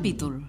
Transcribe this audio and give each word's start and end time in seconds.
capítol. 0.00 0.40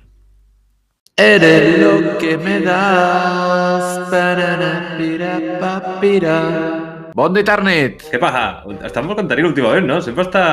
Eres 1.18 1.78
lo 1.78 2.18
que 2.18 2.38
me 2.38 2.62
das. 2.62 4.10
Parana, 4.10 4.96
pira, 4.98 5.60
pa, 5.60 6.00
pira. 6.00 7.12
Bon 7.14 7.36
dia, 7.36 7.44
Tarnit. 7.44 8.00
Què 8.08 8.20
passa? 8.22 8.64
Estàs 8.88 9.04
molt 9.04 9.20
cantaril 9.20 9.50
últimament, 9.50 9.84
no? 9.90 10.00
Sempre 10.00 10.24
està... 10.24 10.46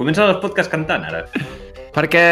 Comença 0.00 0.24
els 0.24 0.40
podcasts 0.40 0.72
cantant, 0.72 1.04
ara. 1.04 1.20
Perquè 1.94 2.22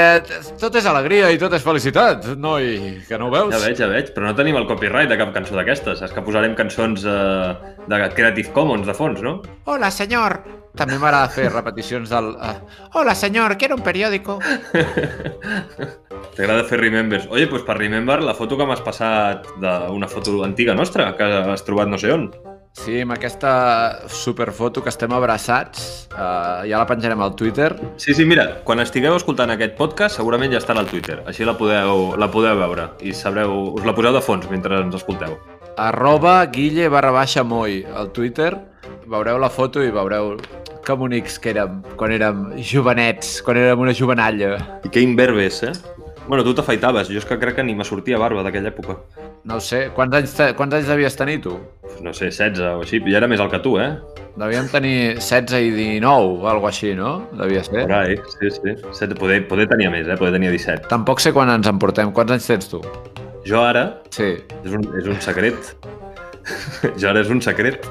tot 0.58 0.74
és 0.74 0.86
alegria 0.90 1.28
i 1.30 1.38
tot 1.38 1.52
és 1.54 1.62
felicitat, 1.62 2.24
noi, 2.40 2.72
que 3.06 3.18
no 3.20 3.28
ho 3.28 3.34
veus? 3.34 3.52
Ja 3.54 3.60
veig, 3.62 3.76
ja 3.78 3.86
veig. 3.90 4.10
Però 4.16 4.26
no 4.26 4.34
tenim 4.38 4.58
el 4.58 4.66
copyright 4.66 5.10
de 5.12 5.18
cap 5.20 5.30
cançó 5.36 5.54
d'aquestes. 5.54 6.00
Saps 6.02 6.16
que 6.16 6.24
posarem 6.26 6.56
cançons 6.58 7.06
eh, 7.06 7.76
de 7.86 8.00
Creative 8.16 8.50
Commons 8.56 8.90
de 8.90 8.96
fons, 8.98 9.22
no? 9.22 9.36
Hola, 9.70 9.92
senyor. 9.94 10.40
També 10.74 10.96
m'agrada 10.96 11.28
fer 11.30 11.50
repeticions 11.52 12.10
del... 12.10 12.32
Uh, 12.32 12.54
Hola, 12.98 13.14
senyor, 13.14 13.54
quiero 13.60 13.76
un 13.76 13.84
periódico. 13.84 14.38
T'agrada 16.32 16.64
fer 16.64 16.80
remembers. 16.80 17.28
Oye, 17.30 17.46
pues 17.46 17.62
per 17.66 17.76
remember, 17.78 18.22
la 18.24 18.34
foto 18.34 18.56
que 18.58 18.66
m'has 18.66 18.80
passat 18.82 19.46
d'una 19.60 20.08
foto 20.08 20.40
antiga 20.46 20.74
nostra, 20.74 21.12
que 21.18 21.28
has 21.52 21.66
trobat 21.68 21.92
no 21.92 22.00
sé 22.00 22.14
on. 22.16 22.30
Sí, 22.72 23.02
amb 23.04 23.12
aquesta 23.12 24.08
superfoto 24.08 24.80
que 24.82 24.88
estem 24.88 25.12
abraçats, 25.12 26.08
uh, 26.14 26.64
ja 26.64 26.80
la 26.80 26.86
penjarem 26.88 27.20
al 27.20 27.34
Twitter. 27.36 27.74
Sí, 28.00 28.14
sí, 28.16 28.24
mira, 28.24 28.46
quan 28.64 28.80
estigueu 28.80 29.14
escoltant 29.18 29.52
aquest 29.52 29.76
podcast 29.76 30.16
segurament 30.16 30.54
ja 30.54 30.60
estarà 30.62 30.80
al 30.80 30.88
Twitter. 30.88 31.20
Així 31.28 31.44
la 31.44 31.54
podeu, 31.58 32.14
la 32.16 32.30
podeu 32.32 32.56
veure 32.58 32.88
i 33.04 33.12
sabreu, 33.12 33.74
us 33.76 33.84
la 33.84 33.94
poseu 33.94 34.16
de 34.16 34.24
fons 34.24 34.48
mentre 34.50 34.80
ens 34.80 34.96
escolteu. 34.96 35.36
Arroba 35.76 36.38
guille 36.52 36.88
barra 36.92 37.12
baixa 37.12 37.44
moi 37.44 37.82
al 37.92 38.10
Twitter. 38.16 38.54
Veureu 39.04 39.38
la 39.40 39.52
foto 39.52 39.84
i 39.84 39.92
veureu 39.92 40.38
que 40.82 40.96
bonics 40.96 41.38
que 41.38 41.52
érem 41.52 41.82
quan 42.00 42.12
érem 42.16 42.46
jovenets, 42.56 43.40
quan 43.44 43.60
érem 43.60 43.84
una 43.84 43.94
jovenalla. 43.94 44.56
I 44.82 44.88
que 44.88 45.04
imberbes, 45.04 45.62
eh? 45.68 45.74
Bueno, 46.26 46.44
tu 46.44 46.54
t'afaitaves, 46.54 47.10
jo 47.10 47.20
és 47.20 47.26
que 47.26 47.38
crec 47.38 47.56
que 47.58 47.64
ni 47.66 47.74
me 47.74 47.84
sortia 47.84 48.18
barba 48.18 48.44
d'aquella 48.46 48.70
època. 48.72 49.00
No 49.44 49.58
sé, 49.60 49.88
quants 49.94 50.14
anys, 50.14 50.34
te- 50.38 50.52
quants 50.54 50.74
anys 50.76 50.86
devies 50.86 51.16
tenir 51.18 51.40
tu? 51.42 51.56
No 52.00 52.12
sé, 52.14 52.28
16 52.30 52.60
o 52.62 52.82
així, 52.84 53.00
ja 53.10 53.18
era 53.18 53.26
més 53.30 53.40
alt 53.42 53.50
que 53.50 53.58
tu, 53.64 53.72
eh? 53.82 53.88
Devíem 54.38 54.68
tenir 54.70 55.16
16 55.18 55.58
i 55.66 55.72
19, 55.74 56.38
o 56.44 56.46
alguna 56.48 56.70
així, 56.70 56.92
no? 56.94 57.26
Devia 57.36 57.64
ser. 57.66 57.82
Por 57.82 57.92
ahí, 57.98 58.16
sí, 58.38 58.50
sí. 58.54 58.76
Set, 58.94 59.16
poder, 59.18 59.40
poder 59.50 59.66
tenia 59.68 59.90
més, 59.90 60.06
eh? 60.06 60.16
Poder 60.16 60.32
tenia 60.38 60.50
17. 60.54 60.86
Tampoc 60.92 61.20
sé 61.20 61.32
quan 61.34 61.50
ens 61.50 61.66
en 61.66 61.78
portem. 61.82 62.12
Quants 62.14 62.32
anys 62.38 62.46
tens 62.46 62.70
tu? 62.70 62.80
Jo 63.44 63.64
ara, 63.66 63.98
Sí. 64.14 64.36
és 64.64 64.70
un, 64.72 64.86
és 65.00 65.06
un 65.10 65.18
secret, 65.20 65.74
jo 67.00 67.08
ara 67.10 67.20
és 67.22 67.30
un 67.32 67.40
secret. 67.44 67.84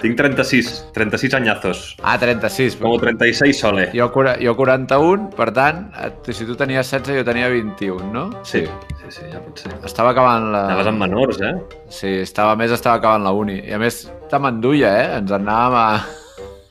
Tinc 0.00 0.16
36, 0.18 0.70
36 0.96 1.34
anyazos. 1.38 1.82
Ah, 2.02 2.16
36. 2.20 2.76
Como 2.80 2.98
36 3.00 3.58
sole. 3.60 3.86
Jo, 3.96 4.10
jo 4.40 4.56
41, 4.56 5.30
per 5.36 5.50
tant, 5.56 5.86
et- 6.04 6.32
si 6.34 6.46
tu 6.48 6.56
tenies 6.56 6.86
16, 6.90 7.18
jo 7.20 7.24
tenia 7.26 7.48
21, 7.52 8.10
no? 8.12 8.26
Sí, 8.44 8.64
sí, 9.00 9.10
sí, 9.18 9.22
ja 9.32 9.40
pot 9.44 9.58
ser. 9.58 9.72
Estava 9.84 10.12
acabant 10.14 10.50
la... 10.52 10.64
Anaves 10.70 10.90
amb 10.92 11.04
menors, 11.04 11.40
eh? 11.44 11.54
Sí, 11.88 12.12
estava, 12.24 12.52
a 12.52 12.60
més 12.60 12.72
estava 12.74 12.96
acabant 13.00 13.24
la 13.24 13.32
uni. 13.36 13.60
I 13.68 13.76
a 13.76 13.80
més, 13.82 14.04
te 14.30 14.38
m'enduia, 14.40 14.92
eh? 15.02 15.08
Ens 15.20 15.32
en 15.32 15.42
anàvem 15.44 15.80
a, 15.80 15.88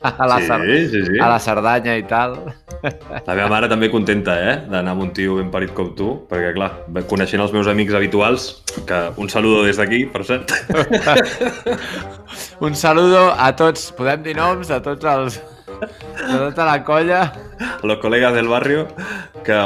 a, 0.04 0.26
la, 0.28 0.36
sí, 0.38 0.48
Cer- 0.48 0.88
sí, 0.90 1.00
sí. 1.06 1.18
a 1.18 1.28
la 1.32 1.38
Cerdanya 1.40 1.94
i 1.96 2.02
tal. 2.08 2.36
La 2.84 3.32
meva 3.32 3.48
mare 3.48 3.70
també 3.72 3.88
contenta, 3.92 4.34
eh? 4.36 4.54
D'anar 4.68 4.92
amb 4.92 5.06
un 5.06 5.12
tio 5.16 5.38
ben 5.38 5.48
parit 5.52 5.72
com 5.76 5.94
tu, 5.96 6.10
perquè, 6.28 6.52
clar, 6.56 6.70
coneixent 7.08 7.40
els 7.44 7.54
meus 7.56 7.68
amics 7.70 7.96
habituals, 7.96 8.50
que 8.84 9.00
un 9.16 9.32
saludo 9.32 9.64
des 9.64 9.80
d'aquí, 9.80 10.04
per 10.12 10.24
cert, 10.28 10.52
Un 12.60 12.74
saludo 12.74 13.32
a 13.32 13.50
tots, 13.56 13.90
podem 13.96 14.22
dir 14.24 14.34
noms, 14.36 14.70
a 14.70 14.80
tots 14.82 15.04
els... 15.10 15.40
de 15.74 16.36
tota 16.38 16.64
la 16.68 16.76
colla. 16.86 17.20
a 17.60 17.86
los 17.86 17.98
col·legues 18.02 18.32
del 18.34 18.48
barrio, 18.48 18.86
que, 19.44 19.56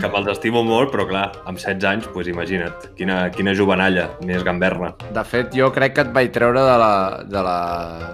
que 0.00 0.10
me'ls 0.12 0.28
estimo 0.34 0.62
molt, 0.66 0.90
però, 0.92 1.06
clar, 1.08 1.26
amb 1.48 1.58
16 1.58 1.86
anys, 1.90 2.08
pues, 2.14 2.28
imagina't, 2.30 2.90
quina, 2.98 3.22
quina 3.34 3.54
jovenalla, 3.56 4.08
més 4.26 4.44
gamberna. 4.46 4.92
De 5.14 5.24
fet, 5.24 5.54
jo 5.56 5.70
crec 5.74 5.96
que 5.96 6.04
et 6.06 6.12
vaig 6.14 6.32
treure 6.34 6.62
de 6.66 6.76
la, 6.84 6.92
de 7.26 7.44
la 7.46 7.58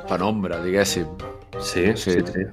penombra, 0.09 0.61
diguéssim. 0.65 1.09
Sí, 1.61 1.93
Sí. 1.97 2.12
sí, 2.12 2.21
sí. 2.27 2.44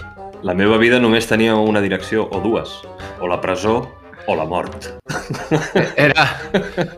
La 0.43 0.53
meva 0.53 0.77
vida 0.77 0.99
només 0.99 1.27
tenia 1.27 1.55
una 1.55 1.79
direcció, 1.81 2.27
o 2.31 2.39
dues, 2.43 2.81
o 3.21 3.27
la 3.27 3.39
presó 3.39 3.87
o 4.27 4.35
la 4.35 4.43
mort. 4.45 4.85
Era, 5.95 6.25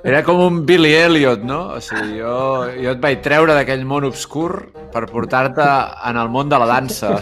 era 0.04 0.24
com 0.24 0.40
un 0.42 0.66
Billy 0.66 0.94
Elliot, 0.94 1.42
no? 1.46 1.60
O 1.78 1.82
sigui, 1.82 2.20
jo, 2.22 2.66
jo 2.78 2.92
et 2.94 3.00
vaig 3.02 3.22
treure 3.26 3.54
d'aquell 3.58 3.84
món 3.86 4.06
obscur 4.06 4.72
per 4.94 5.06
portar-te 5.12 5.66
en 6.10 6.18
el 6.22 6.30
món 6.30 6.50
de 6.50 6.58
la 6.62 6.68
dansa. 6.70 7.20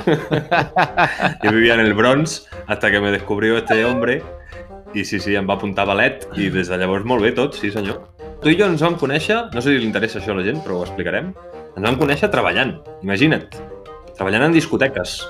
Jo 1.44 1.52
vivia 1.52 1.74
en 1.76 1.82
el 1.82 1.94
Bronx 1.94 2.48
hasta 2.68 2.92
que 2.92 3.00
me 3.00 3.12
descubrió 3.12 3.58
este 3.58 3.84
hombre 3.86 4.22
i 4.94 5.04
sí, 5.04 5.20
sí, 5.20 5.36
em 5.36 5.48
va 5.50 5.56
apuntar 5.58 5.88
ballet 5.90 6.28
i 6.38 6.50
des 6.54 6.68
de 6.70 6.78
llavors 6.78 7.04
molt 7.08 7.24
bé 7.26 7.32
tot, 7.36 7.56
sí 7.58 7.72
senyor. 7.72 8.00
Tu 8.44 8.54
i 8.54 8.58
jo 8.60 8.68
ens 8.70 8.84
vam 8.84 8.96
conèixer, 9.00 9.50
no 9.54 9.62
sé 9.62 9.72
si 9.74 9.80
li 9.82 9.88
interessa 9.88 10.20
això 10.20 10.36
a 10.36 10.40
la 10.40 10.44
gent, 10.46 10.60
però 10.64 10.80
ho 10.82 10.84
explicarem, 10.86 11.32
ens 11.74 11.84
vam 11.88 11.98
conèixer 12.00 12.30
treballant, 12.30 12.76
imagina't, 13.02 13.48
treballant 14.18 14.50
en 14.50 14.54
discoteques. 14.56 15.22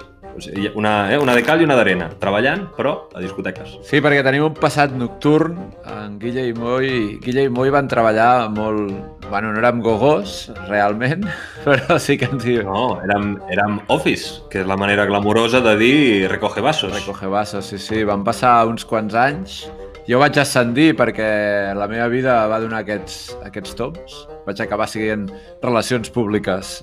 Una, 0.74 1.14
eh, 1.14 1.18
una 1.22 1.36
de 1.36 1.44
cal 1.46 1.62
i 1.62 1.66
una 1.68 1.76
d'arena, 1.78 2.08
treballant, 2.18 2.64
però 2.74 2.94
a 3.14 3.22
discoteques. 3.22 3.76
Sí, 3.86 4.00
perquè 4.02 4.24
tenim 4.26 4.48
un 4.48 4.56
passat 4.58 4.96
nocturn. 4.98 5.60
En 5.86 6.18
Guille 6.22 6.48
i 6.50 6.56
Moi, 6.58 7.20
Guille 7.22 7.46
i 7.46 7.52
Moi 7.54 7.70
van 7.74 7.90
treballar 7.92 8.50
molt... 8.54 9.22
Bueno, 9.30 9.54
no 9.54 9.62
érem 9.62 9.80
gogós, 9.82 10.52
realment, 10.68 11.24
però 11.66 12.00
sí 12.02 12.18
que 12.18 12.28
ens 12.30 12.44
diuen... 12.44 12.68
No, 12.68 13.00
érem, 13.06 13.36
érem 13.54 13.80
office, 13.94 14.42
que 14.50 14.64
és 14.64 14.70
la 14.70 14.78
manera 14.78 15.06
glamurosa 15.10 15.62
de 15.66 15.78
dir 15.78 15.98
recoge 16.32 16.66
vasos. 16.66 16.94
Recoge 16.98 17.30
vasos, 17.30 17.70
sí, 17.70 17.82
sí. 17.82 18.04
Van 18.06 18.26
passar 18.26 18.60
uns 18.70 18.86
quants 18.90 19.14
anys. 19.18 19.64
Jo 20.03 20.19
vaig 20.19 20.36
ascendir 20.36 20.90
perquè 21.00 21.25
la 21.78 21.86
meva 21.88 22.09
vida 22.12 22.36
va 22.52 22.58
donar 22.59 22.81
aquests, 22.84 23.38
aquests 23.46 23.75
toms. 23.80 24.16
Vaig 24.44 24.59
acabar 24.59 24.88
siguent 24.91 25.30
relacions 25.64 26.12
públiques. 26.12 26.74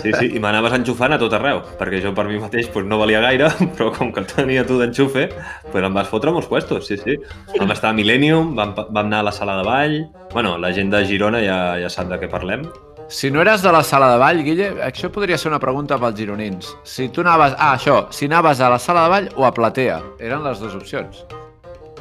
Sí, 0.00 0.12
sí, 0.16 0.30
i 0.32 0.40
m'anaves 0.40 0.72
enxufant 0.78 1.12
a 1.12 1.18
tot 1.20 1.36
arreu, 1.36 1.60
perquè 1.80 2.00
jo 2.00 2.14
per 2.16 2.24
mi 2.30 2.40
mateix 2.40 2.70
pues, 2.72 2.86
no 2.88 2.96
valia 3.02 3.20
gaire, 3.24 3.50
però 3.76 3.90
com 3.92 4.12
que 4.14 4.22
el 4.24 4.28
tenia 4.30 4.64
tu 4.68 4.78
d'enxufe, 4.80 5.26
pues, 5.68 5.82
em 5.84 5.92
vas 5.92 6.08
fotre 6.08 6.32
molts 6.32 6.48
puestos, 6.48 6.88
sí, 6.88 6.96
sí. 7.02 7.18
Vam 7.58 7.74
estar 7.76 7.92
a 7.92 7.98
Millennium, 7.98 8.54
vam, 8.56 8.72
vam 8.78 9.04
anar 9.04 9.20
a 9.20 9.28
la 9.28 9.36
sala 9.36 9.58
de 9.60 9.68
ball... 9.68 9.98
Bueno, 10.32 10.56
la 10.56 10.72
gent 10.72 10.88
de 10.88 11.04
Girona 11.04 11.42
ja, 11.44 11.58
ja 11.76 11.92
sap 11.92 12.08
de 12.08 12.16
què 12.22 12.30
parlem. 12.32 12.64
Si 13.12 13.28
no 13.28 13.42
eres 13.42 13.60
de 13.60 13.68
la 13.74 13.82
sala 13.84 14.08
de 14.14 14.16
ball, 14.22 14.40
Guille, 14.46 14.70
això 14.86 15.12
podria 15.12 15.36
ser 15.36 15.52
una 15.52 15.60
pregunta 15.60 16.00
pels 16.00 16.16
gironins. 16.16 16.72
Si 16.88 17.10
tu 17.12 17.20
anaves... 17.20 17.52
Ah, 17.58 17.74
això, 17.76 18.06
si 18.08 18.32
anaves 18.32 18.64
a 18.64 18.72
la 18.72 18.80
sala 18.80 19.04
de 19.04 19.14
ball 19.18 19.30
o 19.36 19.44
a 19.44 19.52
platea. 19.52 20.00
Eren 20.16 20.48
les 20.48 20.64
dues 20.64 20.80
opcions. 20.80 21.26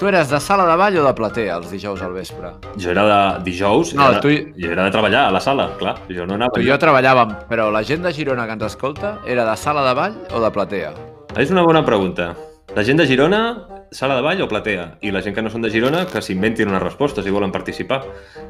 Tu 0.01 0.07
eres 0.09 0.31
de 0.31 0.39
sala 0.41 0.63
de 0.65 0.75
ball 0.81 0.95
o 0.97 1.03
de 1.05 1.11
platea 1.13 1.59
els 1.59 1.69
dijous 1.69 1.99
al 2.01 2.15
vespre? 2.15 2.49
Jo 2.81 2.89
era 2.89 3.03
de 3.05 3.43
dijous, 3.45 3.91
No, 3.93 4.07
era, 4.09 4.21
tu 4.23 4.31
i- 4.33 4.47
era 4.65 4.87
de 4.87 4.89
treballar 4.95 5.27
a 5.27 5.31
la 5.35 5.39
sala, 5.39 5.67
clar. 5.77 5.93
Jo 6.09 6.25
no 6.25 6.33
anava... 6.39 6.55
Tu 6.55 6.63
i 6.63 6.69
jo 6.71 6.77
treballàvem, 6.81 7.35
però 7.51 7.67
la 7.69 7.83
gent 7.85 8.01
de 8.01 8.09
Girona 8.11 8.47
que 8.49 8.55
ens 8.57 8.63
escolta 8.65 9.19
era 9.29 9.45
de 9.45 9.53
sala 9.61 9.83
de 9.85 9.93
ball 9.93 10.15
o 10.33 10.41
de 10.41 10.49
platea? 10.55 10.89
És 11.37 11.51
una 11.53 11.61
bona 11.61 11.83
pregunta. 11.85 12.31
La 12.73 12.81
gent 12.87 12.97
de 12.97 13.05
Girona, 13.05 13.43
sala 13.91 14.15
de 14.17 14.23
ball 14.25 14.41
o 14.41 14.47
platea? 14.49 14.87
I 15.05 15.11
la 15.13 15.21
gent 15.21 15.35
que 15.37 15.43
no 15.45 15.53
són 15.53 15.61
de 15.61 15.69
Girona, 15.69 16.07
que 16.09 16.23
s'inventin 16.25 16.73
una 16.73 16.79
resposta 16.81 17.21
si 17.21 17.29
volen 17.29 17.53
participar. 17.53 18.01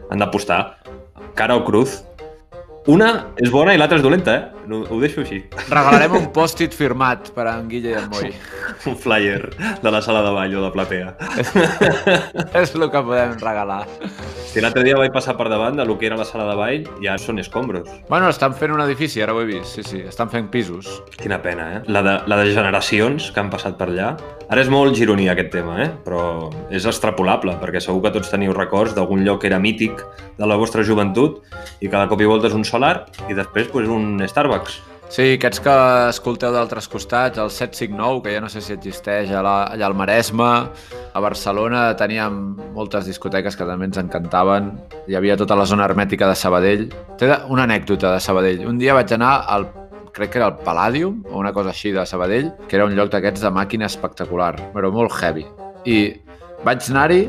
Han 0.09 0.23
d'apostar. 0.23 0.77
Cara 1.35 1.57
o 1.59 1.65
cruz. 1.67 2.05
Una 2.89 3.27
és 3.37 3.51
bona 3.53 3.75
i 3.75 3.77
l'altra 3.77 3.99
és 3.99 4.01
dolenta, 4.01 4.33
eh? 4.33 4.65
No, 4.65 4.79
ho 4.89 4.95
deixo 4.97 5.21
així. 5.21 5.37
Regalarem 5.69 6.15
un 6.17 6.23
pòstit 6.37 6.73
firmat 6.73 7.29
per 7.35 7.45
a 7.45 7.53
en 7.59 7.67
Guille 7.69 7.91
i 7.91 7.97
en 7.99 8.07
Moi. 8.09 8.31
Un 8.89 8.95
flyer 8.97 9.51
de 9.83 9.91
la 9.93 9.99
sala 10.01 10.23
de 10.25 10.31
ball 10.33 10.55
o 10.57 10.63
de 10.63 10.71
platea. 10.73 11.11
És 12.61 12.73
el 12.73 12.87
que 12.89 13.03
podem 13.05 13.35
regalar. 13.37 13.83
Si 14.49 14.63
l'altre 14.63 14.81
dia 14.87 14.97
vaig 14.97 15.13
passar 15.13 15.35
per 15.37 15.45
davant 15.51 15.77
de 15.77 15.85
lo 15.85 15.99
que 15.99 16.09
era 16.09 16.17
la 16.17 16.25
sala 16.25 16.47
de 16.49 16.57
ball, 16.57 16.89
ja 17.05 17.19
són 17.21 17.37
escombros. 17.43 17.85
Bueno, 18.09 18.31
estan 18.33 18.57
fent 18.57 18.73
un 18.73 18.81
edifici, 18.81 19.21
ara 19.21 19.35
ho 19.37 19.43
he 19.43 19.49
vist. 19.51 19.75
Sí, 19.75 19.85
sí, 19.85 20.01
estan 20.09 20.33
fent 20.33 20.49
pisos. 20.49 20.89
Quina 21.21 21.37
pena, 21.45 21.67
eh? 21.75 21.83
La 21.85 22.01
de, 22.01 22.17
la 22.25 22.41
de 22.41 22.49
generacions 22.49 23.29
que 23.29 23.43
han 23.43 23.53
passat 23.53 23.77
per 23.77 23.91
allà. 23.91 24.15
Ara 24.51 24.65
és 24.65 24.67
molt 24.67 24.97
gironí 24.99 25.29
aquest 25.31 25.47
tema, 25.53 25.77
eh? 25.79 25.87
Però 26.03 26.49
és 26.75 26.83
extrapolable, 26.83 27.53
perquè 27.61 27.79
segur 27.79 28.01
que 28.03 28.11
tots 28.17 28.33
teniu 28.33 28.51
records 28.51 28.91
d'algun 28.97 29.23
lloc 29.23 29.39
que 29.39 29.47
era 29.47 29.61
mític 29.63 30.01
de 30.35 30.49
la 30.49 30.57
vostra 30.59 30.83
joventut 30.83 31.39
i 31.79 31.87
cada 31.87 32.09
cop 32.11 32.19
i 32.19 32.27
volta 32.27 32.49
és 32.49 32.57
un 32.57 32.65
solar 32.67 33.05
i 33.31 33.37
després 33.37 33.69
pues, 33.71 33.87
un 33.87 34.19
Starbucks. 34.27 34.81
Sí, 35.11 35.37
aquests 35.37 35.63
que 35.63 35.71
escolteu 36.09 36.51
d'altres 36.51 36.91
costats, 36.91 37.39
el 37.39 37.47
759, 37.51 38.19
que 38.25 38.35
ja 38.35 38.43
no 38.43 38.51
sé 38.51 38.59
si 38.63 38.75
existeix, 38.75 39.31
a 39.31 39.39
la, 39.43 39.55
allà 39.71 39.87
al 39.87 39.95
Maresme, 39.95 40.51
a 41.11 41.23
Barcelona 41.23 41.89
teníem 41.99 42.41
moltes 42.75 43.07
discoteques 43.07 43.55
que 43.55 43.67
també 43.67 43.87
ens 43.87 43.99
encantaven. 44.03 44.73
Hi 45.07 45.15
havia 45.15 45.39
tota 45.39 45.55
la 45.55 45.67
zona 45.67 45.87
hermètica 45.87 46.27
de 46.27 46.35
Sabadell. 46.39 46.89
Té 47.19 47.31
una 47.47 47.67
anècdota 47.67 48.17
de 48.17 48.23
Sabadell. 48.23 48.67
Un 48.67 48.83
dia 48.83 48.95
vaig 48.99 49.15
anar 49.15 49.37
al 49.47 49.67
crec 50.13 50.31
que 50.31 50.39
era 50.39 50.47
el 50.51 50.59
Palladium 50.65 51.23
o 51.31 51.39
una 51.39 51.53
cosa 51.53 51.71
així 51.71 51.91
de 51.95 52.05
Sabadell, 52.05 52.51
que 52.67 52.77
era 52.77 52.85
un 52.85 52.95
lloc 52.95 53.11
d'aquests 53.13 53.43
de 53.45 53.51
màquina 53.53 53.87
espectacular, 53.87 54.53
però 54.75 54.91
molt 54.91 55.13
heavy. 55.19 55.45
I 55.85 55.97
vaig 56.65 56.89
anar-hi 56.91 57.23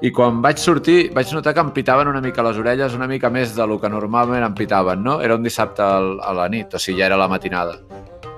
i 0.00 0.10
quan 0.16 0.40
vaig 0.44 0.60
sortir 0.60 1.10
vaig 1.16 1.32
notar 1.36 1.52
que 1.54 1.60
em 1.60 1.72
pitaven 1.76 2.08
una 2.08 2.22
mica 2.24 2.44
les 2.44 2.58
orelles, 2.60 2.94
una 2.96 3.08
mica 3.08 3.30
més 3.30 3.54
de 3.56 3.66
lo 3.68 3.78
que 3.80 3.90
normalment 3.92 4.44
em 4.46 4.54
pitaven, 4.56 5.02
no? 5.04 5.20
Era 5.20 5.36
un 5.36 5.44
dissabte 5.44 5.84
a 5.84 6.34
la 6.36 6.48
nit, 6.48 6.74
o 6.74 6.80
sigui, 6.80 7.00
ja 7.02 7.10
era 7.10 7.20
la 7.20 7.28
matinada. 7.28 7.76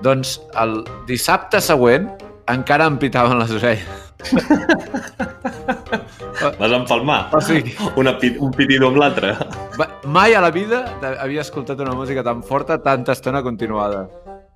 Doncs 0.03 0.35
el 0.59 0.81
dissabte 1.07 1.63
següent 1.63 2.09
encara 2.51 2.89
em 2.91 2.99
pitaven 2.99 3.39
les 3.39 3.55
orelles. 3.61 4.11
Vas 6.63 6.71
empalmar 6.71 7.27
O 7.35 7.41
sigui, 7.43 7.73
una, 7.99 8.13
pit- 8.17 8.37
un 8.39 8.51
pitido 8.55 8.87
amb 8.87 8.97
l'altre. 9.01 9.33
mai 10.07 10.33
a 10.33 10.39
la 10.41 10.49
vida 10.51 10.85
havia 11.19 11.41
escoltat 11.43 11.79
una 11.83 11.91
música 11.91 12.23
tan 12.23 12.41
forta 12.43 12.77
tanta 12.81 13.11
estona 13.11 13.41
continuada. 13.43 14.05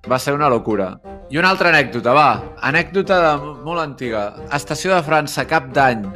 Va 0.08 0.18
ser 0.18 0.32
una 0.32 0.48
locura. 0.48 0.94
I 1.28 1.36
una 1.36 1.50
altra 1.50 1.68
anècdota, 1.68 2.14
va. 2.16 2.28
Anècdota 2.64 3.18
de, 3.20 3.32
molt 3.66 3.82
antiga. 3.82 4.22
Estació 4.56 4.94
de 4.94 5.02
França, 5.04 5.44
cap 5.50 5.66
d'any. 5.74 6.06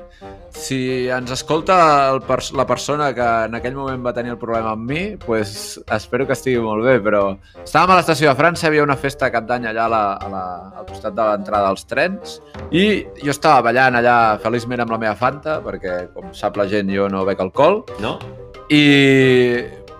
Si 0.63 1.09
ens 1.11 1.33
escolta 1.35 1.77
el 2.13 2.21
pers 2.23 2.53
la 2.55 2.63
persona 2.69 3.09
que 3.17 3.25
en 3.49 3.57
aquell 3.59 3.75
moment 3.75 4.05
va 4.07 4.13
tenir 4.15 4.31
el 4.37 4.39
problema 4.39 4.77
amb 4.77 4.87
mi, 4.87 5.01
pues 5.19 5.81
espero 5.91 6.27
que 6.29 6.37
estigui 6.37 6.61
molt 6.63 6.87
bé, 6.87 7.01
però 7.03 7.25
estàvem 7.65 7.91
a 7.91 7.97
l'estació 7.99 8.31
de 8.31 8.37
França, 8.39 8.69
havia 8.69 8.85
una 8.87 8.95
festa 8.97 9.33
cap 9.35 9.49
d'any 9.49 9.67
allà 9.73 9.89
a 9.89 9.91
la, 9.91 10.03
a 10.23 10.31
la, 10.31 10.45
al 10.79 10.87
costat 10.87 11.17
de 11.19 11.27
l'entrada 11.33 11.73
dels 11.73 11.89
trens 11.91 12.39
i 12.71 12.85
jo 13.25 13.35
estava 13.35 13.67
ballant 13.67 13.99
allà 13.99 14.17
feliçment 14.45 14.85
amb 14.85 14.95
la 14.95 15.01
meva 15.03 15.17
Fanta, 15.19 15.59
perquè 15.67 15.99
com 16.15 16.31
sap 16.37 16.57
la 16.61 16.69
gent 16.71 16.95
jo 16.95 17.11
no 17.11 17.27
bec 17.27 17.43
alcohol, 17.43 17.83
No? 17.99 18.17
i 18.71 18.85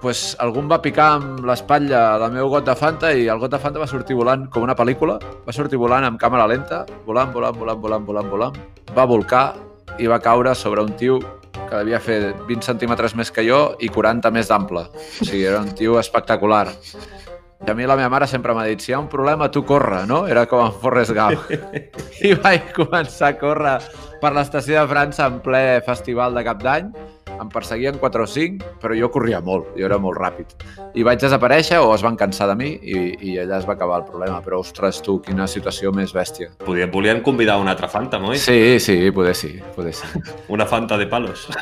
pues, 0.01 0.37
algú 0.43 0.63
em 0.63 0.71
va 0.71 0.81
picar 0.83 1.09
amb 1.19 1.43
l'espatlla 1.47 2.21
del 2.23 2.39
meu 2.39 2.49
got 2.53 2.67
de 2.67 2.77
Fanta 2.79 3.13
i 3.15 3.27
el 3.31 3.43
got 3.43 3.53
de 3.53 3.61
Fanta 3.63 3.83
va 3.83 3.91
sortir 3.91 4.17
volant 4.19 4.47
com 4.51 4.65
una 4.67 4.77
pel·lícula. 4.79 5.19
Va 5.47 5.55
sortir 5.55 5.79
volant 5.81 6.07
amb 6.07 6.21
càmera 6.23 6.47
lenta, 6.51 6.83
volant, 7.07 7.35
volant, 7.35 7.59
volant, 7.59 7.83
volant, 7.83 8.09
volant, 8.09 8.33
volant. 8.33 8.59
Va 8.97 9.07
volcar 9.07 9.45
i 9.99 10.09
va 10.09 10.21
caure 10.21 10.55
sobre 10.55 10.83
un 10.83 10.95
tio 10.97 11.19
que 11.69 11.79
devia 11.79 12.01
fer 12.01 12.35
20 12.49 12.65
centímetres 12.67 13.15
més 13.17 13.31
que 13.33 13.45
jo 13.47 13.63
i 13.81 13.89
40 13.93 14.31
més 14.35 14.49
d'ample. 14.49 14.87
O 14.93 15.25
sigui, 15.25 15.45
era 15.49 15.61
un 15.61 15.73
tio 15.77 15.99
espectacular. 16.01 16.67
I 17.63 17.71
a 17.71 17.75
mi 17.79 17.87
la 17.87 17.95
meva 17.95 18.11
mare 18.11 18.27
sempre 18.27 18.55
m'ha 18.57 18.65
dit, 18.67 18.81
si 18.83 18.91
hi 18.91 18.97
ha 18.97 18.99
un 18.99 19.09
problema, 19.09 19.51
tu 19.55 19.63
corre, 19.65 20.03
no? 20.11 20.25
Era 20.27 20.49
com 20.51 20.65
en 20.67 20.73
Forrest 20.83 21.15
Gump. 21.15 21.53
I 22.29 22.35
vaig 22.35 22.73
començar 22.75 23.33
a 23.33 23.39
córrer 23.39 23.77
per 24.23 24.33
l'estació 24.35 24.81
de 24.81 24.89
França 24.91 25.29
en 25.31 25.39
ple 25.45 25.63
festival 25.87 26.35
de 26.35 26.43
cap 26.49 26.63
d'any. 26.65 26.91
Em 27.43 27.49
perseguien 27.51 27.99
4 27.99 28.23
o 28.23 28.27
5, 28.31 28.77
però 28.79 28.95
jo 28.95 29.09
corria 29.11 29.41
molt, 29.43 29.73
jo 29.75 29.87
era 29.89 29.99
molt 29.99 30.21
ràpid. 30.21 30.55
I 30.95 31.03
vaig 31.07 31.19
desaparèixer 31.23 31.81
o 31.83 31.91
es 31.95 32.05
van 32.07 32.17
cansar 32.21 32.47
de 32.53 32.57
mi 32.59 32.71
i, 32.79 32.99
i 33.19 33.39
allà 33.43 33.59
es 33.59 33.67
va 33.67 33.75
acabar 33.75 33.99
el 34.03 34.07
problema. 34.07 34.39
Però, 34.45 34.61
ostres, 34.63 35.03
tu, 35.03 35.19
quina 35.25 35.49
situació 35.51 35.91
més 35.97 36.15
bèstia. 36.15 36.53
Podien, 36.63 36.91
volien 36.95 37.23
convidar 37.27 37.59
una 37.59 37.75
altra 37.75 37.91
Fanta, 37.91 38.21
moi? 38.23 38.39
Sí, 38.39 38.79
sí, 38.81 39.11
poder 39.11 39.35
sí, 39.35 39.57
poder 39.75 39.95
sí. 39.99 40.07
Una 40.55 40.67
Fanta 40.71 40.97
de 41.01 41.07
palos. 41.11 41.49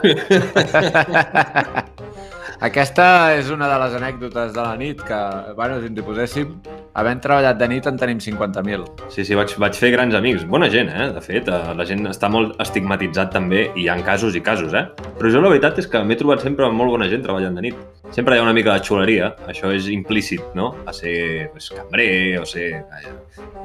Aquesta 2.60 3.04
és 3.38 3.48
una 3.48 3.70
de 3.70 3.76
les 3.80 3.94
anècdotes 3.96 4.52
de 4.52 4.60
la 4.60 4.76
nit 4.76 5.00
que, 5.00 5.20
bueno, 5.56 5.78
si 5.80 5.88
ens 5.88 5.96
hi 5.96 6.04
poséssim, 6.04 6.50
havent 6.94 7.20
treballat 7.22 7.58
de 7.58 7.68
nit 7.70 7.86
en 7.86 7.98
tenim 8.00 8.18
50.000. 8.22 8.84
Sí, 9.12 9.24
sí, 9.24 9.36
vaig, 9.38 9.52
vaig 9.62 9.76
fer 9.78 9.92
grans 9.94 10.14
amics. 10.16 10.44
Bona 10.50 10.70
gent, 10.72 10.90
eh? 10.90 11.10
De 11.14 11.22
fet, 11.24 11.48
eh, 11.48 11.72
la 11.76 11.86
gent 11.86 12.08
està 12.10 12.30
molt 12.32 12.58
estigmatitzat 12.62 13.32
també 13.34 13.68
i 13.74 13.84
hi 13.84 13.88
ha 13.90 13.98
casos 14.06 14.36
i 14.36 14.42
casos, 14.44 14.74
eh? 14.74 14.86
Però 15.18 15.30
jo 15.32 15.42
la 15.42 15.52
veritat 15.52 15.78
és 15.82 15.88
que 15.90 16.02
m'he 16.04 16.18
trobat 16.18 16.42
sempre 16.44 16.66
amb 16.66 16.78
molt 16.80 16.94
bona 16.96 17.08
gent 17.10 17.22
treballant 17.26 17.56
de 17.58 17.66
nit. 17.68 17.80
Sempre 18.10 18.34
hi 18.34 18.40
ha 18.40 18.46
una 18.46 18.54
mica 18.56 18.74
de 18.74 18.84
xuleria, 18.86 19.34
això 19.50 19.70
és 19.74 19.86
implícit, 19.92 20.42
no? 20.58 20.72
A 20.86 20.94
ser 20.96 21.50
pues, 21.52 21.70
cambrer 21.76 22.40
o 22.40 22.46
ser... 22.48 22.70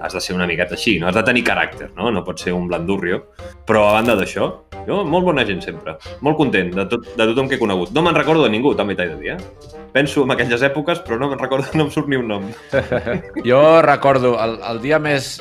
Has 0.01 0.13
de 0.13 0.21
ser 0.21 0.35
una 0.35 0.45
miqueta 0.45 0.75
així, 0.77 0.99
no? 0.99 1.07
Has 1.09 1.17
de 1.17 1.23
tenir 1.25 1.45
caràcter, 1.47 1.89
no? 1.97 2.11
No 2.13 2.23
pots 2.27 2.45
ser 2.45 2.53
un 2.53 2.67
blandurrio. 2.69 3.23
Però 3.65 3.87
a 3.89 3.95
banda 3.97 4.13
d'això, 4.19 4.51
jo 4.85 5.01
molt 5.07 5.25
bona 5.25 5.45
gent 5.47 5.63
sempre. 5.65 5.97
Molt 6.21 6.37
content 6.37 6.69
de, 6.75 6.85
tot, 6.91 7.09
de 7.15 7.29
tothom 7.31 7.49
que 7.49 7.57
he 7.57 7.61
conegut. 7.61 7.95
No 7.95 8.05
me'n 8.05 8.17
recordo 8.17 8.45
de 8.45 8.53
ningú, 8.53 8.75
també 8.77 8.97
t'he 8.97 9.09
de 9.09 9.17
dir, 9.21 9.33
eh? 9.33 9.74
Penso 9.95 10.25
en 10.27 10.31
aquelles 10.35 10.59
èpoques, 10.67 10.99
però 11.05 11.15
no 11.21 11.29
me'n 11.31 11.39
recordo, 11.39 11.69
no 11.79 11.85
em 11.87 11.91
surt 11.93 12.09
ni 12.11 12.17
un 12.19 12.27
nom. 12.27 12.49
Jo 13.47 13.81
recordo 13.85 14.35
el, 14.43 14.57
el 14.71 14.81
dia 14.83 14.99
més... 14.99 15.37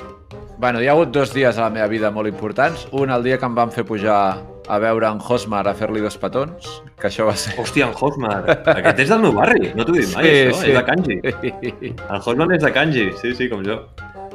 Bueno, 0.62 0.78
hi 0.80 0.86
ha 0.86 0.92
hagut 0.94 1.10
dos 1.10 1.32
dies 1.34 1.58
a 1.58 1.64
la 1.66 1.70
meva 1.74 1.88
vida 1.90 2.12
molt 2.14 2.30
importants. 2.30 2.84
Un, 2.94 3.10
el 3.10 3.24
dia 3.26 3.36
que 3.42 3.48
em 3.48 3.56
van 3.56 3.72
fer 3.74 3.82
pujar 3.84 4.18
a 4.70 4.78
veure 4.80 5.08
en 5.10 5.18
Hosmar 5.20 5.64
a 5.68 5.74
fer-li 5.76 6.00
dos 6.00 6.14
petons, 6.16 6.68
que 6.96 7.08
això 7.10 7.26
va 7.26 7.34
ser... 7.36 7.56
Hòstia, 7.60 7.88
en 7.90 7.98
Hosmar. 7.98 8.38
Aquest 8.76 9.02
és 9.02 9.10
del 9.10 9.24
meu 9.26 9.34
barri, 9.36 9.72
no 9.76 9.84
t'ho 9.84 9.96
he 9.98 10.04
dit 10.04 10.14
mai, 10.14 10.24
Sí, 10.24 10.36
això. 10.46 10.60
sí. 10.62 10.70
És 10.70 10.78
de 10.78 10.84
Kanji. 10.86 11.18
El 12.14 12.22
Hosman 12.22 12.54
és 12.54 12.62
de 12.62 12.70
Kanji, 12.72 13.08
sí, 13.20 13.34
sí, 13.36 13.50
com 13.50 13.66
jo. 13.66 13.80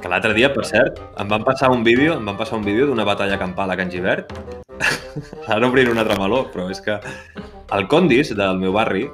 Que 0.04 0.12
l'altre 0.12 0.36
dia, 0.36 0.52
per 0.54 0.68
cert, 0.68 1.00
em 1.24 1.32
van 1.32 1.48
passar 1.48 1.72
un 1.74 1.82
vídeo, 1.88 2.20
em 2.20 2.28
van 2.28 2.38
passar 2.38 2.60
un 2.60 2.68
vídeo 2.68 2.92
d'una 2.92 3.08
batalla 3.08 3.40
campal 3.40 3.72
a 3.72 3.80
Kanji 3.80 4.04
Verd. 4.04 4.36
Ara 5.48 5.66
obriré 5.72 5.90
un 5.96 6.04
altre 6.04 6.20
meló, 6.20 6.44
però 6.54 6.68
és 6.72 6.84
que 6.84 7.00
el 7.72 7.88
Condis 7.90 8.36
del 8.36 8.60
meu 8.62 8.76
barri 8.76 9.08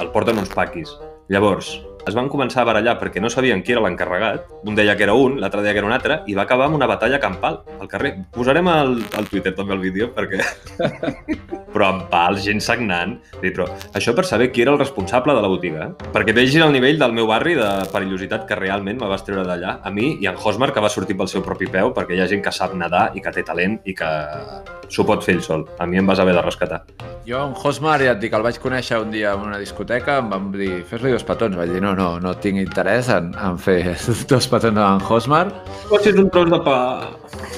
el 0.00 0.10
porten 0.14 0.40
uns 0.40 0.52
paquis. 0.56 0.92
Llavors, 1.28 1.74
es 2.06 2.16
van 2.16 2.30
començar 2.32 2.62
a 2.62 2.68
barallar 2.68 2.96
perquè 3.00 3.22
no 3.22 3.30
sabien 3.32 3.62
qui 3.64 3.74
era 3.74 3.82
l'encarregat. 3.84 4.48
Un 4.66 4.78
deia 4.78 4.96
que 4.96 5.06
era 5.06 5.14
un, 5.14 5.38
l'altre 5.40 5.64
deia 5.64 5.74
que 5.76 5.82
era 5.82 5.88
un 5.88 5.96
altre, 5.96 6.20
i 6.26 6.36
va 6.38 6.46
acabar 6.46 6.68
amb 6.68 6.78
una 6.78 6.88
batalla 6.90 7.20
campal 7.20 7.60
al 7.78 7.88
carrer. 7.90 8.14
Posarem 8.34 8.68
al, 8.70 8.96
al 9.18 9.28
Twitter 9.30 9.54
també 9.56 9.76
el 9.76 9.84
vídeo, 9.84 10.12
perquè... 10.16 10.40
però 11.70 11.86
amb 11.92 12.06
pals, 12.10 12.42
gent 12.44 12.60
sagnant. 12.64 13.16
Dir, 13.40 13.52
però 13.54 13.68
això 13.96 14.14
per 14.16 14.26
saber 14.28 14.50
qui 14.52 14.64
era 14.64 14.74
el 14.74 14.80
responsable 14.80 15.34
de 15.36 15.44
la 15.44 15.50
botiga, 15.50 15.86
eh? 15.86 16.08
Perquè 16.14 16.34
vegin 16.36 16.64
el 16.66 16.74
nivell 16.74 16.98
del 17.00 17.14
meu 17.16 17.28
barri 17.30 17.54
de 17.58 17.68
perillositat 17.92 18.46
que 18.48 18.58
realment 18.58 19.00
me 19.00 19.10
vas 19.10 19.24
treure 19.26 19.46
d'allà. 19.46 19.78
A 19.86 19.94
mi 19.94 20.16
i 20.20 20.28
en 20.30 20.38
Hosmar, 20.40 20.72
que 20.74 20.82
va 20.82 20.90
sortir 20.92 21.16
pel 21.18 21.30
seu 21.30 21.44
propi 21.46 21.70
peu, 21.70 21.94
perquè 21.96 22.16
hi 22.16 22.24
ha 22.24 22.28
gent 22.30 22.42
que 22.44 22.54
sap 22.54 22.74
nedar 22.74 23.10
i 23.14 23.22
que 23.24 23.32
té 23.34 23.46
talent 23.46 23.78
i 23.86 23.94
que 23.96 24.10
s'ho 24.90 25.06
pot 25.06 25.22
fer 25.24 25.36
ell 25.38 25.44
sol. 25.46 25.66
A 25.78 25.86
mi 25.86 26.00
em 26.00 26.06
vas 26.10 26.20
haver 26.22 26.34
de 26.34 26.42
rescatar. 26.42 26.82
Jo, 27.26 27.44
en 27.46 27.54
Hosmar, 27.54 28.00
ja 28.02 28.16
et 28.16 28.22
dic, 28.22 28.34
el 28.34 28.42
vaig 28.42 28.58
conèixer 28.62 28.98
un 29.02 29.12
dia 29.14 29.34
en 29.36 29.46
una 29.46 29.60
discoteca, 29.62 30.18
em 30.22 30.30
van 30.32 30.50
dir, 30.54 30.82
fes-li 30.88 31.14
dos 31.14 31.26
petons. 31.26 31.56
Vaig 31.56 31.70
dir, 31.74 31.82
no, 31.84 31.89
no, 31.96 32.18
no 32.22 32.34
tinc 32.42 32.60
interès 32.60 33.08
en, 33.12 33.32
en 33.34 33.58
fer 33.60 33.94
dos 34.30 34.48
petons 34.50 34.78
amb 34.78 35.00
en 35.00 35.06
Hosmar. 35.06 35.46
Pots 35.88 36.06
ser 36.06 36.16
un 36.20 36.30
tros 36.32 36.50
de 36.50 36.60
pa... 36.66 36.78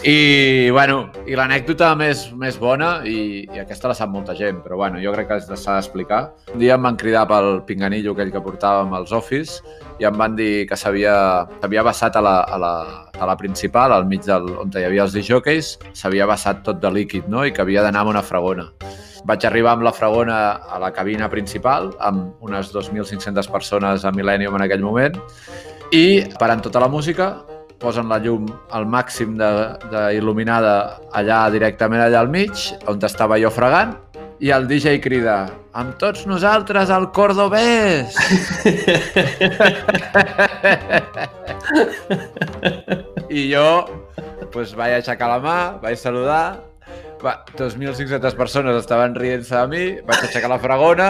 I, 0.03 0.71
bueno, 0.75 1.13
i 1.31 1.37
l'anècdota 1.39 1.93
més, 1.99 2.25
més 2.39 2.57
bona, 2.59 3.05
i, 3.07 3.45
i 3.47 3.61
aquesta 3.63 3.91
la 3.91 3.95
sap 3.95 4.11
molta 4.11 4.35
gent, 4.35 4.59
però 4.65 4.77
bueno, 4.81 4.99
jo 5.03 5.13
crec 5.15 5.29
que 5.31 5.39
s'ha 5.55 5.77
d'explicar. 5.79 6.23
Un 6.55 6.59
dia 6.63 6.75
em 6.75 6.89
van 6.89 6.99
cridar 6.99 7.23
pel 7.31 7.63
pinganillo 7.69 8.17
aquell 8.17 8.33
que 8.35 8.43
portàvem 8.43 8.93
als 8.99 9.15
office 9.15 9.63
i 10.03 10.09
em 10.09 10.19
van 10.19 10.35
dir 10.39 10.67
que 10.67 10.79
s'havia 10.79 11.15
s'havia 11.63 11.87
vessat 11.87 12.19
a 12.19 12.25
la, 12.25 12.37
a, 12.43 12.59
la, 12.59 12.75
a 13.15 13.31
la 13.31 13.39
principal, 13.39 13.95
al 13.95 14.09
mig 14.11 14.27
del, 14.27 14.51
on 14.59 14.75
hi 14.75 14.87
havia 14.89 15.07
els 15.07 15.15
disjockeys, 15.15 15.77
s'havia 15.95 16.27
vessat 16.31 16.65
tot 16.67 16.83
de 16.83 16.91
líquid, 16.91 17.31
no?, 17.31 17.47
i 17.47 17.55
que 17.55 17.63
havia 17.63 17.87
d'anar 17.87 18.03
amb 18.03 18.17
una 18.17 18.27
fragona. 18.27 18.71
Vaig 19.29 19.45
arribar 19.47 19.77
amb 19.77 19.87
la 19.87 19.93
fragona 19.95 20.37
a 20.67 20.79
la 20.83 20.91
cabina 20.95 21.29
principal, 21.31 21.93
amb 22.01 22.43
unes 22.43 22.73
2.500 22.75 23.51
persones 23.53 24.05
a 24.05 24.13
Millennium 24.15 24.57
en 24.59 24.67
aquell 24.67 24.83
moment, 24.83 25.19
i 25.95 26.25
parant 26.41 26.63
tota 26.65 26.81
la 26.83 26.89
música, 26.91 27.45
posen 27.83 28.09
la 28.09 28.19
llum 28.23 28.47
al 28.71 28.87
màxim 28.87 29.37
de, 29.39 29.51
de 29.91 30.03
il·luminada 30.19 30.99
allà 31.19 31.51
directament 31.55 32.03
allà 32.05 32.21
al 32.23 32.31
mig, 32.31 32.55
on 32.91 32.99
estava 33.03 33.39
jo 33.43 33.51
fregant, 33.51 33.97
i 34.43 34.51
el 34.51 34.67
DJ 34.67 34.99
crida 35.03 35.47
amb 35.79 35.95
tots 36.01 36.27
nosaltres 36.27 36.91
al 36.91 37.13
Cordobès! 37.15 38.17
I 43.31 43.53
jo 43.53 43.87
pues, 44.53 44.75
vaig 44.77 44.93
aixecar 44.99 45.29
la 45.31 45.39
mà, 45.43 45.79
vaig 45.83 45.97
saludar, 46.01 46.72
va, 47.23 47.37
2.500 47.59 48.37
persones 48.39 48.77
estaven 48.79 49.15
rient-se 49.19 49.55
de 49.57 49.67
mi, 49.71 49.85
vaig 50.07 50.27
aixecar 50.27 50.51
la 50.53 50.61
fregona 50.63 51.09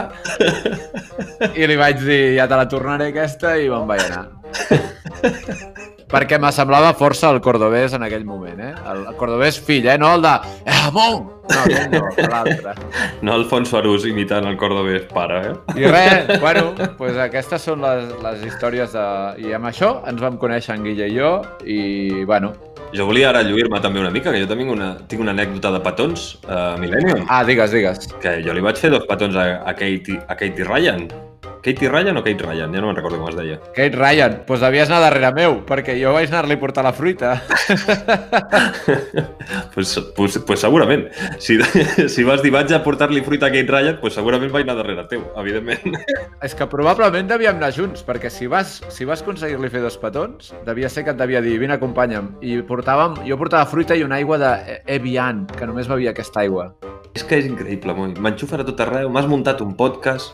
i 1.56 1.66
li 1.68 1.78
vaig 1.80 2.02
dir, 2.04 2.22
ja 2.38 2.48
te 2.50 2.58
la 2.58 2.68
tornaré 2.70 3.10
aquesta, 3.12 3.56
i 3.58 3.70
me'n 3.72 3.88
vaig 3.88 4.04
anar. 4.10 4.28
Perquè 6.12 6.36
me 6.36 6.50
semblava 6.52 6.90
força 6.92 7.30
el 7.32 7.38
cordobès 7.40 7.94
en 7.96 8.02
aquell 8.04 8.24
moment, 8.28 8.58
eh? 8.60 8.72
El 8.92 9.06
cordobès 9.16 9.56
fill, 9.64 9.86
eh? 9.88 9.96
No 9.96 10.10
el 10.12 10.24
de... 10.24 10.32
Eh, 10.66 10.80
amon! 10.90 11.22
No, 11.48 11.62
aquell 11.62 11.88
no, 11.94 12.02
l'altre. 12.28 12.74
No 13.24 13.32
Alfonso 13.38 13.78
Arús 13.80 14.04
imitant 14.10 14.44
el 14.50 14.58
cordobès 14.60 15.06
pare, 15.08 15.38
eh? 15.48 15.54
I 15.80 15.88
res, 15.88 16.34
bueno, 16.42 16.74
pues 16.98 17.16
aquestes 17.16 17.64
són 17.64 17.80
les, 17.86 18.12
les 18.26 18.44
històries 18.50 18.92
de... 18.92 19.06
I 19.40 19.56
amb 19.56 19.70
això 19.72 19.94
ens 20.12 20.20
vam 20.20 20.36
conèixer 20.42 20.76
en 20.76 20.84
Guille 20.90 21.08
i 21.08 21.16
jo, 21.16 21.32
i, 21.64 21.80
bueno... 22.28 22.52
Jo 22.92 23.06
volia 23.08 23.30
ara 23.30 23.40
lluir-me 23.42 23.80
també 23.80 24.00
una 24.00 24.10
mica, 24.12 24.30
que 24.32 24.40
jo 24.42 24.46
també 24.46 24.64
tinc 24.66 24.72
una, 24.74 24.88
tinc 25.08 25.22
una 25.24 25.32
anècdota 25.32 25.70
de 25.72 25.80
petons 25.80 26.24
a 26.46 26.76
Millennium, 26.80 27.24
Ah, 27.28 27.42
digues, 27.44 27.70
digues. 27.72 28.08
que 28.20 28.42
jo 28.44 28.52
li 28.52 28.60
vaig 28.60 28.76
fer 28.76 28.90
dos 28.92 29.06
petons 29.08 29.36
a, 29.36 29.62
a, 29.64 29.72
Katie, 29.72 30.20
a 30.28 30.34
Katie 30.36 30.64
Ryan. 30.68 31.06
Katie 31.62 31.88
Ryan 31.88 32.16
o 32.16 32.24
Kate 32.24 32.42
Ryan? 32.42 32.72
Ja 32.74 32.80
no 32.80 32.88
me'n 32.88 32.96
recordo 32.96 33.20
com 33.20 33.28
es 33.30 33.36
deia. 33.38 33.58
Kate 33.76 33.94
Ryan, 33.94 34.32
doncs 34.34 34.46
pues 34.48 34.62
devies 34.64 34.90
anar 34.90 35.04
darrere 35.04 35.30
meu, 35.36 35.60
perquè 35.68 35.94
jo 36.00 36.10
vaig 36.16 36.32
anar-li 36.32 36.56
a 36.58 36.60
portar 36.60 36.82
la 36.82 36.92
fruita. 36.92 37.36
pues, 39.74 39.94
pues, 40.16 40.38
pues 40.42 40.60
segurament. 40.60 41.06
Si, 41.38 41.60
si 42.14 42.26
vas 42.26 42.42
dir 42.42 42.50
vaig 42.50 42.74
a 42.74 42.82
portar-li 42.82 43.22
fruita 43.22 43.46
a 43.46 43.54
Kate 43.54 43.70
Ryan, 43.70 44.00
pues 44.02 44.18
segurament 44.18 44.50
vaig 44.50 44.66
anar 44.66 44.80
darrere 44.80 45.06
teu, 45.12 45.22
evidentment. 45.38 45.94
És 46.42 46.58
que 46.58 46.66
probablement 46.66 47.30
devíem 47.30 47.62
anar 47.62 47.70
junts, 47.76 48.02
perquè 48.06 48.32
si 48.32 48.50
vas, 48.50 48.80
si 48.90 49.06
vas 49.06 49.22
aconseguir-li 49.22 49.70
fer 49.70 49.84
dos 49.86 50.00
petons, 50.02 50.50
devia 50.66 50.90
ser 50.90 51.06
que 51.06 51.14
et 51.14 51.20
devia 51.20 51.44
dir, 51.44 51.60
vine, 51.62 51.78
acompanya'm. 51.78 52.40
I 52.42 52.58
portàvem, 52.66 53.22
jo 53.28 53.38
portava 53.38 53.70
fruita 53.70 53.94
i 53.94 54.02
una 54.02 54.18
aigua 54.18 54.40
de 54.42 54.82
Evian, 54.98 55.46
que 55.46 55.70
només 55.70 55.86
bevia 55.86 56.10
aquesta 56.10 56.42
aigua. 56.42 56.72
És 57.12 57.26
que 57.28 57.36
és 57.36 57.44
increïble, 57.44 57.92
moi. 57.94 58.14
M'enxufen 58.24 58.62
a 58.62 58.66
tot 58.66 58.78
arreu, 58.80 59.10
m'has 59.12 59.28
muntat 59.28 59.60
un 59.60 59.74
podcast, 59.76 60.32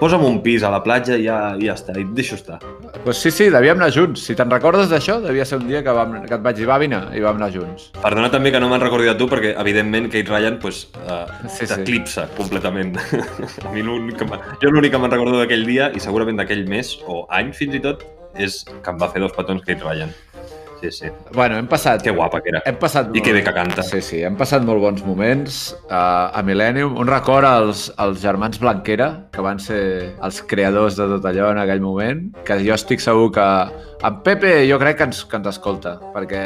posa'm 0.00 0.24
un 0.24 0.38
pis 0.42 0.63
a 0.64 0.72
la 0.72 0.80
platja 0.84 1.18
i 1.18 1.26
ja, 1.26 1.38
i 1.60 1.68
ja 1.68 1.76
està, 1.78 1.94
i 1.98 2.04
et 2.04 2.12
deixo 2.16 2.38
estar. 2.38 2.58
Pues 3.04 3.20
sí, 3.20 3.32
sí, 3.34 3.48
devíem 3.52 3.80
anar 3.80 3.90
junts. 3.94 4.24
Si 4.26 4.36
te'n 4.38 4.50
recordes 4.52 4.90
d'això, 4.92 5.18
devia 5.24 5.46
ser 5.48 5.60
un 5.60 5.68
dia 5.68 5.82
que, 5.84 5.94
vam, 5.94 6.16
que 6.24 6.36
et 6.38 6.44
vaig 6.44 6.58
dir, 6.58 6.68
va, 6.70 6.78
vine, 6.82 7.00
i 7.16 7.22
vam 7.24 7.40
anar 7.40 7.50
junts. 7.54 7.90
Perdona 8.00 8.30
també 8.32 8.52
que 8.54 8.62
no 8.62 8.70
me'n 8.72 8.82
recordi 8.82 9.10
de 9.10 9.16
tu, 9.20 9.28
perquè 9.30 9.54
evidentment 9.60 10.10
Kate 10.12 10.32
Ryan 10.32 10.58
pues, 10.62 10.84
uh, 11.04 11.24
Sí, 11.46 11.64
sí. 11.66 11.70
t'eclipsa 11.74 12.28
completament. 12.38 12.98
a 13.66 13.74
mi 13.74 13.84
l'únic 13.84 14.20
que 14.22 14.28
jo 14.62 14.72
l'únic 14.72 14.94
que 14.94 15.02
me'n 15.02 15.12
recordo 15.12 15.40
d'aquell 15.42 15.66
dia, 15.68 15.90
i 15.94 16.02
segurament 16.02 16.40
d'aquell 16.40 16.66
mes, 16.70 16.96
o 17.06 17.24
any 17.34 17.52
fins 17.56 17.76
i 17.76 17.82
tot, 17.84 18.06
és 18.34 18.62
que 18.66 18.90
em 18.90 18.98
va 19.00 19.12
fer 19.12 19.22
dos 19.22 19.34
petons 19.36 19.62
Kate 19.66 19.84
Ryan. 19.84 20.14
Sí, 20.84 20.90
sí. 20.90 21.06
Bueno, 21.32 21.56
hem 21.56 21.66
passat... 21.66 22.02
Que 22.02 22.10
guapa 22.10 22.42
que 22.42 22.50
era. 22.52 22.60
Hem 22.68 22.76
passat... 22.76 23.08
I 23.16 23.22
que 23.24 23.32
bé 23.32 23.40
que 23.44 23.52
canta. 23.56 23.82
Sí, 23.86 24.02
sí, 24.04 24.18
hem 24.26 24.36
passat 24.36 24.64
molt 24.66 24.82
bons 24.82 25.00
moments 25.06 25.72
uh, 25.86 26.28
a 26.28 26.42
Millennium. 26.44 26.98
Un 27.00 27.08
record 27.08 27.48
als, 27.48 27.86
als 27.96 28.20
germans 28.20 28.60
Blanquera, 28.60 29.08
que 29.32 29.44
van 29.44 29.62
ser 29.62 29.80
els 30.20 30.42
creadors 30.50 30.98
de 31.00 31.06
tot 31.14 31.28
allò 31.30 31.48
en 31.54 31.62
aquell 31.62 31.80
moment, 31.80 32.26
que 32.44 32.58
jo 32.60 32.76
estic 32.76 33.00
segur 33.00 33.30
que... 33.32 33.48
En 34.04 34.18
Pepe 34.20 34.50
jo 34.68 34.76
crec 34.76 34.98
que 34.98 35.06
ens, 35.08 35.22
que 35.24 35.38
ens 35.40 35.48
escolta, 35.48 35.94
perquè 36.12 36.40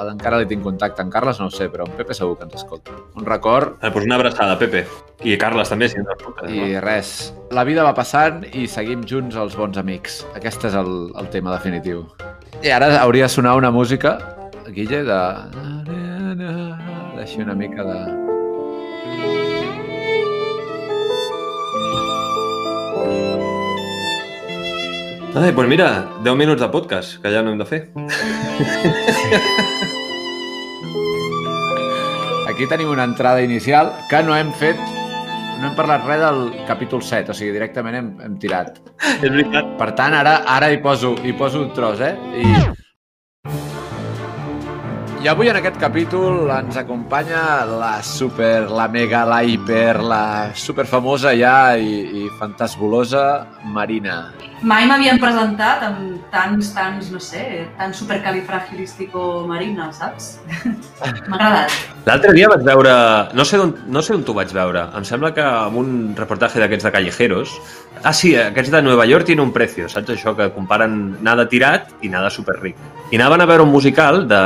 encara 0.00 0.40
li 0.40 0.48
tinc 0.50 0.64
contacte. 0.66 1.04
En 1.04 1.12
Carles 1.14 1.38
no 1.38 1.46
ho 1.46 1.54
sé, 1.54 1.68
però 1.70 1.86
en 1.86 1.94
Pepe 1.94 2.16
segur 2.18 2.34
que 2.40 2.48
ens 2.48 2.58
escolta. 2.58 2.96
Un 3.14 3.28
record 3.28 3.78
Eh, 3.78 3.92
pues 3.92 4.04
una 4.04 4.16
abraçada, 4.18 4.58
Pepe. 4.58 4.82
I 5.22 5.36
Carles 5.38 5.70
també, 5.70 5.86
si 5.92 6.00
ens 6.00 6.10
i 6.48 6.58
no? 6.72 6.82
res. 6.82 7.30
La 7.54 7.62
vida 7.68 7.86
va 7.86 7.94
passant 7.94 8.42
i 8.50 8.66
seguim 8.66 9.06
junts 9.06 9.38
els 9.38 9.54
bons 9.54 9.78
amics. 9.78 10.24
Aquest 10.34 10.66
és 10.72 10.74
el, 10.74 11.12
el 11.14 11.30
tema 11.30 11.54
definitiu. 11.54 12.08
I 12.58 12.68
ara 12.70 13.00
hauria 13.00 13.24
de 13.24 13.28
sonar 13.28 13.56
una 13.56 13.70
música, 13.70 14.18
Guille, 14.68 15.02
de... 15.04 15.20
Deixi 17.16 17.40
una 17.40 17.54
mica 17.54 17.84
de... 17.84 17.98
Ai, 25.40 25.52
pues 25.52 25.68
mira, 25.68 26.06
10 26.24 26.36
minuts 26.36 26.60
de 26.60 26.68
podcast, 26.68 27.22
que 27.22 27.30
ja 27.32 27.42
no 27.42 27.52
hem 27.52 27.58
de 27.58 27.64
fer. 27.64 27.88
Aquí 32.50 32.66
tenim 32.68 32.90
una 32.90 33.04
entrada 33.08 33.40
inicial 33.40 33.94
que 34.10 34.22
no 34.26 34.36
hem 34.36 34.52
fet... 34.52 34.99
No 35.60 35.68
hem 35.68 35.74
parlat 35.76 36.06
res 36.08 36.22
del 36.22 36.38
capítol 36.64 37.02
7, 37.04 37.34
o 37.34 37.36
sigui, 37.36 37.52
directament 37.52 37.96
hem, 37.98 38.06
hem 38.24 38.36
tirat. 38.40 38.78
És 39.18 39.26
veritat. 39.26 39.74
Per 39.76 39.90
tant, 39.98 40.14
ara 40.16 40.38
ara 40.48 40.70
hi 40.72 40.78
poso, 40.80 41.12
hi 41.20 41.34
poso 41.36 41.60
un 41.66 41.74
tros, 41.76 42.00
eh? 42.00 42.14
I... 42.40 42.46
I 45.20 45.28
avui 45.28 45.50
en 45.52 45.58
aquest 45.58 45.76
capítol 45.76 46.48
ens 46.54 46.78
acompanya 46.80 47.42
la 47.68 47.98
super, 48.00 48.70
la 48.72 48.86
mega, 48.88 49.26
la 49.28 49.42
hiper, 49.44 50.00
la 50.00 50.22
super 50.56 50.86
famosa 50.88 51.34
ja 51.36 51.76
i, 51.76 52.22
i 52.22 52.30
fantasbulosa 52.40 53.26
Marina. 53.68 54.22
Mai 54.60 54.84
m'havien 54.84 55.16
presentat 55.16 55.80
amb 55.86 56.26
tants, 56.28 56.68
tants, 56.76 57.06
no 57.08 57.20
sé, 57.22 57.64
tan 57.78 57.94
supercalifragilístico 57.96 59.46
marina, 59.48 59.88
saps? 59.96 60.34
M'ha 61.00 61.38
agradat. 61.38 61.76
L'altre 62.04 62.34
dia 62.36 62.50
vaig 62.52 62.66
veure... 62.66 62.92
No 63.36 63.46
sé, 63.48 63.56
on, 63.62 63.72
no 63.88 64.02
sé 64.04 64.12
on 64.12 64.24
t'ho 64.26 64.34
vaig 64.36 64.52
veure. 64.52 64.84
Em 64.96 65.06
sembla 65.08 65.32
que 65.36 65.44
amb 65.44 65.80
un 65.80 65.90
reportatge 66.18 66.60
d'aquests 66.60 66.88
de 66.88 66.92
Callejeros... 66.92 67.56
Ah, 68.04 68.12
sí, 68.16 68.34
aquests 68.36 68.72
de 68.72 68.84
Nueva 68.84 69.04
York 69.08 69.28
tienen 69.28 69.46
un 69.46 69.52
precio, 69.52 69.88
saps 69.88 70.12
això? 70.12 70.36
Que 70.36 70.52
comparen 70.52 70.94
nada 71.24 71.48
tirat 71.48 71.90
i 72.04 72.12
nada 72.12 72.28
superric. 72.32 72.76
I 73.10 73.18
anaven 73.18 73.40
a 73.40 73.48
veure 73.48 73.64
un 73.64 73.72
musical 73.72 74.26
de, 74.28 74.40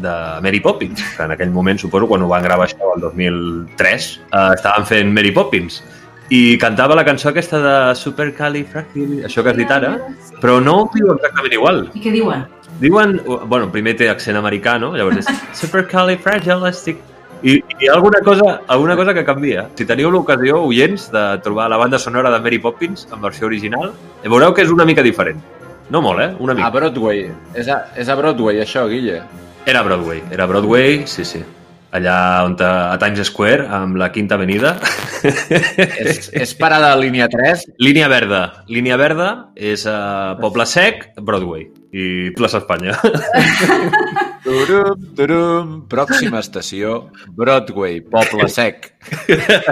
de 0.00 0.14
Mary 0.44 0.60
Poppins, 0.64 1.04
que 1.16 1.28
en 1.28 1.36
aquell 1.36 1.52
moment, 1.52 1.80
suposo, 1.80 2.08
quan 2.08 2.24
ho 2.24 2.28
van 2.32 2.44
gravar 2.44 2.66
això, 2.68 2.96
el 2.96 3.04
2003, 3.04 4.12
eh, 4.24 4.46
estaven 4.56 4.88
fent 4.88 5.12
Mary 5.12 5.32
Poppins. 5.36 5.82
I 6.30 6.56
cantava 6.58 6.94
la 6.94 7.04
cançó 7.04 7.28
aquesta 7.28 7.58
de 7.60 7.94
Supercalifragil, 7.98 9.24
això 9.26 9.42
que 9.42 9.50
has 9.50 9.56
dit 9.58 9.70
ara, 9.70 9.94
però 10.40 10.60
no 10.62 10.82
ho 10.82 10.90
diu 10.94 11.12
exactament 11.12 11.56
igual. 11.58 11.86
I 11.94 12.00
què 12.00 12.12
diuen? 12.14 12.46
Diuen, 12.80 13.18
bueno, 13.46 13.70
primer 13.70 13.96
té 13.98 14.08
accent 14.08 14.38
americà, 14.38 14.78
no? 14.80 14.94
Llavors 14.96 15.20
és 15.22 15.28
supercalifragilistic. 15.60 17.02
I, 17.42 17.56
i 17.58 17.76
hi 17.80 17.88
ha 17.90 17.96
alguna 17.96 18.20
cosa, 18.24 18.60
alguna 18.70 18.94
cosa 18.96 19.12
que 19.14 19.24
canvia. 19.26 19.66
Si 19.76 19.84
teniu 19.84 20.12
l'ocasió, 20.14 20.60
oients, 20.62 21.08
de 21.12 21.24
trobar 21.42 21.68
la 21.70 21.76
banda 21.76 21.98
sonora 21.98 22.30
de 22.30 22.38
Mary 22.40 22.60
Poppins 22.62 23.08
en 23.12 23.20
versió 23.20 23.48
original, 23.50 23.90
veureu 24.24 24.54
que 24.54 24.62
és 24.62 24.70
una 24.70 24.86
mica 24.86 25.02
diferent. 25.02 25.42
No 25.90 26.00
molt, 26.00 26.22
eh? 26.22 26.30
Una 26.38 26.54
A 26.54 26.56
mica. 26.56 26.70
Broadway. 26.70 27.26
És 27.58 27.68
a, 27.68 27.82
és 27.98 28.08
a 28.08 28.14
Broadway, 28.16 28.62
això, 28.62 28.86
Guille. 28.88 29.20
Era 29.66 29.82
Broadway. 29.82 30.22
Era 30.30 30.46
Broadway, 30.46 31.02
sí, 31.06 31.24
sí. 31.24 31.42
Allà 31.92 32.16
on 32.46 32.54
te, 32.56 32.64
a 32.64 32.96
Times 33.00 33.28
Square, 33.28 33.66
amb 33.68 33.98
la 34.00 34.08
Quinta 34.14 34.38
Avenida. 34.38 34.78
És, 36.02 36.30
és 36.32 36.54
parada 36.58 36.94
de 36.94 37.02
línia 37.04 37.28
3. 37.30 37.66
Línia 37.84 38.08
verda. 38.10 38.40
Línia 38.72 38.96
verda 39.00 39.28
és 39.54 39.84
a 39.86 40.34
Poble 40.40 40.66
Sec, 40.66 41.10
Broadway. 41.20 41.68
I 41.92 42.32
plaça 42.38 42.62
Espanya. 42.62 42.96
Turum, 44.52 45.04
turum, 45.16 45.68
pròxima 45.88 46.42
estació, 46.42 47.06
Broadway, 47.32 48.02
Poble 48.04 48.48
Sec. 48.52 48.90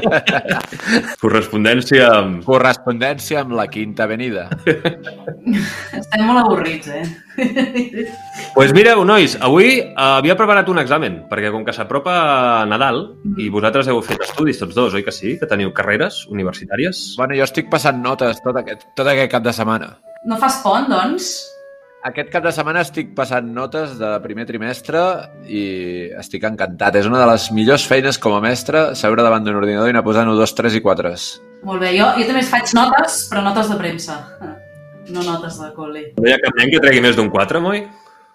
Correspondència 1.23 2.07
amb... 2.15 2.41
Correspondència 2.47 3.43
amb 3.43 3.53
la 3.59 3.67
Quinta 3.69 4.07
Avenida. 4.09 4.47
Estem 4.65 6.25
molt 6.25 6.41
avorrits, 6.47 6.89
eh? 6.97 7.05
pues 8.57 8.73
mireu, 8.77 9.05
nois, 9.05 9.37
avui 9.45 9.69
eh, 9.83 9.93
havia 10.07 10.39
preparat 10.41 10.73
un 10.73 10.81
examen, 10.81 11.21
perquè 11.29 11.53
com 11.53 11.67
que 11.67 11.77
s'apropa 11.77 12.17
Nadal, 12.71 13.05
i 13.37 13.53
vosaltres 13.53 13.93
heu 13.93 14.01
fet 14.07 14.25
estudis 14.31 14.65
tots 14.65 14.77
dos, 14.81 14.97
oi 14.97 15.05
que 15.05 15.15
sí? 15.15 15.37
Que 15.41 15.51
teniu 15.51 15.77
carreres 15.77 16.25
universitàries? 16.33 17.11
Bueno, 17.21 17.37
jo 17.37 17.45
estic 17.45 17.69
passant 17.69 18.01
notes 18.01 18.41
tot 18.47 18.57
aquest, 18.65 18.89
tot 18.97 19.13
aquest 19.13 19.37
cap 19.37 19.45
de 19.45 19.57
setmana. 19.61 19.99
No 20.25 20.41
fas 20.41 20.63
pont, 20.65 20.89
doncs? 20.89 21.35
Aquest 22.01 22.31
cap 22.33 22.41
de 22.47 22.51
setmana 22.57 22.81
estic 22.81 23.11
passant 23.17 23.51
notes 23.53 23.99
de 24.01 24.09
primer 24.25 24.47
trimestre 24.49 25.01
i 25.45 25.65
estic 26.17 26.47
encantat. 26.49 26.97
És 26.97 27.05
una 27.11 27.19
de 27.21 27.27
les 27.29 27.51
millors 27.53 27.85
feines 27.89 28.17
com 28.19 28.33
a 28.33 28.41
mestre, 28.41 28.95
seure 28.97 29.21
davant 29.27 29.45
d'un 29.45 29.59
ordinador 29.59 29.91
i 29.91 29.93
anar 29.93 30.03
posant 30.07 30.31
1, 30.33 30.39
2, 30.39 30.55
3 30.63 30.79
i 30.79 30.83
4. 30.87 31.13
Molt 31.69 31.83
bé, 31.85 31.91
jo, 31.99 32.07
jo 32.17 32.25
també 32.31 32.45
faig 32.49 32.73
notes, 32.79 33.19
però 33.29 33.43
notes 33.45 33.69
de 33.73 33.79
premsa. 33.81 34.19
No 35.11 35.25
notes 35.27 35.57
de 35.59 35.67
col·le. 35.75 36.01
No 36.23 36.29
hi 36.29 36.31
ha 36.31 36.37
cap 36.39 36.55
nen 36.61 36.69
que 36.71 36.79
tregui 36.79 37.01
més 37.03 37.17
d'un 37.19 37.31
4, 37.33 37.59
moi? 37.65 37.81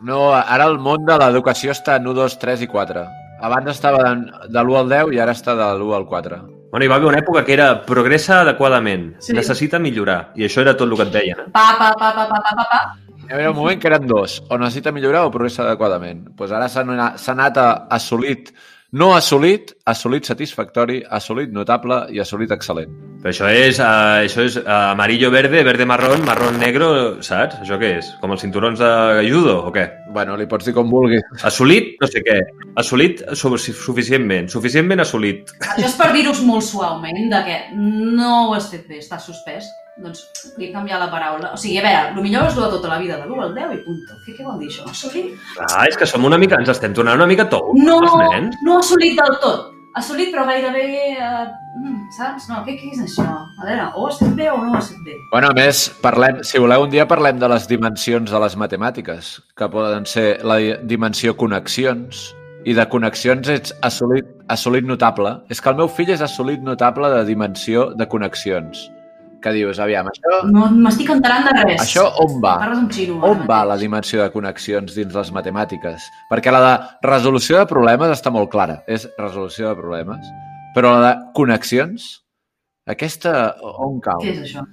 No, 0.03 0.34
ara 0.36 0.65
el 0.67 0.74
món 0.84 1.05
de 1.07 1.15
l'educació 1.22 1.72
està 1.72 1.95
en 2.01 2.10
1, 2.10 2.15
2, 2.17 2.34
3 2.41 2.63
i 2.65 2.67
4. 2.67 3.03
Abans 3.48 3.69
estava 3.72 4.01
de, 4.03 4.12
de 4.51 4.60
l'1 4.60 4.75
al 4.81 4.89
10 4.91 5.13
i 5.15 5.22
ara 5.24 5.31
està 5.38 5.55
de 5.55 5.69
l'1 5.77 5.93
al 5.95 6.03
4. 6.10 6.39
Bueno, 6.74 6.84
hi 6.84 6.91
va 6.91 6.98
haver 7.00 7.07
una 7.13 7.22
època 7.22 7.45
que 7.48 7.53
era 7.55 7.69
progressa 7.88 8.41
adequadament, 8.41 9.13
Sí. 9.24 9.31
necessita 9.38 9.79
millorar, 9.79 10.34
i 10.36 10.43
això 10.50 10.65
era 10.65 10.75
tot 10.75 10.89
el 10.91 10.98
que 11.00 11.05
et 11.07 11.13
deien. 11.15 11.45
Pa, 11.55 11.63
pa, 11.79 11.93
pa, 11.95 12.12
pa, 12.17 12.27
pa, 12.34 12.41
pa, 12.43 12.55
pa, 12.60 12.67
pa. 12.74 12.81
Hi 13.25 13.34
havia 13.34 13.50
un 13.51 13.58
moment 13.58 13.79
que 13.82 13.88
eren 13.89 14.05
dos, 14.08 14.38
o 14.50 14.58
necessita 14.62 14.91
millorar 14.94 15.25
o 15.25 15.32
progressa 15.34 15.63
adequadament. 15.65 16.27
Pues 16.38 16.51
ara 16.53 16.67
s'ha 16.70 16.84
anat, 16.86 17.17
s'ha 17.22 17.34
anat 17.34 17.58
a 17.58 17.67
assolit, 17.98 18.51
no 18.96 19.10
assolit, 19.15 19.74
assolit 19.89 20.27
satisfactori, 20.29 21.01
assolit 21.17 21.50
notable 21.51 22.03
i 22.13 22.22
assolit 22.22 22.53
excel·lent. 22.53 22.91
Però 23.24 23.32
això 23.34 23.50
és, 23.50 23.79
uh, 23.82 24.22
això 24.27 24.44
és 24.46 24.60
uh, 24.62 24.67
amarillo 24.91 25.32
verde, 25.34 25.63
verde 25.65 25.88
marrón, 25.89 26.22
marrón 26.27 26.60
negro, 26.62 26.89
saps? 27.25 27.58
Això 27.63 27.79
què 27.82 27.96
és? 27.98 28.12
Com 28.22 28.36
els 28.36 28.44
cinturons 28.46 28.77
de 28.79 28.91
judo 29.25 29.55
o 29.65 29.72
què? 29.74 29.88
Bueno, 30.13 30.38
li 30.38 30.46
pots 30.48 30.70
dir 30.70 30.75
com 30.77 30.91
vulguis. 30.94 31.25
Assolit, 31.44 31.96
no 32.00 32.08
sé 32.12 32.22
què. 32.24 32.38
Assolit 32.77 33.24
su- 33.34 33.58
suficientment. 33.58 34.51
Suficientment 34.53 35.01
assolit. 35.01 35.50
Això 35.74 35.89
és 35.89 35.98
per 35.98 36.12
dir-vos 36.13 36.44
molt 36.46 36.63
suaument 36.63 37.25
de 37.34 37.41
que 37.50 37.58
no 37.74 38.51
ho 38.51 38.53
has 38.60 38.70
fet 38.70 38.86
bé, 38.88 39.01
estàs 39.01 39.25
suspès. 39.25 39.65
Doncs 39.97 40.25
li 40.57 40.65
he 40.67 40.71
canviat 40.73 40.99
la 40.99 41.07
paraula. 41.11 41.53
O 41.55 41.57
sigui, 41.57 41.77
a 41.79 41.83
veure, 41.85 42.09
el 42.17 42.23
millor 42.23 42.49
és 42.49 42.55
dur 42.57 42.67
tota 42.73 42.89
la 42.91 42.97
vida, 42.99 43.15
de 43.21 43.29
l'1 43.29 43.43
al 43.45 43.53
10 43.55 43.75
i 43.77 43.83
punto. 43.85 44.17
Què, 44.25 44.33
què 44.35 44.43
vol 44.43 44.57
dir 44.59 44.67
això? 44.67 44.83
Assolit? 44.91 45.37
Ah, 45.69 45.85
és 45.87 45.95
que 45.95 46.05
som 46.09 46.25
una 46.27 46.37
mica, 46.41 46.57
ens 46.59 46.69
estem 46.73 46.93
tornant 46.93 47.15
una 47.15 47.27
mica 47.29 47.47
tous, 47.49 47.71
No, 47.79 48.01
els 48.01 48.17
nens. 48.33 48.57
no 48.65 48.79
assolit 48.79 49.15
del 49.21 49.37
tot. 49.39 49.71
Assolit, 49.95 50.33
però 50.33 50.43
gairebé... 50.43 50.81
Eh, 51.15 51.45
mm, 51.79 51.99
saps? 52.17 52.49
No, 52.51 52.57
què, 52.65 52.73
què 52.75 52.89
és 52.91 52.99
això? 53.05 53.23
A 53.23 53.63
veure, 53.63 53.85
o 53.95 54.09
fet 54.11 54.33
bé 54.35 54.49
o 54.51 54.57
no 54.59 54.81
fet 54.83 54.97
bé. 55.05 55.13
Bueno, 55.31 55.47
a 55.53 55.55
més, 55.55 55.85
parlem, 56.03 56.41
si 56.43 56.59
voleu, 56.59 56.83
un 56.83 56.89
dia 56.91 57.05
parlem 57.07 57.39
de 57.39 57.47
les 57.47 57.65
dimensions 57.71 58.29
de 58.35 58.41
les 58.43 58.57
matemàtiques, 58.59 59.29
que 59.55 59.69
poden 59.71 60.03
ser 60.05 60.41
la 60.43 60.57
di- 60.59 60.75
dimensió 60.83 61.37
connexions, 61.39 62.33
i 62.65 62.73
de 62.75 62.83
connexions 62.91 63.47
ets 63.47 63.71
assolit, 63.81 64.25
assolit 64.49 64.83
notable. 64.83 65.37
És 65.47 65.61
que 65.61 65.69
el 65.71 65.77
meu 65.79 65.87
fill 65.87 66.09
és 66.11 66.19
assolit 66.21 66.59
notable 66.59 67.07
de 67.15 67.23
dimensió 67.23 67.93
de 67.95 68.07
connexions. 68.11 68.89
Que 69.45 69.51
dius, 69.53 69.77
aviam, 69.77 70.07
això, 70.09 70.39
No 70.49 70.65
m'estic 70.73 71.11
enterant 71.13 71.43
de 71.45 71.51
res. 71.67 71.81
això 71.83 72.07
on 72.23 72.39
va? 72.41 72.55
Parles 72.63 72.79
xino. 72.95 73.19
On 73.21 73.43
va 73.43 73.59
mateix. 73.59 73.67
la 73.69 73.77
dimensió 73.77 74.23
de 74.23 74.31
connexions 74.33 74.95
dins 74.97 75.13
les 75.13 75.29
matemàtiques? 75.35 76.07
Perquè 76.31 76.51
la 76.55 76.61
de 76.65 76.71
resolució 77.07 77.59
de 77.59 77.67
problemes 77.69 78.09
està 78.09 78.31
molt 78.33 78.49
clara, 78.49 78.79
és 78.87 79.05
resolució 79.19 79.69
de 79.69 79.75
problemes. 79.75 80.25
Però 80.73 80.95
la 80.97 81.11
de 81.11 81.19
connexions, 81.37 82.23
aquesta 82.89 83.55
on 83.61 83.99
cau? 84.01 84.17
Què 84.23 84.33
és 84.33 84.41
això? 84.47 84.65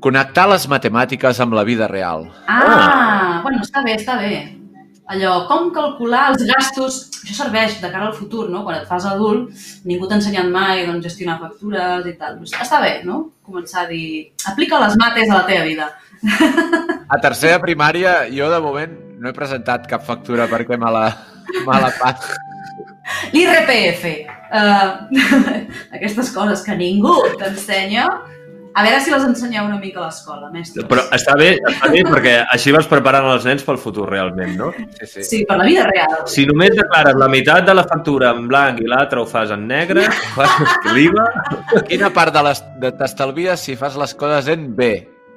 Connectar 0.00 0.46
les 0.52 0.68
matemàtiques 0.70 1.40
amb 1.42 1.54
la 1.58 1.64
vida 1.64 1.88
real. 1.88 2.28
Ah, 2.46 3.40
bueno, 3.42 3.58
està 3.66 3.82
bé, 3.82 3.96
està 3.96 4.16
bé. 4.20 4.65
Allò, 5.12 5.34
com 5.50 5.70
calcular 5.74 6.30
els 6.32 6.44
gastos... 6.48 6.98
Això 7.26 7.40
serveix 7.40 7.80
de 7.82 7.88
cara 7.90 8.06
al 8.06 8.14
futur, 8.14 8.44
no? 8.52 8.60
Quan 8.62 8.78
et 8.78 8.86
fas 8.86 9.06
adult, 9.08 9.50
ningú 9.88 10.06
t'ha 10.06 10.20
ensenyat 10.20 10.46
mai 10.52 10.84
doncs, 10.86 11.02
gestionar 11.08 11.40
factures 11.40 12.06
i 12.06 12.12
tal. 12.18 12.36
Doncs 12.38 12.54
està 12.54 12.78
bé, 12.82 12.92
no? 13.06 13.22
Començar 13.46 13.82
a 13.84 13.90
dir... 13.90 14.30
Aplica 14.46 14.78
les 14.84 14.94
mates 15.00 15.30
a 15.30 15.40
la 15.40 15.48
teva 15.48 15.64
vida. 15.66 15.90
A 17.14 17.18
tercera 17.22 17.58
primària, 17.62 18.24
jo 18.34 18.48
de 18.50 18.58
moment 18.62 18.94
no 19.20 19.30
he 19.30 19.34
presentat 19.36 19.84
cap 19.90 20.02
factura 20.06 20.48
perquè 20.50 20.78
me 20.80 20.90
la, 20.92 21.04
me 21.66 21.76
la 21.82 21.90
pas. 21.98 22.32
L'IRPF. 23.34 24.06
Uh, 24.46 25.06
aquestes 25.96 26.32
coses 26.34 26.64
que 26.66 26.74
ningú 26.78 27.14
t'ensenya. 27.38 28.08
A 28.76 28.82
veure 28.84 28.98
si 29.00 29.08
les 29.10 29.22
ensenyeu 29.24 29.64
una 29.64 29.78
mica 29.80 30.02
a 30.02 30.04
l'escola, 30.10 30.50
mestres. 30.52 30.84
Però 30.90 31.00
està 31.16 31.32
bé, 31.40 31.54
està 31.70 31.88
bé 31.88 32.02
perquè 32.04 32.34
així 32.52 32.74
vas 32.76 32.84
preparant 32.90 33.24
els 33.32 33.46
nens 33.48 33.64
pel 33.64 33.78
futur 33.80 34.04
realment, 34.10 34.52
no? 34.58 34.68
Sí, 34.98 35.06
sí. 35.14 35.24
Sí, 35.24 35.38
per 35.48 35.56
la 35.56 35.64
vida 35.64 35.86
real. 35.88 36.26
Si 36.28 36.44
només 36.44 36.74
declares 36.76 37.16
la 37.16 37.28
meitat 37.32 37.64
de 37.64 37.72
la 37.78 37.86
factura 37.88 38.34
en 38.36 38.44
blanc 38.50 38.82
i 38.84 38.88
l'altra 38.92 39.22
ho 39.22 39.26
fas 39.30 39.54
en 39.56 39.64
negre, 39.70 40.04
fas 40.36 40.58
l'IVA... 40.92 41.24
Quina 41.88 42.10
part 42.12 42.36
de 42.36 42.42
les 42.50 42.60
de 42.82 42.90
t'estalvies 43.00 43.64
si 43.64 43.78
fas 43.80 43.96
les 43.96 44.12
coses 44.14 44.52
en 44.52 44.68
B? 44.76 44.90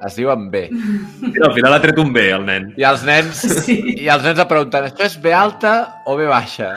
Es 0.04 0.16
diuen 0.20 0.46
B. 0.52 0.66
Mira, 0.72 1.48
al 1.48 1.56
final 1.56 1.74
ha 1.76 1.80
tret 1.84 1.98
un 2.00 2.12
B, 2.16 2.26
el 2.36 2.44
nen. 2.48 2.70
I 2.80 2.86
els 2.88 3.02
nens, 3.08 3.40
Sí. 3.64 3.78
i 4.04 4.12
els 4.12 4.24
nens 4.24 4.40
et 4.40 4.48
pregunten, 4.52 4.86
això 4.92 5.08
és 5.08 5.16
B 5.24 5.32
alta 5.36 5.74
o 6.08 6.16
B 6.20 6.28
baixa? 6.28 6.74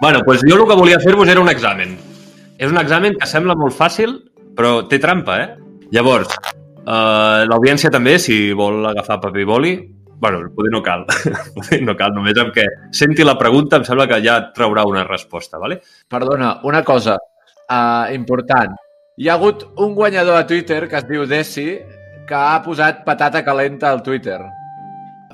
Bueno, 0.00 0.20
doncs 0.26 0.42
jo 0.46 0.58
el 0.60 0.66
que 0.68 0.76
volia 0.82 0.98
fer-vos 1.02 1.28
era 1.30 1.40
un 1.40 1.48
examen. 1.50 1.96
És 2.56 2.70
un 2.72 2.78
examen 2.80 3.16
que 3.20 3.28
sembla 3.28 3.56
molt 3.58 3.74
fàcil, 3.76 4.14
però 4.56 4.86
té 4.88 4.96
trampa, 5.00 5.36
eh? 5.42 5.48
Llavors, 5.92 6.32
eh, 6.32 7.42
l'audiència 7.50 7.90
també, 7.92 8.16
si 8.18 8.54
vol 8.56 8.80
agafar 8.88 9.20
paper 9.20 9.42
i 9.42 9.48
boli, 9.48 9.74
bueno, 10.18 10.40
poder 10.56 10.72
no 10.72 10.80
cal. 10.82 11.04
Poder 11.56 11.82
no 11.84 11.92
cal, 11.98 12.14
només 12.16 12.38
amb 12.40 12.54
que 12.54 12.64
senti 12.96 13.26
la 13.26 13.36
pregunta 13.36 13.76
em 13.76 13.84
sembla 13.84 14.06
que 14.08 14.22
ja 14.24 14.38
traurà 14.56 14.86
una 14.88 15.04
resposta, 15.04 15.60
¿vale? 15.60 15.82
Perdona, 16.08 16.54
una 16.64 16.80
cosa 16.82 17.18
uh, 17.20 18.08
important. 18.14 18.72
Hi 19.20 19.28
ha 19.28 19.36
hagut 19.36 19.66
un 19.76 19.92
guanyador 19.94 20.40
a 20.40 20.46
Twitter 20.48 20.86
que 20.88 20.96
es 20.96 21.04
diu 21.08 21.26
Desi 21.28 21.68
que 22.26 22.36
ha 22.36 22.62
posat 22.64 23.04
patata 23.04 23.44
calenta 23.44 23.92
al 23.92 24.02
Twitter. 24.02 24.40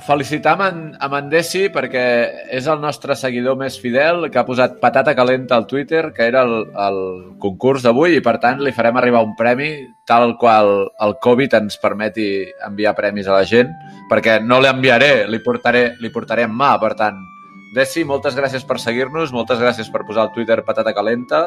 Felicitar 0.02 0.56
amb 0.56 0.62
en, 0.64 0.78
amb 0.98 1.14
en 1.14 1.28
Desi 1.30 1.68
perquè 1.70 2.02
és 2.50 2.66
el 2.70 2.80
nostre 2.82 3.14
seguidor 3.18 3.54
més 3.60 3.76
fidel 3.78 4.26
que 4.32 4.40
ha 4.40 4.46
posat 4.46 4.80
patata 4.82 5.14
calenta 5.14 5.54
al 5.54 5.68
Twitter, 5.70 6.08
que 6.16 6.26
era 6.26 6.42
el, 6.42 6.54
el 6.86 6.98
concurs 7.42 7.84
d'avui, 7.86 8.16
i 8.18 8.24
per 8.24 8.38
tant 8.42 8.62
li 8.64 8.74
farem 8.74 8.98
arribar 8.98 9.22
un 9.22 9.36
premi 9.38 9.70
tal 10.08 10.34
qual 10.40 10.72
el 11.06 11.14
Covid 11.22 11.54
ens 11.60 11.78
permeti 11.82 12.26
enviar 12.66 12.96
premis 12.98 13.30
a 13.30 13.38
la 13.38 13.46
gent, 13.46 13.70
perquè 14.10 14.40
no 14.42 14.58
l'enviaré, 14.64 15.28
li 15.30 15.38
portaré, 15.44 15.92
li 16.02 16.10
portaré 16.10 16.48
en 16.48 16.56
mà, 16.58 16.74
per 16.82 16.94
tant. 16.98 17.22
Desi, 17.76 18.02
moltes 18.04 18.34
gràcies 18.36 18.66
per 18.68 18.80
seguir-nos, 18.82 19.30
moltes 19.32 19.62
gràcies 19.62 19.88
per 19.92 20.02
posar 20.08 20.26
al 20.26 20.34
Twitter 20.34 20.60
patata 20.66 20.92
calenta. 20.92 21.46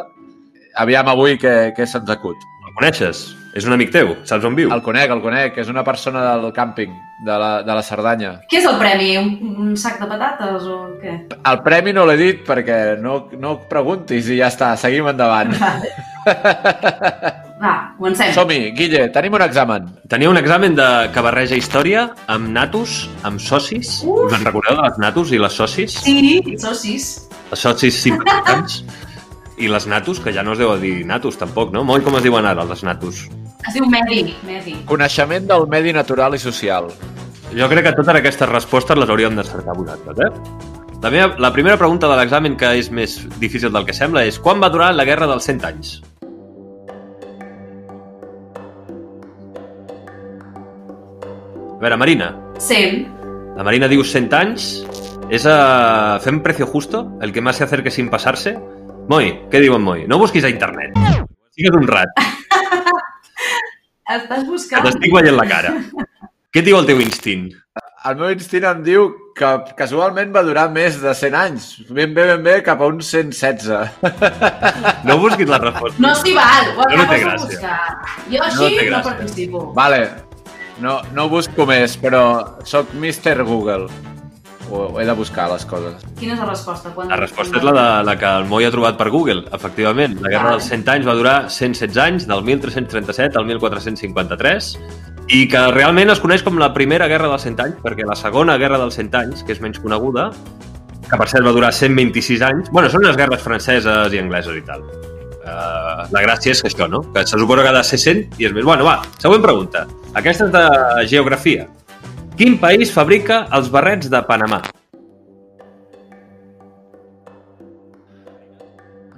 Aviam 0.79 1.11
avui 1.11 1.35
què, 1.41 1.75
què 1.75 1.85
se'ns 1.87 2.09
acut. 2.09 2.39
Coneixes? 2.75 3.29
És 3.55 3.63
un 3.63 3.71
amic 3.71 3.93
teu? 3.93 4.09
Saps 4.27 4.43
on 4.43 4.55
viu? 4.57 4.67
El 4.75 4.81
conec, 4.83 5.11
el 5.15 5.21
conec, 5.23 5.55
és 5.63 5.69
una 5.71 5.85
persona 5.87 6.25
del 6.25 6.51
càmping, 6.55 6.91
de 7.23 7.37
la, 7.39 7.51
de 7.63 7.77
la 7.77 7.83
Cerdanya. 7.87 8.33
Què 8.51 8.59
és 8.59 8.67
el 8.67 8.75
premi? 8.81 9.13
Un, 9.21 9.29
un 9.63 9.69
sac 9.79 9.95
de 10.01 10.09
patates 10.09 10.65
o 10.67 10.79
què? 10.99 11.13
El 11.37 11.61
premi 11.63 11.93
no 11.95 12.03
l'he 12.09 12.17
dit 12.19 12.43
perquè 12.47 12.97
no, 12.99 13.21
no 13.39 13.55
preguntis 13.71 14.27
i 14.27 14.41
ja 14.41 14.51
està, 14.51 14.73
seguim 14.81 15.07
endavant. 15.07 15.55
Va, 17.63 17.71
comencem. 17.95 18.35
Som-hi, 18.35 18.59
Guille, 18.75 19.05
tenim 19.15 19.39
un 19.39 19.47
examen. 19.47 19.87
Tenia 20.11 20.33
un 20.33 20.41
examen 20.41 20.75
de 20.75 20.89
que 21.15 21.23
barreja 21.23 21.55
història 21.55 22.09
amb 22.27 22.51
natus, 22.51 23.05
amb 23.23 23.39
socis. 23.39 24.01
Uf. 24.03 24.25
Us 24.27 24.35
en 24.35 24.43
recordeu 24.49 24.75
de 24.75 24.89
les 24.89 24.99
natus 24.99 25.31
i 25.31 25.39
les 25.39 25.55
socis? 25.63 25.95
Sí, 26.03 26.43
socis. 26.59 27.11
Els 27.55 27.67
socis 27.69 28.03
simpàtics. 28.03 28.81
I 29.57 29.69
les 29.71 29.85
natus, 29.87 30.19
que 30.19 30.33
ja 30.35 30.43
no 30.43 30.51
es 30.51 30.59
deu 30.59 30.73
dir 30.81 31.05
natus 31.07 31.37
tampoc, 31.39 31.71
no? 31.71 31.85
Moi, 31.87 32.01
com 32.03 32.17
es 32.19 32.25
diuen 32.25 32.45
ara, 32.45 32.65
les 32.67 32.83
natus? 32.83 33.25
Es 33.65 33.73
diu 33.73 33.87
Medi. 33.87 34.33
Medi. 34.45 34.75
Coneixement 34.89 35.47
del 35.47 35.67
medi 35.71 35.93
natural 35.95 36.35
i 36.35 36.41
social. 36.41 36.89
Jo 37.55 37.69
crec 37.71 37.87
que 37.87 37.93
totes 37.95 38.19
aquestes 38.19 38.49
respostes 38.51 38.99
les 38.99 39.09
hauríem 39.09 39.37
d'encertar 39.37 39.77
vosaltres, 39.77 40.19
eh? 40.27 40.65
La, 41.01 41.11
meva, 41.11 41.35
la 41.39 41.53
primera 41.53 41.77
pregunta 41.77 42.09
de 42.09 42.17
l'examen, 42.19 42.57
que 42.59 42.73
és 42.81 42.91
més 42.91 43.15
difícil 43.39 43.71
del 43.71 43.85
que 43.87 43.95
sembla, 43.95 44.25
és 44.27 44.39
quan 44.41 44.59
va 44.59 44.71
durar 44.73 44.91
la 44.95 45.05
Guerra 45.07 45.29
dels 45.29 45.47
100 45.47 45.65
anys? 45.69 45.95
A 51.75 51.79
veure, 51.79 51.97
Marina. 52.01 52.33
100. 52.59 53.05
La 53.55 53.63
Marina 53.63 53.87
diu 53.87 54.03
100 54.03 54.33
anys. 54.35 54.69
És 55.29 55.45
a... 55.49 56.19
Fem 56.21 56.41
precio 56.43 56.67
justo? 56.67 57.05
El 57.21 57.31
que 57.33 57.41
más 57.41 57.57
se 57.57 57.63
acerque 57.63 57.91
sin 57.91 58.09
pasarse? 58.09 58.57
Moi, 59.09 59.27
què 59.51 59.59
diu 59.61 59.75
en 59.77 59.83
Moi? 59.85 60.05
No 60.09 60.17
busquis 60.21 60.45
a 60.47 60.49
internet. 60.49 60.95
Sigues 61.55 61.75
un 61.77 61.85
rat, 61.87 62.09
Estàs 64.05 64.43
que 64.43 64.49
buscant... 64.49 64.83
t'estic 64.85 65.13
veient 65.15 65.33
la 65.37 65.45
cara. 65.49 65.71
Què 66.53 66.61
diu 66.65 66.77
el 66.77 66.85
teu 66.87 66.99
instint? 67.01 67.47
El 68.05 68.19
meu 68.19 68.29
instint 68.35 68.65
em 68.69 68.83
diu 68.85 69.07
que 69.35 69.47
casualment 69.79 70.29
va 70.35 70.43
durar 70.45 70.67
més 70.71 70.99
de 71.01 71.13
100 71.17 71.37
anys. 71.39 71.65
Ben 71.89 72.13
bé, 72.13 72.27
ben 72.29 72.43
bé, 72.45 72.53
cap 72.65 72.83
a 72.85 72.89
uns 72.91 73.09
116. 73.09 73.65
No 75.09 75.17
busquis 75.21 75.49
la 75.49 75.57
resposta. 75.61 76.01
No 76.05 76.13
s'hi 76.21 76.35
val, 76.37 76.69
ho 76.77 76.85
No, 76.91 76.99
no 77.01 77.07
té 77.09 77.17
gràcia. 77.23 77.47
buscar. 77.47 77.79
Jo 78.29 78.43
així 78.45 78.61
no, 78.61 78.69
gràcia. 78.91 79.03
participo. 79.09 79.63
Vale, 79.77 80.01
no, 80.85 80.99
no 81.17 81.27
busco 81.33 81.65
més, 81.69 81.97
però 82.01 82.21
sóc 82.65 82.93
Mr. 82.93 83.41
Google. 83.43 83.89
Ho 84.71 84.99
he 84.99 85.05
de 85.05 85.13
buscar, 85.13 85.47
les 85.51 85.65
coses. 85.69 86.03
Quina 86.19 86.33
és 86.33 86.41
la 86.41 86.49
resposta? 86.49 86.91
Quan... 86.95 87.09
La 87.11 87.19
resposta 87.19 87.59
és 87.59 87.65
la, 87.65 87.73
de, 87.77 87.87
la 88.07 88.15
que 88.17 88.31
el 88.41 88.47
Moi 88.49 88.65
ha 88.65 88.71
trobat 88.73 88.97
per 88.97 89.09
Google, 89.13 89.45
efectivament. 89.53 90.17
La 90.25 90.31
Guerra 90.33 90.55
dels 90.55 90.69
100 90.71 90.93
anys 90.95 91.09
va 91.09 91.17
durar 91.17 91.35
116 91.53 92.01
anys, 92.01 92.27
del 92.29 92.45
1337 92.47 93.37
al 93.37 93.49
1453, 93.51 94.71
i 95.35 95.45
que 95.49 95.65
realment 95.73 96.13
es 96.13 96.21
coneix 96.21 96.43
com 96.45 96.57
la 96.61 96.71
primera 96.73 97.09
Guerra 97.11 97.29
dels 97.31 97.45
100 97.47 97.65
anys, 97.65 97.81
perquè 97.85 98.05
la 98.07 98.17
segona 98.17 98.57
Guerra 98.61 98.81
dels 98.81 98.97
100 98.97 99.19
anys, 99.21 99.45
que 99.45 99.53
és 99.53 99.61
menys 99.61 99.81
coneguda, 99.81 100.31
que 101.05 101.17
per 101.17 101.27
cert 101.29 101.45
va 101.45 101.53
durar 101.53 101.71
126 101.73 102.45
anys, 102.45 102.71
bueno, 102.73 102.89
són 102.89 103.05
les 103.05 103.17
guerres 103.17 103.43
franceses 103.45 104.13
i 104.13 104.21
angleses 104.21 104.57
i 104.57 104.63
tal. 104.65 104.85
Uh, 105.45 106.07
la 106.09 106.23
gràcia 106.25 106.55
és 106.55 106.61
que 106.63 106.71
això, 106.71 106.87
no? 106.89 107.03
Que 107.13 107.21
se 107.21 107.37
suposa 107.37 107.61
que 107.61 107.69
ha 107.69 107.77
de 107.77 107.83
ser 107.85 107.99
100 108.01 108.41
i 108.41 108.47
és 108.49 108.53
més. 108.55 108.65
Bueno, 108.65 108.85
va, 108.87 108.97
següent 109.21 109.43
pregunta. 109.45 109.85
Aquesta 110.17 110.47
és 110.47 110.53
de 110.55 110.63
geografia. 111.11 111.67
Quin 112.35 112.57
país 112.59 112.91
fabrica 112.91 113.45
els 113.55 113.69
barrets 113.71 114.09
de 114.11 114.19
Panamà? 114.27 114.61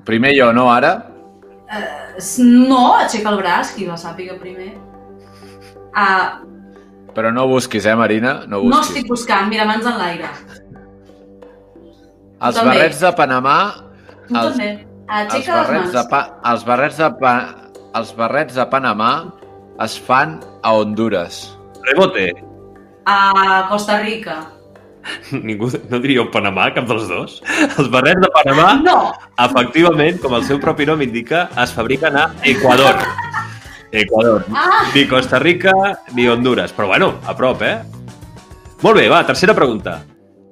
Primer 0.08 0.34
jo, 0.38 0.52
no 0.56 0.68
ara? 0.72 0.92
S- 2.18 2.42
No, 2.44 2.96
aixeca 2.98 3.30
el 3.34 3.40
braç, 3.42 3.74
qui 3.76 3.86
la 3.86 3.98
sàpiga 4.00 4.38
primer. 4.40 4.74
Ah, 5.96 6.42
Però 7.18 7.32
no 7.34 7.48
busquis, 7.50 7.86
eh, 7.90 7.96
Marina? 7.96 8.44
No 8.48 8.58
no 8.60 8.62
busquis. 8.70 8.90
estic 8.92 9.08
buscant, 9.10 9.48
mira, 9.50 9.66
mans 9.66 9.86
en 9.86 9.98
l'aire. 9.98 10.30
Els 12.40 12.56
també. 12.56 12.70
barrets 12.76 13.00
de 13.02 13.12
Panamà... 13.18 13.56
Tu 14.28 14.36
Els- 14.36 14.52
també. 14.52 14.70
Els 15.10 15.34
Aixeca 15.34 15.56
les 15.58 15.68
barrets, 15.68 15.82
mans. 15.82 15.94
de 15.94 16.04
pa, 16.12 16.22
els, 16.52 16.64
barrets 16.66 16.98
de 16.98 17.10
pa, 17.20 17.34
els 17.96 18.12
barrets 18.16 18.54
de 18.54 18.66
Panamà 18.70 19.12
es 19.82 19.98
fan 19.98 20.40
a 20.62 20.74
Honduras. 20.78 21.58
Rebote. 21.90 22.34
A 23.08 23.68
Costa 23.70 24.02
Rica. 24.04 24.42
Ningú 25.48 25.70
no 25.88 26.00
diríeu 26.04 26.28
Panamà, 26.34 26.68
cap 26.76 26.88
dels 26.90 27.08
dos. 27.08 27.38
Els 27.68 27.90
barrets 27.94 28.20
de 28.24 28.30
Panamà, 28.36 28.68
No, 28.84 28.98
efectivament, 29.46 30.20
com 30.24 30.36
el 30.36 30.44
seu 30.48 30.60
propi 30.60 30.88
nom 30.90 31.02
indica, 31.06 31.48
es 31.64 31.72
fabriquen 31.76 32.18
a 32.20 32.28
Equador. 32.44 33.00
Equador. 33.92 34.44
Ah! 34.52 34.84
Ni 34.94 35.06
Costa 35.08 35.40
Rica 35.40 35.72
ni 36.14 36.28
Honduras. 36.28 36.74
Però 36.76 36.92
bueno, 36.92 37.14
a 37.26 37.36
prop, 37.38 37.64
eh? 37.64 37.78
Molt 38.84 39.00
bé, 39.00 39.08
va, 39.10 39.24
tercera 39.26 39.56
pregunta. 39.56 40.02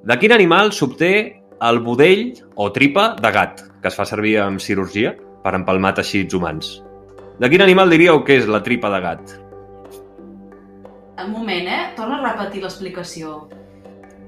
De 0.06 0.16
quin 0.18 0.32
animal 0.32 0.72
s'obté 0.72 1.12
el 1.60 1.80
budell 1.84 2.30
o 2.56 2.70
tripa 2.72 3.10
de 3.20 3.32
gat, 3.32 3.60
que 3.82 3.92
es 3.92 3.96
fa 3.98 4.06
servir 4.08 4.38
en 4.40 4.60
cirurgia 4.62 5.12
per 5.44 5.54
empalmar 5.58 5.94
teixits 6.00 6.34
humans? 6.34 6.78
De 7.36 7.50
quin 7.52 7.60
animal 7.60 7.92
diríeu 7.92 8.24
que 8.24 8.40
és 8.40 8.48
la 8.48 8.62
tripa 8.64 8.88
de 8.94 9.02
gat? 9.04 9.36
Un 11.24 11.32
moment, 11.32 11.68
eh? 11.68 11.82
Torna 11.96 12.18
a 12.20 12.32
repetir 12.32 12.62
l'explicació. 12.64 13.46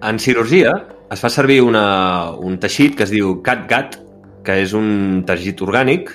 En 0.07 0.19
cirurgia 0.23 0.73
es 1.11 1.21
fa 1.21 1.31
servir 1.33 1.61
una, 1.65 2.31
un 2.39 2.59
teixit 2.63 2.97
que 2.97 3.05
es 3.07 3.13
diu 3.13 3.39
cat-gat, 3.45 3.99
que 4.47 4.59
és 4.63 4.75
un 4.77 5.25
teixit 5.29 5.61
orgànic 5.65 6.15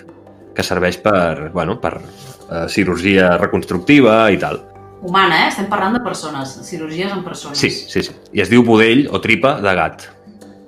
que 0.56 0.66
serveix 0.66 1.00
per, 1.04 1.50
bueno, 1.54 1.80
per 1.82 1.98
eh, 2.00 2.66
cirurgia 2.70 3.36
reconstructiva 3.42 4.30
i 4.32 4.40
tal. 4.42 4.62
Humana, 5.04 5.44
eh? 5.44 5.48
Estem 5.52 5.68
parlant 5.70 5.98
de 5.98 6.04
persones, 6.06 6.58
cirurgies 6.64 7.12
en 7.12 7.24
persones. 7.26 7.60
Sí, 7.60 7.70
sí, 7.70 8.06
sí. 8.06 8.14
I 8.32 8.46
es 8.46 8.52
diu 8.54 8.64
budell 8.66 9.08
o 9.12 9.20
tripa 9.22 9.58
de 9.62 9.74
gat. 9.78 10.08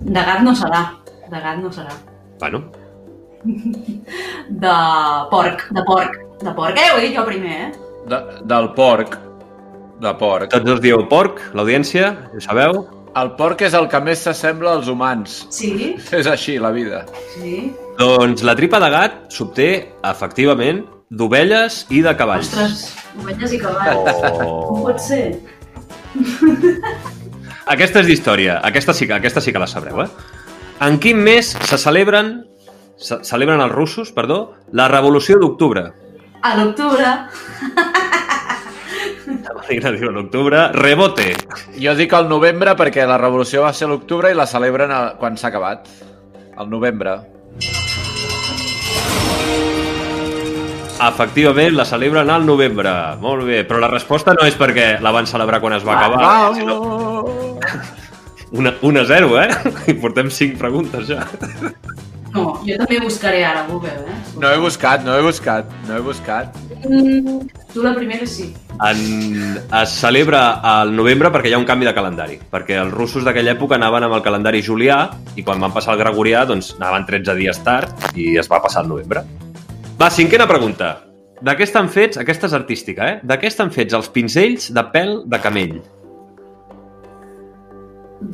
De 0.01 0.25
gat 0.27 0.41
no 0.43 0.53
serà. 0.57 0.89
De 1.31 1.39
gat 1.39 1.61
no 1.61 1.71
serà. 1.73 1.95
Bueno, 2.41 2.65
De 3.45 4.75
porc, 5.29 5.67
de 5.71 5.83
porc. 5.85 6.17
De 6.41 6.51
porc, 6.51 6.77
eh? 6.77 6.89
Ho 6.93 6.97
he 6.97 7.07
dit 7.07 7.15
jo 7.15 7.25
primer, 7.27 7.57
eh? 7.67 7.71
De, 8.09 8.19
del 8.49 8.71
porc. 8.77 9.17
De 10.01 10.11
porc. 10.19 10.49
Tots 10.51 10.65
dos 10.67 10.81
dieu 10.83 11.05
porc, 11.09 11.39
l'audiència, 11.55 12.09
ho 12.35 12.41
sabeu? 12.43 12.81
El 13.15 13.29
porc 13.37 13.61
és 13.63 13.73
el 13.77 13.85
que 13.87 13.99
més 14.03 14.19
s'assembla 14.25 14.73
als 14.75 14.89
humans. 14.91 15.45
Sí, 15.55 15.95
És 16.19 16.27
així, 16.27 16.57
la 16.59 16.71
vida. 16.75 17.05
sí. 17.37 17.71
Doncs 17.95 18.43
la 18.43 18.55
tripa 18.59 18.75
de 18.83 18.89
gat 18.91 19.13
s'obté, 19.31 19.93
efectivament, 20.03 20.81
d'ovelles 21.09 21.85
i 21.95 22.01
de 22.03 22.11
cavalls. 22.19 22.49
Ostres, 22.51 22.81
ovelles 23.23 23.53
i 23.55 23.59
cavalls. 23.61 24.19
Com 24.19 24.43
Oh. 24.49 24.81
pot 24.89 24.99
ser? 24.99 25.39
Aquesta 27.71 28.01
és 28.03 28.07
d'història. 28.09 28.59
Aquesta 28.67 28.93
sí, 28.93 29.07
que, 29.07 29.13
aquesta 29.15 29.41
sí 29.41 29.53
que 29.55 29.59
la 29.63 29.67
sabreu, 29.67 30.03
eh? 30.03 30.09
En 30.85 30.99
quin 30.99 31.17
mes 31.23 31.53
se 31.55 31.77
celebren, 31.79 32.41
se 32.99 33.21
celebren 33.23 33.61
els 33.63 33.71
russos, 33.71 34.11
perdó, 34.11 34.55
la 34.75 34.89
Revolució 34.91 35.39
d'Octubre? 35.39 35.87
A 36.43 36.51
l'octubre. 36.59 37.13
Marina 39.65 39.91
diu 39.95 40.11
l'octubre. 40.13 40.67
Rebote. 40.75 41.31
Jo 41.81 41.95
dic 41.97 42.13
el 42.13 42.27
novembre 42.29 42.75
perquè 42.77 43.05
la 43.09 43.17
revolució 43.17 43.63
va 43.65 43.73
ser 43.73 43.87
l'octubre 43.89 44.31
i 44.31 44.37
la 44.37 44.45
celebren 44.47 44.91
a- 44.91 45.15
quan 45.19 45.37
s'ha 45.37 45.47
acabat. 45.49 45.87
Al 46.57 46.69
novembre. 46.69 47.17
Efectivament, 51.05 51.73
la 51.75 51.83
celebren 51.85 52.29
al 52.29 52.45
novembre. 52.45 52.91
Molt 53.19 53.43
bé, 53.45 53.63
però 53.67 53.79
la 53.83 53.89
resposta 53.91 54.33
no 54.33 54.45
és 54.47 54.55
perquè 54.57 54.99
la 55.01 55.11
van 55.11 55.27
celebrar 55.27 55.59
quan 55.61 55.73
es 55.73 55.83
va 55.85 55.97
acabar, 55.99 56.53
sinó 56.55 57.57
una, 58.51 58.73
1 58.81 58.99
a 59.01 59.05
0, 59.05 59.41
eh? 59.41 59.49
I 59.91 59.93
portem 59.99 60.29
5 60.31 60.57
preguntes 60.57 61.07
ja. 61.09 61.25
No, 62.35 62.61
jo 62.67 62.77
també 62.79 62.99
buscaré 63.03 63.43
ara 63.45 63.65
Google, 63.67 63.91
eh? 64.07 64.15
No 64.39 64.49
he 64.53 64.57
buscat, 64.59 65.03
no 65.03 65.17
he 65.17 65.21
buscat, 65.23 65.65
no 65.87 65.97
he 65.97 66.01
buscat. 66.03 66.55
Mm, 66.87 67.41
tu 67.73 67.83
la 67.83 67.93
primera 67.95 68.25
sí. 68.27 68.53
En, 68.75 69.57
es 69.79 69.93
celebra 70.01 70.59
al 70.59 70.91
novembre 70.95 71.29
perquè 71.31 71.47
hi 71.47 71.55
ha 71.55 71.59
un 71.61 71.67
canvi 71.67 71.87
de 71.87 71.93
calendari, 71.95 72.35
perquè 72.51 72.75
els 72.81 72.91
russos 72.91 73.23
d'aquella 73.23 73.53
època 73.55 73.77
anaven 73.79 74.03
amb 74.07 74.17
el 74.17 74.23
calendari 74.25 74.59
julià 74.65 74.97
i 75.39 75.45
quan 75.47 75.63
van 75.63 75.71
passar 75.71 75.93
el 75.95 76.01
gregorià 76.01 76.43
doncs 76.49 76.73
anaven 76.75 77.07
13 77.07 77.37
dies 77.39 77.61
tard 77.63 78.17
i 78.19 78.33
es 78.41 78.51
va 78.51 78.59
passar 78.63 78.83
al 78.83 78.91
novembre. 78.91 79.23
Va, 79.95 80.09
cinquena 80.11 80.47
pregunta. 80.47 80.97
De 81.39 81.55
què 81.55 81.63
estan 81.63 81.87
fets, 81.91 82.19
aquesta 82.19 82.49
és 82.49 82.55
artística, 82.57 83.07
eh? 83.07 83.19
De 83.23 83.39
què 83.39 83.47
estan 83.47 83.71
fets 83.71 83.95
els 83.95 84.11
pinzells 84.11 84.67
de 84.75 84.83
pèl 84.91 85.17
de 85.31 85.39
camell? 85.43 85.77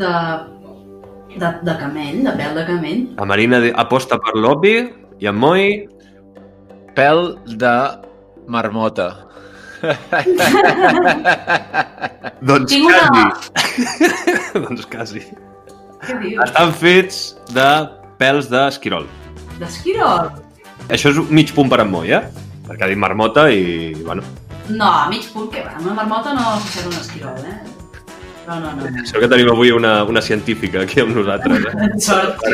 De, 0.02 0.14
de, 1.38 1.50
de 1.70 1.76
camell, 1.82 2.22
de 2.26 2.36
pèl 2.38 2.58
de 2.58 2.68
camell. 2.70 3.02
La 3.22 3.30
Marina 3.30 3.62
aposta 3.86 4.18
per 4.22 4.38
l'obvi 4.38 4.78
i 5.22 5.30
en 5.30 5.38
Moi... 5.38 5.74
Pèl 6.92 7.22
de 7.48 7.76
marmota. 8.52 9.06
Doncs 12.42 12.72
Tinc 12.72 12.86
una- 12.90 13.10
quasi. 13.10 13.26
doncs 14.66 14.86
quasi. 14.92 15.22
Què 16.02 16.14
dius? 16.22 16.42
Estan 16.48 16.72
fets 16.78 17.18
de 17.54 17.68
pèls 18.22 18.46
d'esquirol. 18.52 19.06
D'esquirol? 19.62 20.24
Això 20.90 21.08
és 21.14 21.18
mig 21.30 21.50
punt 21.56 21.70
per 21.70 21.80
en 21.84 21.90
Moi, 21.94 22.08
eh? 22.18 22.24
Perquè 22.68 22.84
ha 22.86 22.90
dit 22.92 23.00
marmota 23.00 23.42
i, 23.54 23.62
bueno, 24.06 24.22
No, 24.72 24.88
a 24.88 25.08
mig 25.10 25.26
punt, 25.34 25.50
que 25.52 25.62
va. 25.66 25.72
Una 25.82 25.94
marmota 25.98 26.34
no 26.38 26.44
s'ha 26.64 26.82
un 26.88 26.94
esquirol, 26.96 27.38
eh? 27.44 27.58
No, 28.48 28.54
no, 28.60 28.68
no. 28.78 28.82
Sort 29.06 29.20
que 29.24 29.28
tenim 29.30 29.50
avui 29.52 29.72
una, 29.76 30.04
una 30.10 30.22
científica 30.22 30.82
aquí 30.86 31.00
amb 31.04 31.12
nosaltres, 31.18 31.60
eh? 31.70 31.72
Sort, 32.08 32.32
que 32.42 32.52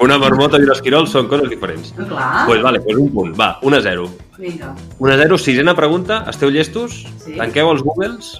una 0.00 0.18
marmota 0.18 0.58
i 0.58 0.64
un 0.66 0.72
esquirol 0.74 1.06
són 1.10 1.28
coses 1.30 1.48
diferents. 1.50 1.92
Doncs 1.96 2.08
Clar. 2.10 2.46
pues 2.48 2.62
vale, 2.62 2.80
pues 2.80 2.96
un 2.98 3.12
punt. 3.14 3.34
Va, 3.38 3.58
1 3.62 3.76
a 3.76 3.82
0. 3.82 4.08
Vinga. 4.38 4.74
1 4.98 5.12
a 5.12 5.16
0, 5.16 5.38
sisena 5.38 5.74
pregunta. 5.74 6.24
Esteu 6.28 6.50
llestos? 6.50 7.04
Sí. 7.24 7.36
Tanqueu 7.38 7.70
els 7.70 7.82
Googles. 7.82 8.34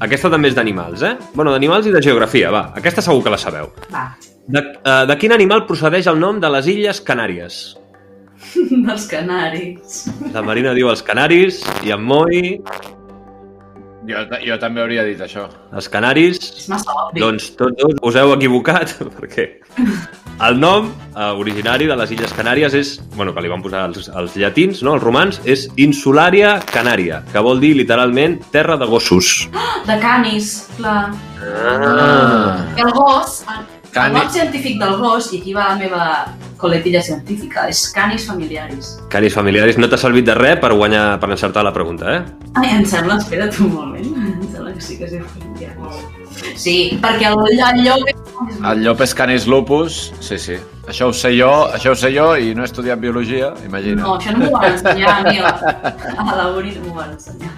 Aquesta 0.00 0.28
també 0.28 0.48
és 0.50 0.54
d'animals, 0.58 1.02
eh? 1.02 1.14
Bueno, 1.34 1.52
d'animals 1.54 1.86
i 1.86 1.92
de 1.94 2.02
geografia, 2.02 2.50
va. 2.50 2.72
Aquesta 2.76 3.00
segur 3.02 3.22
que 3.24 3.30
la 3.32 3.38
sabeu. 3.38 3.70
Va. 3.92 4.10
De, 4.46 4.60
uh, 4.60 5.06
de 5.08 5.16
quin 5.18 5.32
animal 5.32 5.64
procedeix 5.66 6.06
el 6.06 6.20
nom 6.20 6.38
de 6.40 6.50
les 6.52 6.66
Illes 6.70 7.00
Canàries? 7.02 7.76
Dels 8.86 9.06
canaris. 9.10 10.04
La 10.34 10.42
Marina 10.44 10.74
diu 10.76 10.90
els 10.92 11.02
canaris 11.02 11.62
i 11.82 11.90
en 11.94 12.02
Moi 12.04 12.60
Jo, 14.06 14.20
jo 14.44 14.58
també 14.62 14.84
hauria 14.84 15.02
dit 15.02 15.18
això. 15.24 15.48
els 15.74 15.88
canaris. 15.90 16.38
És 16.60 16.68
massa 16.70 16.92
obvi. 17.08 17.18
Doncs 17.24 17.48
tots 17.58 17.74
dos 17.80 17.96
us 18.06 18.14
heu 18.20 18.34
equivocat, 18.36 18.92
perquè 19.16 19.48
el 20.42 20.58
nom 20.60 20.90
eh, 21.16 21.30
originari 21.40 21.86
de 21.88 21.96
les 21.96 22.10
Illes 22.12 22.32
Canàries 22.36 22.74
és, 22.76 22.90
bueno, 23.16 23.32
que 23.34 23.40
li 23.44 23.48
van 23.48 23.62
posar 23.64 23.86
els, 23.88 24.10
els 24.12 24.34
llatins, 24.36 24.82
no? 24.84 24.94
els 24.98 25.02
romans, 25.04 25.40
és 25.48 25.66
Insularia 25.80 26.58
Canària, 26.68 27.22
que 27.32 27.40
vol 27.44 27.60
dir 27.62 27.74
literalment 27.78 28.38
terra 28.52 28.76
de 28.76 28.86
gossos. 28.90 29.48
De 29.86 29.96
canis, 30.02 30.66
clar. 30.76 31.12
Ah. 31.40 32.66
El 32.76 32.90
gos, 32.92 33.42
el 33.48 33.64
Cani- 33.94 34.18
nom 34.18 34.28
científic 34.28 34.76
del 34.82 34.96
gos, 35.00 35.30
i 35.32 35.40
aquí 35.40 35.54
va 35.56 35.70
la 35.70 35.76
meva 35.80 36.02
coletilla 36.60 37.00
científica, 37.00 37.64
és 37.70 37.86
canis 37.96 38.26
familiaris. 38.28 38.96
Canis 39.12 39.32
familiaris, 39.36 39.78
no 39.80 39.88
t'ha 39.88 39.96
servit 40.00 40.26
de 40.28 40.34
res 40.36 40.60
per 40.60 40.74
guanyar, 40.74 41.18
per 41.20 41.30
encertar 41.32 41.64
la 41.64 41.72
pregunta, 41.72 42.12
eh? 42.18 42.50
Ai, 42.60 42.74
em 42.76 42.84
sembla, 42.88 43.16
espera't 43.22 43.56
un 43.64 43.72
moment, 43.72 44.12
em 44.36 44.46
sembla 44.52 44.74
que 44.76 44.84
sí 44.84 44.98
que 45.00 45.08
és 45.08 45.16
familiaris. 45.32 46.04
Sí, 46.60 46.76
perquè 47.00 47.32
el, 47.32 47.40
el 47.56 47.84
llop 47.86 48.10
és... 48.12 48.25
El 48.70 48.82
llop 48.84 49.00
és 49.04 49.14
canis 49.16 49.46
lupus, 49.48 50.00
sí, 50.20 50.38
sí. 50.40 50.56
Això 50.86 51.08
ho 51.10 51.14
sé 51.16 51.32
jo, 51.36 51.50
això 51.74 51.94
ho 51.94 51.98
sé 51.98 52.10
jo 52.14 52.32
i 52.36 52.52
no 52.56 52.64
he 52.64 52.68
estudiat 52.68 53.00
biologia, 53.00 53.52
imagina. 53.66 54.02
No, 54.02 54.16
això 54.18 54.34
no 54.34 54.44
m'ho 54.44 54.52
van 54.52 54.74
ensenyar 54.74 55.14
a 55.14 55.22
mi 55.24 55.38
a 55.40 56.36
la, 56.36 56.50
uni, 56.52 56.74
no 56.76 56.90
m'ho 56.90 56.98
van 56.98 57.14
ensenyar. 57.14 57.54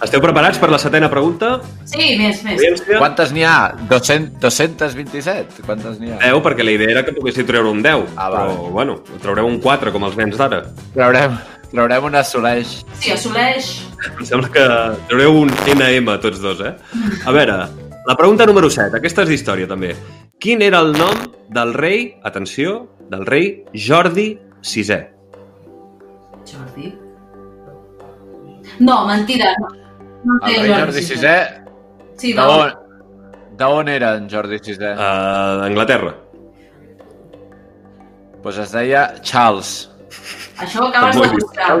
Esteu 0.00 0.22
preparats 0.24 0.56
per 0.56 0.70
la 0.72 0.78
setena 0.80 1.10
pregunta? 1.12 1.58
Sí, 1.84 2.14
més, 2.16 2.40
més. 2.46 2.56
Audiència? 2.56 3.00
Quantes 3.02 3.34
n'hi 3.36 3.44
ha? 3.44 3.56
200, 3.90 4.38
227? 4.40 5.66
Quantes 5.66 5.98
n'hi 6.00 6.14
ha? 6.14 6.20
10, 6.22 6.40
perquè 6.46 6.64
la 6.64 6.72
idea 6.78 6.94
era 6.94 7.04
que 7.04 7.12
poguéssiu 7.16 7.44
treure 7.48 7.68
un 7.68 7.82
10. 7.84 8.06
Ah, 8.14 8.30
però, 8.32 8.46
vale. 8.48 8.72
bueno, 8.78 8.96
traureu 9.20 9.50
un 9.50 9.60
4, 9.60 9.92
com 9.92 10.08
els 10.08 10.16
nens 10.16 10.40
d'ara. 10.40 10.62
Traurem, 10.94 11.36
traurem 11.74 12.08
un 12.08 12.16
assoleix. 12.22 12.78
Sí, 12.96 13.12
assoleix... 13.12 13.74
Em 14.08 14.24
sembla 14.24 14.48
que 14.54 14.64
traureu 15.10 15.36
un 15.42 15.52
NM 15.68 16.16
tots 16.24 16.40
dos, 16.40 16.64
eh? 16.64 16.72
A 17.28 17.36
veure, 17.36 17.60
la 18.06 18.16
pregunta 18.16 18.46
número 18.46 18.70
7. 18.70 18.96
Aquesta 18.96 19.22
és 19.26 19.28
d'història, 19.32 19.68
també. 19.68 19.94
Quin 20.40 20.62
era 20.64 20.80
el 20.80 20.92
nom 20.96 21.16
del 21.52 21.74
rei, 21.74 22.16
atenció, 22.24 22.88
del 23.10 23.26
rei 23.26 23.64
Jordi 23.74 24.32
VI? 24.64 24.98
Jordi? 26.48 26.94
No, 28.80 29.06
mentida. 29.06 29.52
No, 29.60 29.68
no 30.24 30.38
El 30.48 30.62
rei 30.62 30.72
Jordi 30.72 31.00
VI, 31.00 31.36
Sí, 32.20 32.32
de 32.34 32.40
no. 32.40 32.48
on, 32.60 32.72
de 33.56 33.64
on 33.64 33.88
era 33.88 34.14
en 34.16 34.28
Jordi 34.28 34.58
VI? 34.58 34.76
Uh, 34.94 35.64
Anglaterra. 35.64 36.14
Pues 38.42 38.56
es 38.58 38.72
deia 38.72 39.20
Charles. 39.20 39.90
Això 40.58 40.84
ho 40.84 40.88
acabes 40.88 41.16
de 41.20 41.28
buscar. 41.36 41.74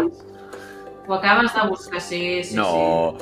Ho 1.08 1.14
acabes 1.14 1.54
de 1.54 1.68
buscar, 1.68 2.00
sí, 2.00 2.44
sí, 2.44 2.54
No, 2.54 3.16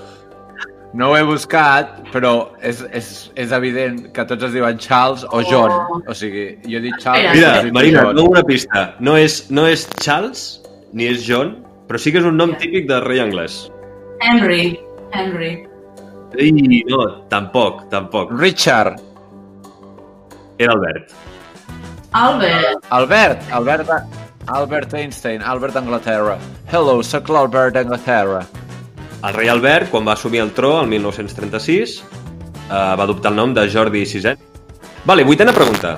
no 0.94 1.10
ho 1.10 1.16
he 1.16 1.22
buscat, 1.26 1.98
però 2.12 2.32
és, 2.64 2.80
és, 2.96 3.08
és 3.36 3.52
evident 3.52 4.00
que 4.16 4.24
tots 4.28 4.46
es 4.48 4.54
diuen 4.54 4.78
Charles 4.80 5.24
o 5.28 5.42
John. 5.44 5.72
Oh. 5.72 6.00
O 6.08 6.16
sigui, 6.16 6.50
jo 6.64 6.78
he 6.78 6.84
dit 6.86 7.00
Charles... 7.02 7.34
Mira, 7.36 7.52
Marina, 7.76 8.04
John. 8.06 8.16
no 8.16 8.28
una 8.30 8.44
pista. 8.46 8.84
No 9.04 9.16
és, 9.20 9.42
no 9.52 9.66
és 9.68 9.84
Charles, 10.00 10.62
ni 10.96 11.10
és 11.10 11.24
John, 11.26 11.58
però 11.88 12.00
sí 12.00 12.12
que 12.12 12.22
és 12.22 12.28
un 12.28 12.38
nom 12.40 12.54
típic 12.60 12.88
de 12.88 13.00
rei 13.04 13.20
anglès. 13.24 13.66
Henry. 14.24 14.78
Henry. 15.12 15.52
I 16.38 16.52
no, 16.88 17.04
tampoc, 17.32 17.84
tampoc. 17.92 18.32
Richard. 18.36 19.00
Era 20.58 20.72
Albert. 20.72 21.12
Albert. 22.12 22.88
Albert. 22.90 23.44
Albert, 23.52 23.90
Albert 24.48 24.94
Einstein. 24.94 25.44
Albert 25.44 25.76
d'Anglaterra. 25.76 26.38
Hello, 26.72 26.98
sóc 27.04 27.28
l'Albert 27.28 27.76
d'Anglaterra. 27.76 28.42
El 29.18 29.34
rei 29.34 29.48
Albert, 29.50 29.88
quan 29.90 30.06
va 30.06 30.12
assumir 30.14 30.38
el 30.44 30.52
tro 30.54 30.76
el 30.80 30.86
1936, 30.86 31.96
eh, 31.98 32.70
va 32.70 33.02
adoptar 33.02 33.32
el 33.32 33.36
nom 33.40 33.54
de 33.54 33.64
Jordi 33.66 34.04
VI. 34.06 34.36
Vale, 35.04 35.24
vuitena 35.26 35.52
pregunta. 35.52 35.96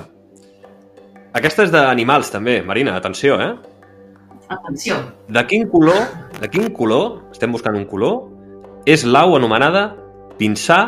Aquesta 1.37 1.67
és 1.67 1.71
d'animals, 1.71 2.31
també. 2.33 2.63
Marina, 2.65 2.95
atenció, 2.97 3.37
eh? 3.39 3.51
Atenció. 4.49 4.97
De 5.29 5.45
quin 5.45 5.69
color, 5.69 6.01
de 6.41 6.49
quin 6.49 6.71
color, 6.73 7.21
estem 7.31 7.53
buscant 7.53 7.77
un 7.77 7.85
color, 7.85 8.25
és 8.89 9.05
l'au 9.05 9.37
anomenada 9.37 9.91
pinsà 10.41 10.81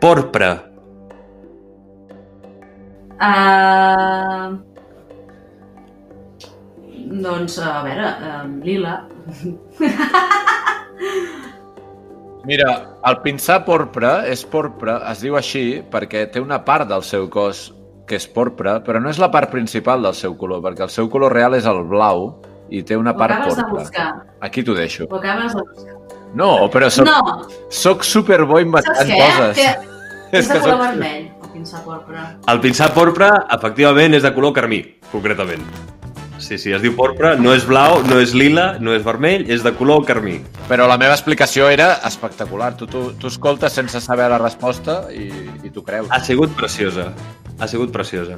porpra? 0.00 0.54
Uh... 3.18 4.54
Doncs, 7.24 7.58
a 7.58 7.78
veure, 7.82 8.10
um, 8.30 8.58
lila. 8.62 9.00
Mira, 12.44 12.72
el 13.08 13.16
pinsà 13.24 13.62
porpra 13.64 14.26
és 14.28 14.42
porpra, 14.44 14.98
es 15.10 15.22
diu 15.24 15.36
així 15.38 15.80
perquè 15.90 16.26
té 16.32 16.42
una 16.44 16.58
part 16.64 16.88
del 16.90 17.02
seu 17.06 17.28
cos 17.32 17.70
que 18.06 18.18
és 18.20 18.26
porpra, 18.28 18.82
però 18.84 19.00
no 19.00 19.08
és 19.08 19.16
la 19.18 19.30
part 19.32 19.48
principal 19.50 20.02
del 20.04 20.12
seu 20.14 20.34
color, 20.36 20.60
perquè 20.60 20.84
el 20.84 20.92
seu 20.92 21.08
color 21.08 21.32
real 21.32 21.56
és 21.56 21.64
el 21.64 21.80
blau 21.88 22.34
i 22.68 22.82
té 22.84 22.98
una 23.00 23.14
Ho 23.14 23.16
part 23.16 23.38
de 23.46 23.48
porpra. 23.48 23.70
buscar. 23.78 24.10
Aquí 24.44 24.62
t'ho 24.62 24.74
deixo. 24.76 25.06
Ho 25.08 25.16
acabes 25.16 25.54
de 25.56 25.62
buscar. 25.62 25.94
No, 26.34 26.68
però 26.68 26.90
soc, 26.90 27.06
No, 27.06 27.46
soc 27.70 28.04
superbo 28.04 28.58
saps 28.58 28.66
inventant 28.66 29.08
què? 29.08 29.18
coses. 29.24 29.56
Que 30.30 30.38
és 30.42 30.48
de 30.48 30.54
que 30.54 30.60
color 30.60 30.76
soc- 30.76 30.84
vermell, 30.90 31.24
el 31.44 31.50
pinsà 31.54 31.80
porpra. 31.84 32.26
El 32.52 32.60
pinsà 32.60 32.90
porpra, 32.92 33.30
efectivament, 33.56 34.14
és 34.20 34.22
de 34.22 34.34
color 34.34 34.52
carmí, 34.52 34.82
concretament. 35.12 35.64
Sí, 36.44 36.58
sí, 36.60 36.74
es 36.76 36.82
diu 36.84 36.92
porpra, 36.92 37.34
no 37.40 37.54
és 37.56 37.64
blau, 37.64 38.02
no 38.04 38.18
és 38.20 38.34
lila, 38.36 38.74
no 38.84 38.92
és 38.92 39.00
vermell, 39.04 39.46
és 39.48 39.62
de 39.64 39.72
color 39.78 40.02
carmí. 40.04 40.34
Però 40.68 40.84
la 40.90 40.98
meva 41.00 41.16
explicació 41.16 41.70
era 41.72 41.94
espectacular. 42.04 42.74
Tu, 42.76 42.88
tu, 42.90 43.06
tu 43.16 43.30
escoltes 43.32 43.72
sense 43.72 44.02
saber 44.04 44.28
la 44.28 44.36
resposta 44.42 45.06
i, 45.08 45.30
i 45.64 45.72
t'ho 45.72 45.80
creus. 45.86 46.10
Ha 46.12 46.20
sigut 46.20 46.52
preciosa. 46.58 47.08
Ha 47.56 47.68
sigut 47.70 47.94
preciosa. 47.94 48.36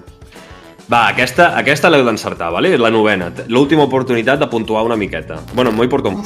Va, 0.87 1.09
aquesta, 1.11 1.51
aquesta 1.59 1.91
l'heu 1.91 2.07
d'encertar, 2.07 2.53
vale? 2.55 2.77
la 2.79 2.93
novena. 2.95 3.33
L'última 3.51 3.89
oportunitat 3.91 4.39
de 4.39 4.47
puntuar 4.47 4.85
una 4.87 4.95
miqueta. 4.95 5.41
Bueno, 5.53 5.75
Moi 5.75 5.91
porta 5.91 6.15
un, 6.15 6.23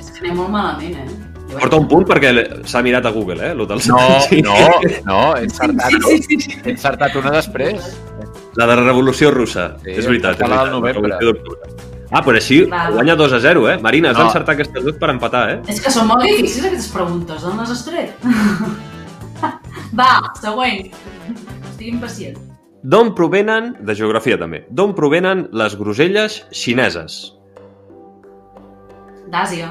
És 0.00 0.08
que 0.08 0.24
anem 0.24 0.40
molt 0.40 0.54
malament, 0.56 0.96
eh? 1.04 1.26
Porta 1.50 1.76
un 1.76 1.88
punt 1.90 2.06
perquè 2.08 2.30
s'ha 2.70 2.80
mirat 2.86 3.04
a 3.04 3.12
Google, 3.12 3.50
eh? 3.50 3.54
l'hotel 3.58 3.82
No, 3.90 3.98
no, 4.46 4.56
no, 5.04 5.20
he 5.36 5.44
encertat, 5.44 5.96
Sí, 6.06 6.22
sí, 6.22 6.38
sí. 6.46 6.60
he 6.62 6.72
encertat 6.72 7.16
una 7.20 7.34
després. 7.34 7.90
La 8.56 8.66
de 8.66 8.74
la 8.76 8.82
Revolució 8.82 9.30
Russa. 9.30 9.76
Sí, 9.84 9.90
és 9.94 10.06
veritat, 10.06 10.40
és 10.40 10.48
veritat. 10.48 10.70
novembre. 10.72 11.18
Ah, 12.10 12.22
però 12.26 12.34
així 12.34 12.64
Va. 12.66 12.88
guanya 12.90 13.14
2 13.14 13.32
a 13.32 13.38
0, 13.40 13.68
eh? 13.70 13.78
Marina, 13.78 14.10
has 14.10 14.16
No. 14.18 14.24
d'encertar 14.24 14.54
aquestes 14.56 14.82
dues 14.82 14.96
per 14.98 15.10
empatar, 15.10 15.50
eh? 15.50 15.60
És 15.68 15.80
que 15.80 15.90
són 15.90 16.08
molt 16.08 16.22
difícils 16.24 16.64
aquestes 16.66 16.90
preguntes, 16.90 17.42
d'on 17.42 17.56
les 17.58 17.70
has 17.70 17.84
tret? 17.84 18.16
Va, 19.94 20.08
següent. 20.40 20.90
Estic 21.70 21.86
impacient. 21.94 22.36
D'on 22.82 23.14
provenen, 23.14 23.76
de 23.80 23.94
geografia 23.94 24.36
també, 24.40 24.64
d'on 24.70 24.94
provenen 24.94 25.48
les 25.52 25.76
groselles 25.76 26.40
xineses? 26.50 27.34
D'Àsia. 29.30 29.70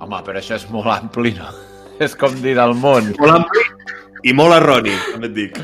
Home, 0.00 0.18
però 0.26 0.40
això 0.40 0.56
és 0.58 0.66
molt 0.72 0.86
ampli, 0.90 1.34
no? 1.38 1.52
És 2.04 2.14
com 2.18 2.34
dir 2.42 2.54
del 2.58 2.74
món. 2.74 3.14
Molt 3.18 3.32
ampli 3.38 3.62
i 4.24 4.32
molt 4.36 4.56
erroni, 4.56 4.94
també 5.12 5.28
et 5.28 5.36
dic. 5.36 5.60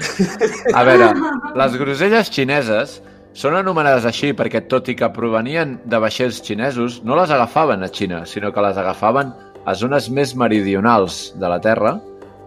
A 0.74 0.84
veure, 0.86 1.12
les 1.56 1.78
groselles 1.80 2.30
xineses 2.32 2.98
són 3.32 3.56
anomenades 3.56 4.04
així 4.08 4.32
perquè, 4.36 4.66
tot 4.68 4.90
i 4.92 4.96
que 4.98 5.08
provenien 5.14 5.78
de 5.88 6.00
vaixells 6.02 6.42
xinesos, 6.44 7.00
no 7.04 7.16
les 7.16 7.32
agafaven 7.32 7.82
a 7.82 7.88
Xina, 7.88 8.26
sinó 8.28 8.52
que 8.52 8.64
les 8.64 8.76
agafaven 8.76 9.32
a 9.64 9.74
zones 9.78 10.10
més 10.10 10.34
meridionals 10.36 11.32
de 11.40 11.48
la 11.48 11.60
Terra, 11.64 11.96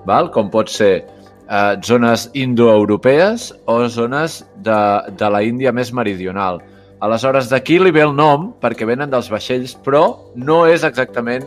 val? 0.06 0.30
com 0.32 0.52
pot 0.54 0.70
ser 0.70 0.94
eh, 1.02 1.76
zones 1.82 2.30
indoeuropees 2.34 3.52
o 3.66 3.80
zones 3.90 4.44
de, 4.62 4.80
de 5.18 5.30
la 5.32 5.42
Índia 5.44 5.74
més 5.74 5.94
meridional. 5.94 6.62
Aleshores, 7.06 7.50
d'aquí 7.52 7.80
li 7.80 7.92
ve 7.92 8.06
el 8.06 8.16
nom, 8.16 8.52
perquè 8.62 8.88
venen 8.88 9.12
dels 9.12 9.30
vaixells, 9.30 9.76
però 9.86 10.06
no 10.36 10.64
és 10.70 10.86
exactament 10.88 11.46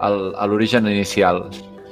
l'origen 0.00 0.88
inicial. 0.90 1.46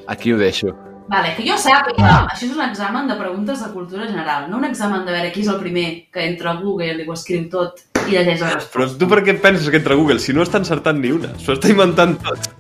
Aquí 0.07 0.33
ho 0.33 0.39
deixo. 0.39 0.75
Vale, 1.07 1.35
que 1.37 1.45
jo 1.47 1.55
sàpiga, 1.61 2.25
això 2.33 2.49
és 2.49 2.55
un 2.57 2.63
examen 2.65 3.07
de 3.07 3.15
preguntes 3.19 3.61
de 3.63 3.69
cultura 3.71 4.09
general, 4.09 4.49
no 4.51 4.59
un 4.59 4.67
examen 4.67 5.05
de 5.07 5.15
veure 5.15 5.31
qui 5.31 5.45
és 5.45 5.51
el 5.53 5.61
primer 5.61 5.87
que 6.11 6.25
entra 6.27 6.51
a 6.51 6.59
Google 6.59 6.97
i 6.99 7.07
ho 7.07 7.15
escriu 7.15 7.45
tot 7.53 7.85
i 8.07 8.17
llegeix 8.17 8.43
la 8.43 8.51
resposta. 8.57 8.73
Però 8.75 8.89
tu 8.99 9.09
per 9.13 9.21
què 9.23 9.37
penses 9.45 9.71
que 9.71 9.79
entra 9.79 9.95
a 9.95 10.01
Google 10.01 10.19
si 10.23 10.35
no 10.35 10.43
està 10.43 10.59
encertant 10.59 10.99
ni 10.99 11.15
una? 11.15 11.31
S'ho 11.39 11.55
està 11.55 11.71
inventant 11.71 12.17
tot. 12.27 12.51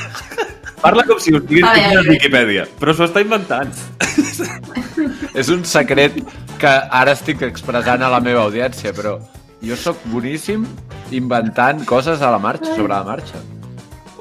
Parla 0.82 1.04
com 1.06 1.20
si 1.22 1.34
ho 1.34 1.38
estigués 1.38 1.68
A 1.68 2.00
a. 2.00 2.02
Wikipedia, 2.08 2.64
però 2.80 2.96
s'ho 2.96 3.06
està 3.06 3.22
inventant. 3.22 3.70
És 5.40 5.52
un 5.52 5.62
secret 5.68 6.16
que 6.58 6.72
ara 7.02 7.12
estic 7.12 7.44
expressant 7.44 8.02
a 8.02 8.10
la 8.12 8.24
meva 8.24 8.48
audiència, 8.48 8.96
però 8.96 9.18
jo 9.62 9.76
sóc 9.78 10.00
boníssim 10.10 10.64
inventant 11.12 11.84
coses 11.84 12.24
a 12.24 12.32
la 12.32 12.40
marxa, 12.40 12.72
sobre 12.72 12.96
la 12.96 13.04
marxa. 13.04 13.44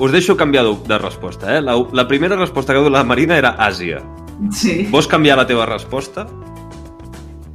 Us 0.01 0.11
deixo 0.11 0.35
canviar 0.35 0.63
de- 0.65 0.77
de 0.89 0.97
resposta, 0.97 1.55
eh? 1.57 1.61
La, 1.61 1.75
la 1.93 2.07
primera 2.09 2.35
resposta 2.35 2.73
que 2.73 2.79
ha 2.79 2.83
donat 2.83 3.03
la 3.03 3.07
Marina 3.07 3.37
era 3.37 3.51
Àsia. 3.61 3.99
Sí. 4.51 4.87
Vols 4.89 5.05
canviar 5.07 5.37
la 5.37 5.45
teva 5.45 5.67
resposta? 5.69 6.25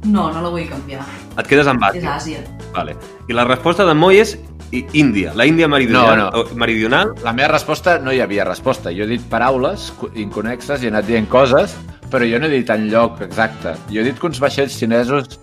No, 0.07 0.29
no 0.31 0.41
la 0.41 0.49
vull 0.53 0.67
canviar. 0.69 1.03
Et 1.37 1.47
quedes 1.49 1.67
amb 1.67 1.83
És 1.89 1.97
Àsia. 2.03 2.13
Àsia. 2.15 2.43
Vale. 2.73 2.95
I 3.27 3.33
la 3.35 3.43
resposta 3.43 3.83
de 3.85 3.93
Moi 3.97 4.19
és 4.21 4.37
Índia. 4.71 5.33
La 5.35 5.45
Índia 5.45 5.67
meridional. 5.67 6.17
No, 6.31 6.43
no. 6.43 6.55
meridional 6.55 7.13
La 7.23 7.33
meva 7.33 7.49
resposta 7.53 7.97
no 7.99 8.11
hi 8.13 8.21
havia 8.23 8.45
resposta. 8.45 8.91
Jo 8.95 9.03
he 9.03 9.07
dit 9.07 9.23
paraules 9.31 9.91
co- 9.99 10.09
inconexes 10.15 10.83
i 10.83 10.87
he 10.87 10.91
anat 10.93 11.07
dient 11.07 11.27
coses, 11.27 11.75
però 12.11 12.23
jo 12.29 12.39
no 12.39 12.47
he 12.47 12.55
dit 12.61 12.69
en 12.69 12.87
lloc 12.91 13.19
exacte. 13.25 13.75
Jo 13.91 14.01
he 14.01 14.07
dit 14.07 14.19
que 14.19 14.27
uns 14.27 14.39
vaixells 14.39 14.75
xinesos 14.79 15.39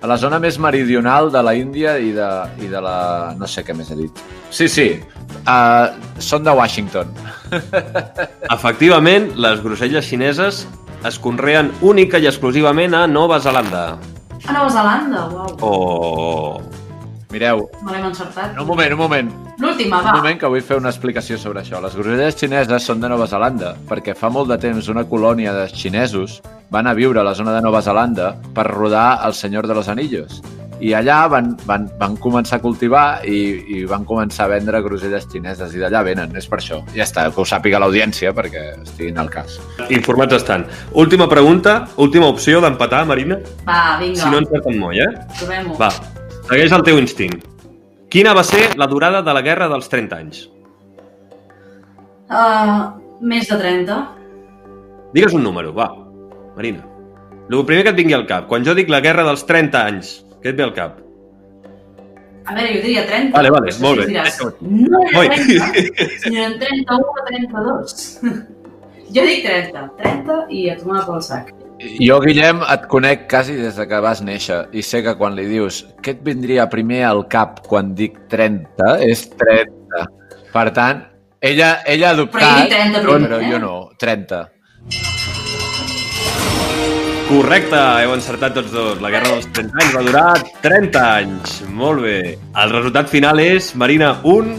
a 0.00 0.08
la 0.10 0.16
zona 0.20 0.38
més 0.42 0.58
meridional 0.62 1.30
de 1.32 1.42
la 1.42 1.54
Índia 1.56 1.96
i 1.98 2.12
de, 2.16 2.30
i 2.62 2.70
de 2.72 2.80
la... 2.82 2.96
no 3.38 3.48
sé 3.50 3.64
què 3.66 3.76
més 3.76 3.90
he 3.90 3.98
dit. 3.98 4.24
Sí, 4.50 4.68
sí, 4.68 4.88
uh, 5.44 5.92
són 6.22 6.46
de 6.46 6.54
Washington. 6.56 7.12
Efectivament, 8.56 9.32
les 9.40 9.62
groselles 9.64 10.06
xineses 10.06 10.64
es 11.06 11.20
conreen 11.22 11.72
única 11.84 12.18
i 12.18 12.28
exclusivament 12.30 12.96
a 12.96 13.06
Nova 13.10 13.40
Zelanda. 13.42 13.86
A 14.46 14.52
Nova 14.52 14.70
Zelanda, 14.70 15.28
uau. 15.32 15.56
Oh. 15.60 16.85
Mireu, 17.32 17.68
No 17.82 17.92
l'hem 17.92 18.04
encertat. 18.06 18.58
un 18.58 18.66
moment, 18.66 18.92
un 18.92 18.98
moment. 18.98 19.30
L'última, 19.58 19.98
Un 19.98 20.04
va. 20.04 20.12
moment 20.16 20.38
que 20.38 20.46
vull 20.46 20.62
fer 20.62 20.76
una 20.78 20.90
explicació 20.90 21.36
sobre 21.38 21.60
això. 21.62 21.80
Les 21.82 21.94
groselles 21.96 22.36
xineses 22.36 22.82
són 22.86 23.00
de 23.00 23.08
Nova 23.08 23.26
Zelanda, 23.26 23.74
perquè 23.88 24.14
fa 24.14 24.28
molt 24.30 24.48
de 24.48 24.58
temps 24.58 24.88
una 24.88 25.04
colònia 25.04 25.52
de 25.52 25.66
xinesos 25.68 26.40
van 26.70 26.86
a 26.86 26.94
viure 26.94 27.20
a 27.20 27.24
la 27.24 27.34
zona 27.34 27.52
de 27.54 27.62
Nova 27.62 27.82
Zelanda 27.82 28.36
per 28.54 28.66
rodar 28.66 29.20
El 29.26 29.34
Senyor 29.34 29.66
de 29.66 29.74
los 29.74 29.88
Anillos. 29.88 30.40
I 30.78 30.90
allà 30.92 31.26
van, 31.26 31.56
van, 31.64 31.86
van 31.98 32.16
començar 32.20 32.58
a 32.58 32.60
cultivar 32.60 33.22
i, 33.24 33.64
i 33.78 33.84
van 33.88 34.04
començar 34.04 34.44
a 34.44 34.48
vendre 34.48 34.82
groselles 34.84 35.24
xineses 35.32 35.72
i 35.74 35.78
d'allà 35.80 36.02
venen, 36.04 36.36
és 36.36 36.46
per 36.46 36.58
això. 36.60 36.82
Ja 36.94 37.02
està, 37.06 37.24
que 37.32 37.40
ho 37.40 37.46
sàpiga 37.48 37.78
l'audiència 37.80 38.34
perquè 38.36 38.82
estiguin 38.82 39.16
al 39.18 39.30
cas. 39.30 39.58
Informats 39.88 40.34
estan. 40.36 40.66
Última 40.92 41.26
pregunta, 41.30 41.86
última 41.96 42.26
opció 42.26 42.60
d'empatar, 42.60 43.06
Marina. 43.06 43.38
Va, 43.64 43.96
vinga, 43.98 44.20
Si 44.20 44.28
no 44.28 44.36
encerten 44.44 44.78
molt, 44.78 44.98
eh? 45.00 45.08
provem-ho. 45.38 45.78
Va, 45.80 45.88
segueix 46.46 46.72
el 46.72 46.84
teu 46.86 46.98
instint. 47.02 47.38
Quina 48.12 48.34
va 48.38 48.44
ser 48.46 48.76
la 48.78 48.86
durada 48.90 49.22
de 49.26 49.34
la 49.34 49.42
Guerra 49.42 49.66
dels 49.72 49.90
30 49.92 50.18
anys? 50.18 50.44
Uh, 52.26 52.92
més 53.20 53.48
de 53.50 53.58
30. 53.58 53.96
Digues 55.14 55.34
un 55.34 55.42
número, 55.46 55.72
va. 55.74 55.90
Marina. 56.56 56.84
El 57.46 57.64
primer 57.66 57.84
que 57.86 57.92
et 57.94 57.98
vingui 57.98 58.14
al 58.16 58.26
cap. 58.30 58.46
Quan 58.50 58.64
jo 58.66 58.74
dic 58.78 58.90
la 58.90 59.02
Guerra 59.02 59.26
dels 59.26 59.44
30 59.46 59.82
anys, 59.90 60.14
què 60.42 60.52
et 60.52 60.58
ve 60.58 60.64
al 60.66 60.74
cap? 60.74 61.02
A 62.46 62.54
veure, 62.54 62.72
jo 62.76 62.82
diria 62.84 63.04
30. 63.06 63.34
Vale, 63.34 63.50
vale, 63.50 63.74
molt 63.82 64.00
bé. 64.02 64.06
Diràs, 64.12 64.38
no 64.62 65.02
era 65.02 65.38
30, 65.38 65.86
sinó 66.22 66.44
eren 66.44 66.58
31 66.62 67.10
o 67.10 67.26
32. 67.30 67.96
Jo 69.14 69.22
dic 69.22 69.44
30. 69.46 69.82
30 70.00 70.36
i 70.50 70.64
a 70.72 70.74
tomar 70.80 71.04
pel 71.06 71.20
sac. 71.22 71.52
Jo, 71.76 72.20
Guillem, 72.24 72.62
et 72.72 72.86
conec 72.88 73.26
quasi 73.28 73.52
des 73.58 73.76
de 73.76 73.84
que 73.88 73.98
vas 74.00 74.22
néixer 74.24 74.62
i 74.72 74.80
sé 74.80 75.02
que 75.04 75.12
quan 75.18 75.34
li 75.36 75.44
dius 75.50 75.82
què 76.00 76.14
et 76.14 76.22
vindria 76.24 76.64
primer 76.72 77.02
al 77.04 77.26
cap 77.28 77.60
quan 77.68 77.90
dic 77.98 78.16
30, 78.32 78.94
és 79.04 79.26
30. 79.36 80.06
Per 80.54 80.64
tant, 80.72 81.02
ella, 81.44 81.74
ella 81.84 82.14
ha 82.14 82.14
Però 82.16 82.22
adoptat, 82.22 82.72
30 82.72 83.02
primer, 83.04 83.28
però 83.28 83.40
eh? 83.42 83.50
jo 83.50 83.60
no, 83.60 83.74
30. 84.00 84.40
Correcte, 87.26 87.82
heu 88.06 88.14
encertat 88.14 88.56
tots 88.56 88.72
dos. 88.72 88.96
La 89.04 89.12
Guerra 89.12 89.34
dels 89.34 89.48
30 89.52 89.82
anys 89.82 89.94
va 89.98 90.04
durar 90.06 90.26
30 90.64 91.04
anys. 91.04 91.56
Molt 91.76 92.04
bé. 92.06 92.18
El 92.56 92.72
resultat 92.72 93.12
final 93.12 93.42
és 93.42 93.74
Marina 93.76 94.14
1, 94.24 94.56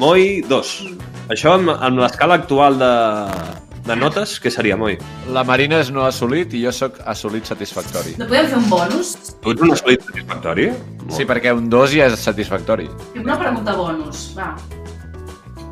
Moi 0.00 0.40
2. 0.50 0.76
Això 1.30 1.54
amb, 1.60 1.76
amb 1.76 2.00
l'escala 2.00 2.40
actual 2.40 2.80
de, 2.80 2.94
de 3.86 3.96
notes, 3.96 4.36
què 4.42 4.50
seria, 4.52 4.76
Moi? 4.78 4.96
La 5.34 5.42
Marina 5.46 5.80
és 5.82 5.90
no 5.94 6.04
assolit 6.06 6.52
i 6.54 6.60
jo 6.64 6.70
sóc 6.74 6.98
assolit 7.10 7.48
satisfactori. 7.48 8.12
No 8.20 8.26
podem 8.28 8.46
fer 8.52 8.58
un 8.60 8.68
bonus? 8.70 9.14
Tu 9.42 9.54
ets 9.54 9.64
un 9.66 9.72
assolit 9.74 10.04
satisfactori? 10.06 10.68
Sí, 11.10 11.26
perquè 11.26 11.54
un 11.56 11.68
2 11.72 11.94
ja 11.96 12.06
és 12.10 12.18
satisfactori. 12.20 12.86
Fem 13.14 13.24
una 13.24 13.38
pregunta 13.40 13.74
bonus, 13.78 14.26
va. 14.36 14.52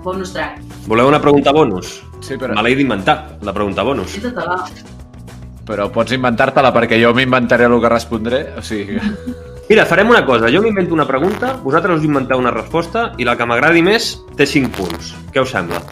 Bonus 0.05 0.33
track. 0.33 0.63
Voleu 0.89 1.09
una 1.11 1.21
pregunta 1.21 1.53
bonus? 1.53 1.99
Sí, 2.25 2.37
però, 2.41 2.55
Me 2.57 2.63
l'he 2.67 2.75
d'inventar, 2.79 3.39
la 3.43 3.53
pregunta 3.55 3.85
bonus. 3.87 4.17
Fita-te-la. 4.17 4.63
però 5.69 5.91
pots 5.93 6.15
inventar-te-la 6.17 6.73
perquè 6.73 6.97
jo 7.03 7.11
m'inventaré 7.15 7.67
el 7.69 7.77
que 7.81 7.89
respondré. 7.93 8.39
O 8.57 8.63
sigui, 8.65 8.99
Mira, 9.69 9.85
farem 9.85 10.09
una 10.09 10.25
cosa. 10.25 10.49
Jo 10.49 10.63
m'invento 10.65 10.95
una 10.95 11.05
pregunta, 11.07 11.59
vosaltres 11.63 11.99
us 12.01 12.05
inventeu 12.09 12.39
una 12.41 12.51
resposta 12.51 13.13
i 13.19 13.25
la 13.29 13.37
que 13.37 13.45
m'agradi 13.45 13.83
més 13.85 14.15
té 14.35 14.47
5 14.49 14.71
punts. 14.73 15.13
Què 15.35 15.43
us 15.45 15.51
sembla? 15.53 15.83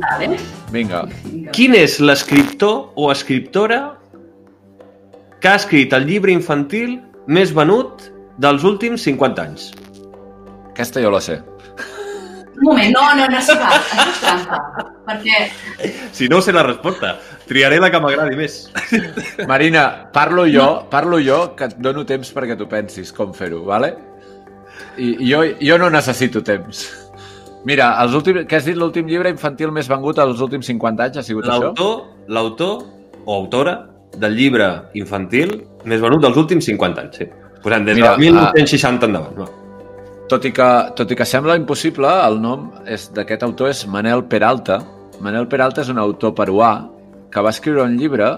Vale. 0.00 0.38
vinga. 0.72 1.04
Vinga. 1.24 1.52
Quin 1.52 1.74
és 1.74 1.98
l'escriptor 2.00 2.92
o 2.96 3.10
escriptora 3.12 3.80
que 5.40 5.48
ha 5.50 5.58
escrit 5.58 5.92
el 5.96 6.06
llibre 6.08 6.34
infantil 6.34 6.98
més 7.26 7.52
venut 7.54 8.08
dels 8.38 8.64
últims 8.64 9.04
50 9.06 9.44
anys? 9.44 9.70
Aquesta 10.72 11.02
jo 11.02 11.10
la 11.10 11.20
sé. 11.24 11.40
Un 12.58 12.64
moment, 12.66 12.90
no, 12.90 13.02
no, 13.14 13.26
no 13.30 13.40
s'hi 13.42 13.54
val. 13.54 13.74
Això 13.78 14.04
és 14.10 14.20
trampa. 14.22 14.84
Perquè 15.08 15.40
Si 16.12 16.26
no 16.28 16.40
sé 16.42 16.52
la 16.52 16.64
resposta, 16.66 17.14
triaré 17.46 17.78
la 17.78 17.90
que 17.90 18.00
m'agradi 18.02 18.36
més. 18.38 18.58
Marina, 19.50 20.10
parlo 20.12 20.46
jo, 20.50 20.68
parlo 20.90 21.20
jo, 21.22 21.54
que 21.56 21.70
et 21.70 21.76
dono 21.78 22.04
temps 22.06 22.32
perquè 22.34 22.58
tu 22.58 22.66
pensis 22.68 23.14
com 23.14 23.30
fer-ho, 23.34 23.62
vale? 23.66 23.94
I 24.98 25.14
jo, 25.22 25.44
jo 25.62 25.78
no 25.78 25.90
necessito 25.94 26.42
temps. 26.42 27.07
Mira, 27.66 27.90
els 28.02 28.14
últims, 28.14 28.44
què 28.48 28.58
has 28.58 28.66
dit? 28.68 28.76
L'últim 28.78 29.08
llibre 29.10 29.32
infantil 29.34 29.72
més 29.74 29.88
vengut 29.90 30.18
als 30.22 30.42
últims 30.44 30.68
50 30.70 31.08
anys 31.08 31.18
ha 31.18 31.24
sigut 31.26 31.48
això? 31.48 31.72
L'autor, 32.28 32.84
o 33.24 33.34
autora 33.34 33.74
del 34.18 34.36
llibre 34.38 34.68
infantil 34.98 35.56
més 35.84 36.00
venut 36.02 36.22
dels 36.22 36.38
últims 36.38 36.68
50 36.70 37.02
anys, 37.02 37.22
sí. 37.22 37.26
Posem 37.62 37.88
des 37.88 37.98
Mira, 37.98 38.14
de 38.14 38.22
1960 38.28 39.08
endavant. 39.08 39.40
Va. 39.42 39.48
Tot 40.28 40.44
i, 40.44 40.52
que, 40.54 40.68
tot 40.94 41.10
i 41.10 41.16
que 41.16 41.26
sembla 41.26 41.56
impossible, 41.58 42.08
el 42.28 42.38
nom 42.40 42.68
d'aquest 43.16 43.44
autor 43.46 43.72
és 43.72 43.82
Manel 43.88 44.26
Peralta. 44.30 44.78
Manel 45.24 45.48
Peralta 45.50 45.82
és 45.82 45.90
un 45.90 45.98
autor 45.98 46.34
peruà 46.38 46.72
que 47.32 47.42
va 47.44 47.52
escriure 47.52 47.86
un 47.88 47.96
llibre 47.98 48.28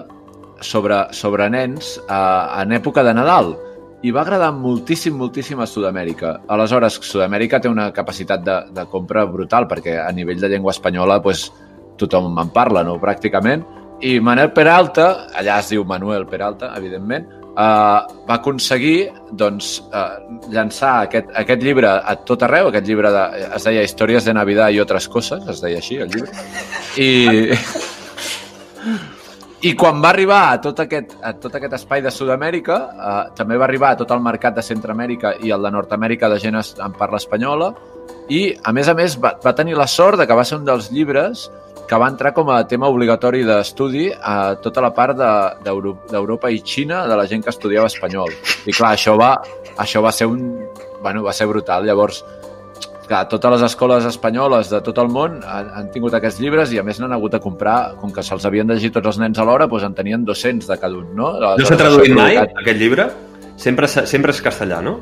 sobre, 0.63 1.03
sobre 1.13 1.49
nens 1.51 1.97
a, 2.07 2.21
en 2.63 2.73
època 2.77 3.03
de 3.03 3.13
Nadal 3.17 3.53
i 4.01 4.11
va 4.13 4.23
agradar 4.23 4.51
moltíssim, 4.57 5.13
moltíssim 5.17 5.59
a 5.61 5.67
Sud-amèrica. 5.69 6.39
Aleshores, 6.49 6.97
Sud-amèrica 7.05 7.59
té 7.61 7.69
una 7.69 7.91
capacitat 7.93 8.41
de, 8.45 8.57
de 8.73 8.85
compra 8.89 9.27
brutal 9.29 9.67
perquè 9.69 9.99
a 10.01 10.09
nivell 10.15 10.41
de 10.41 10.49
llengua 10.49 10.73
espanyola 10.73 11.19
pues, 11.21 11.49
tothom 12.01 12.31
en 12.41 12.49
parla, 12.53 12.83
no?, 12.87 12.97
pràcticament. 13.01 13.67
I 14.01 14.17
Manel 14.23 14.49
Peralta, 14.55 15.27
allà 15.37 15.59
es 15.61 15.69
diu 15.75 15.85
Manuel 15.85 16.25
Peralta, 16.29 16.73
evidentment, 16.77 17.29
Uh, 17.51 18.07
va 18.29 18.37
aconseguir 18.37 19.09
doncs, 19.35 19.81
uh, 19.91 20.21
llançar 20.55 21.01
aquest, 21.03 21.33
aquest 21.35 21.59
llibre 21.59 21.89
a 21.91 22.13
tot 22.23 22.45
arreu, 22.47 22.69
aquest 22.69 22.87
llibre 22.87 23.11
de, 23.11 23.25
es 23.57 23.65
deia 23.67 23.83
Històries 23.83 24.23
de 24.23 24.37
Navidad 24.37 24.71
i 24.71 24.79
altres 24.79 25.09
coses, 25.11 25.43
es 25.51 25.59
deia 25.59 25.81
així 25.83 25.99
el 25.99 26.07
llibre, 26.15 26.31
i, 26.95 27.51
i 29.61 29.75
quan 29.77 30.01
va 30.01 30.09
arribar 30.09 30.41
a 30.51 30.59
tot 30.61 30.79
aquest, 30.81 31.15
a 31.21 31.33
tot 31.37 31.53
aquest 31.59 31.73
espai 31.77 32.01
de 32.01 32.09
Sud-amèrica, 32.11 32.77
eh, 32.91 33.23
també 33.37 33.57
va 33.61 33.65
arribar 33.67 33.91
a 33.93 33.97
tot 33.99 34.11
el 34.11 34.21
mercat 34.25 34.55
de 34.57 34.63
Centroamèrica 34.65 35.35
i 35.45 35.51
el 35.53 35.61
de 35.61 35.71
Nord-amèrica 35.71 36.29
de 36.33 36.39
gent 36.41 36.57
en 36.57 36.93
parla 36.97 37.17
espanyola, 37.21 37.71
i, 38.29 38.55
a 38.63 38.71
més 38.73 38.87
a 38.89 38.93
més, 38.97 39.17
va, 39.21 39.35
va 39.43 39.53
tenir 39.55 39.75
la 39.77 39.87
sort 39.87 40.17
de 40.17 40.25
que 40.27 40.33
va 40.37 40.45
ser 40.47 40.57
un 40.57 40.65
dels 40.65 40.89
llibres 40.91 41.49
que 41.87 41.97
va 41.99 42.07
entrar 42.07 42.31
com 42.33 42.47
a 42.49 42.61
tema 42.67 42.87
obligatori 42.87 43.43
d'estudi 43.43 44.05
a 44.15 44.55
tota 44.63 44.81
la 44.81 44.93
part 44.95 45.17
de- 45.19 45.63
d'Euro- 45.65 45.97
d'Europa 46.09 46.49
i 46.49 46.61
Xina 46.63 47.05
de 47.07 47.17
la 47.19 47.25
gent 47.27 47.43
que 47.43 47.49
estudiava 47.51 47.87
espanyol. 47.91 48.31
I 48.65 48.71
clar, 48.71 48.93
això 48.95 49.17
va, 49.19 49.33
això 49.77 50.01
va 50.01 50.11
ser 50.15 50.27
un... 50.31 50.45
Bueno, 51.01 51.23
va 51.25 51.33
ser 51.33 51.47
brutal. 51.49 51.83
Llavors, 51.85 52.23
clar, 53.11 53.27
totes 53.31 53.55
les 53.55 53.65
escoles 53.67 54.07
espanyoles 54.07 54.71
de 54.71 54.81
tot 54.85 54.99
el 55.03 55.09
món 55.11 55.39
han, 55.43 55.71
han 55.77 55.89
tingut 55.93 56.15
aquests 56.17 56.39
llibres 56.43 56.71
i 56.71 56.79
a 56.79 56.85
més 56.87 57.01
n'han 57.01 57.15
hagut 57.15 57.35
de 57.35 57.41
comprar, 57.43 57.95
com 58.01 58.13
que 58.15 58.23
se'ls 58.25 58.47
havien 58.47 58.69
de 58.69 58.77
llegir 58.77 58.93
tots 58.95 59.13
els 59.13 59.19
nens 59.21 59.39
alhora, 59.41 59.67
doncs 59.71 59.87
en 59.89 59.97
tenien 59.97 60.23
200 60.27 60.69
de 60.71 60.77
cada 60.79 60.99
un, 61.01 61.09
no? 61.17 61.33
No 61.39 61.65
s'ha 61.67 61.79
traduït 61.79 62.15
mai, 62.15 62.39
aquest 62.41 62.79
llibre? 62.79 63.09
Sempre, 63.61 63.89
sempre 63.89 64.33
és 64.33 64.39
castellà, 64.41 64.79
no? 64.81 64.99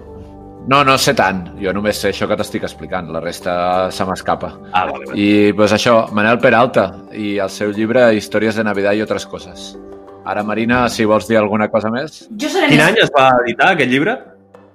No, 0.70 0.84
no 0.86 0.98
sé 1.02 1.16
tant. 1.18 1.40
Jo 1.58 1.72
només 1.74 1.98
sé 1.98 2.12
això 2.12 2.28
que 2.30 2.36
t'estic 2.38 2.66
explicant. 2.68 3.08
La 3.14 3.22
resta 3.24 3.54
se 3.96 4.06
m'escapa. 4.06 4.52
Ah, 4.70 4.84
vale, 4.90 5.08
vale. 5.08 5.16
I 5.18 5.54
doncs 5.58 5.74
això, 5.80 5.96
Manel 6.14 6.38
Peralta 6.44 6.90
i 7.16 7.38
el 7.42 7.50
seu 7.50 7.72
llibre 7.74 8.10
Històries 8.18 8.60
de 8.60 8.68
Navidad 8.68 9.00
i 9.00 9.02
altres 9.06 9.26
coses. 9.32 9.72
Ara, 10.30 10.44
Marina, 10.46 10.84
si 10.94 11.08
vols 11.10 11.30
dir 11.30 11.40
alguna 11.40 11.70
cosa 11.74 11.90
més. 11.90 12.26
Jo 12.38 12.52
seré 12.52 12.70
Quin 12.70 12.84
més... 12.84 12.92
any 12.92 13.02
es 13.06 13.14
va 13.16 13.32
editar 13.40 13.72
aquest 13.74 13.90
llibre, 13.90 14.18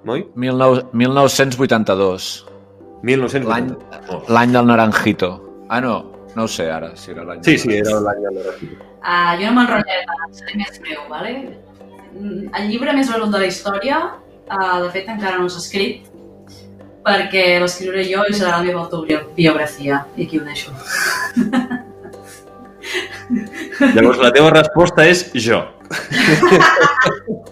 Moi? 0.05 0.27
19, 0.35 0.83
1982, 0.93 2.45
1980. 3.05 3.49
L'any- 3.53 4.09
Oh. 4.09 4.23
l'any 4.33 4.51
del 4.55 4.65
Naranjito. 4.65 5.29
Ah, 5.69 5.79
no, 5.81 5.95
no 6.35 6.43
ho 6.43 6.47
sé 6.47 6.69
ara, 6.71 6.91
si 6.95 7.11
era 7.11 7.23
l'any 7.23 7.43
Sí, 7.45 7.57
sí, 7.57 7.71
era 7.77 7.99
l'any 7.99 8.21
del 8.25 8.33
Naranjito. 8.39 8.83
Uh, 9.05 9.31
jo 9.39 9.45
no 9.51 9.53
m'enrotllaré 9.59 10.05
seré 10.33 10.57
més 10.57 10.79
breu, 10.81 11.01
vale? 11.09 11.31
Mm, 12.15 12.49
El 12.57 12.69
llibre 12.71 12.93
més 12.97 13.09
venut 13.11 13.29
de 13.31 13.39
la 13.43 13.45
història, 13.51 13.99
uh, 14.49 14.81
de 14.83 14.89
fet, 14.95 15.07
encara 15.13 15.37
no 15.39 15.49
s'ha 15.49 15.59
escrit, 15.61 16.07
perquè 17.05 17.59
l'escriuré 17.61 18.03
jo 18.09 18.23
i 18.29 18.33
serà 18.33 18.57
la 18.57 18.63
meva 18.63 18.81
autobiografia, 18.85 20.05
i 20.17 20.25
aquí 20.25 20.39
ho 20.39 20.43
deixo. 20.47 20.71
Llavors, 23.95 24.19
la 24.21 24.31
teva 24.35 24.51
resposta 24.53 25.05
és 25.09 25.27
jo. 25.33 25.63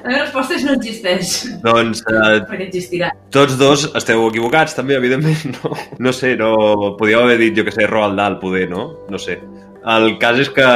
La 0.00 0.08
meva 0.08 0.22
resposta 0.24 0.56
és 0.56 0.64
no 0.64 0.74
existeix, 0.74 1.30
Doncs 1.62 2.00
eh, 2.08 2.38
perquè 2.48 2.66
existirà. 2.66 3.10
tots 3.32 3.56
dos 3.60 3.84
esteu 3.98 4.22
equivocats, 4.28 4.74
també, 4.76 4.96
evidentment. 4.96 5.54
No, 5.60 5.74
no 6.06 6.12
sé, 6.16 6.34
no... 6.40 6.94
Podíeu 6.98 7.20
haver 7.22 7.36
dit, 7.40 7.56
jo 7.58 7.64
que 7.66 7.74
sé, 7.74 7.86
Roald 7.86 8.16
Dahl, 8.18 8.38
poder, 8.40 8.66
no? 8.72 8.86
No 9.12 9.20
sé. 9.20 9.38
El 9.84 10.16
cas 10.20 10.40
és 10.42 10.50
que, 10.56 10.66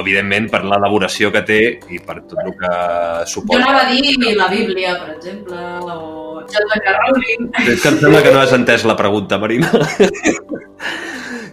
evidentment, 0.00 0.48
per 0.52 0.62
l'elaboració 0.68 1.32
que 1.34 1.42
té 1.48 1.60
i 1.92 2.00
per 2.04 2.20
tot 2.20 2.38
el 2.44 2.52
que 2.60 2.70
Jo 2.70 3.30
suposa... 3.34 3.62
anava 3.62 3.86
a 3.86 3.90
dir 3.90 4.36
la 4.36 4.48
Bíblia, 4.52 4.94
per 5.00 5.16
exemple, 5.16 5.56
o 5.80 6.44
J.K. 6.50 6.96
Rowling. 7.00 7.48
És 7.66 7.80
que 7.82 7.94
em 7.94 7.98
sembla 8.04 8.22
que 8.24 8.32
no 8.36 8.44
has 8.44 8.54
entès 8.56 8.86
la 8.88 8.96
pregunta, 9.00 9.40
Marina. 9.40 9.72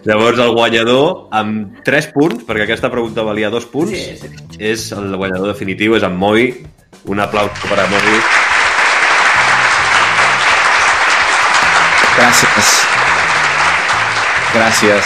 Llavors, 0.04 0.38
el 0.38 0.52
guanyador, 0.54 1.28
amb 1.34 1.80
3 1.84 2.06
punts, 2.14 2.44
perquè 2.46 2.64
aquesta 2.64 2.90
pregunta 2.90 3.22
valia 3.26 3.50
2 3.50 3.66
punts, 3.66 3.90
Sí, 3.90 4.16
sí. 4.20 4.28
és 4.58 4.90
el 4.92 5.16
guanyador 5.16 5.48
definitiu, 5.52 5.96
és 5.96 6.02
en 6.06 6.16
Moi. 6.16 6.52
Un 7.06 7.20
aplaus 7.20 7.50
per 7.68 7.78
a 7.80 7.86
Moi. 7.90 8.20
Gràcies. 12.18 12.68
Gràcies. 14.54 15.04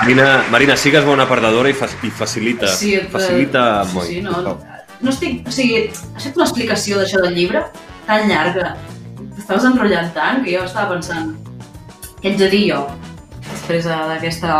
Marina, 0.00 0.44
Marina, 0.50 0.76
sigues 0.76 1.04
bona 1.06 1.26
perdedora 1.28 1.70
i, 1.70 1.76
fa, 1.76 1.86
i 2.02 2.10
facilita, 2.10 2.66
Sí, 2.68 2.94
et- 2.98 3.10
facilita 3.12 3.80
a 3.80 3.84
sí, 3.86 3.94
Moi. 3.94 4.06
sí, 4.06 4.20
no, 4.22 4.40
no. 4.42 4.58
No 5.00 5.10
estic... 5.10 5.46
O 5.46 5.52
sigui, 5.52 5.88
has 6.16 6.24
fet 6.24 6.36
una 6.36 6.46
explicació 6.46 6.98
d'això 6.98 7.20
del 7.22 7.34
llibre 7.36 7.62
tan 8.06 8.28
llarga. 8.28 8.74
T'estaves 9.36 9.64
enrotllant 9.68 10.10
tant 10.16 10.42
que 10.44 10.54
jo 10.56 10.64
estava 10.64 10.94
pensant 10.94 11.34
què 12.24 12.32
ets 12.32 12.42
a 12.42 12.48
dir 12.48 12.62
jo 12.72 12.86
després 13.44 13.84
de- 13.84 14.04
d'aquesta 14.14 14.54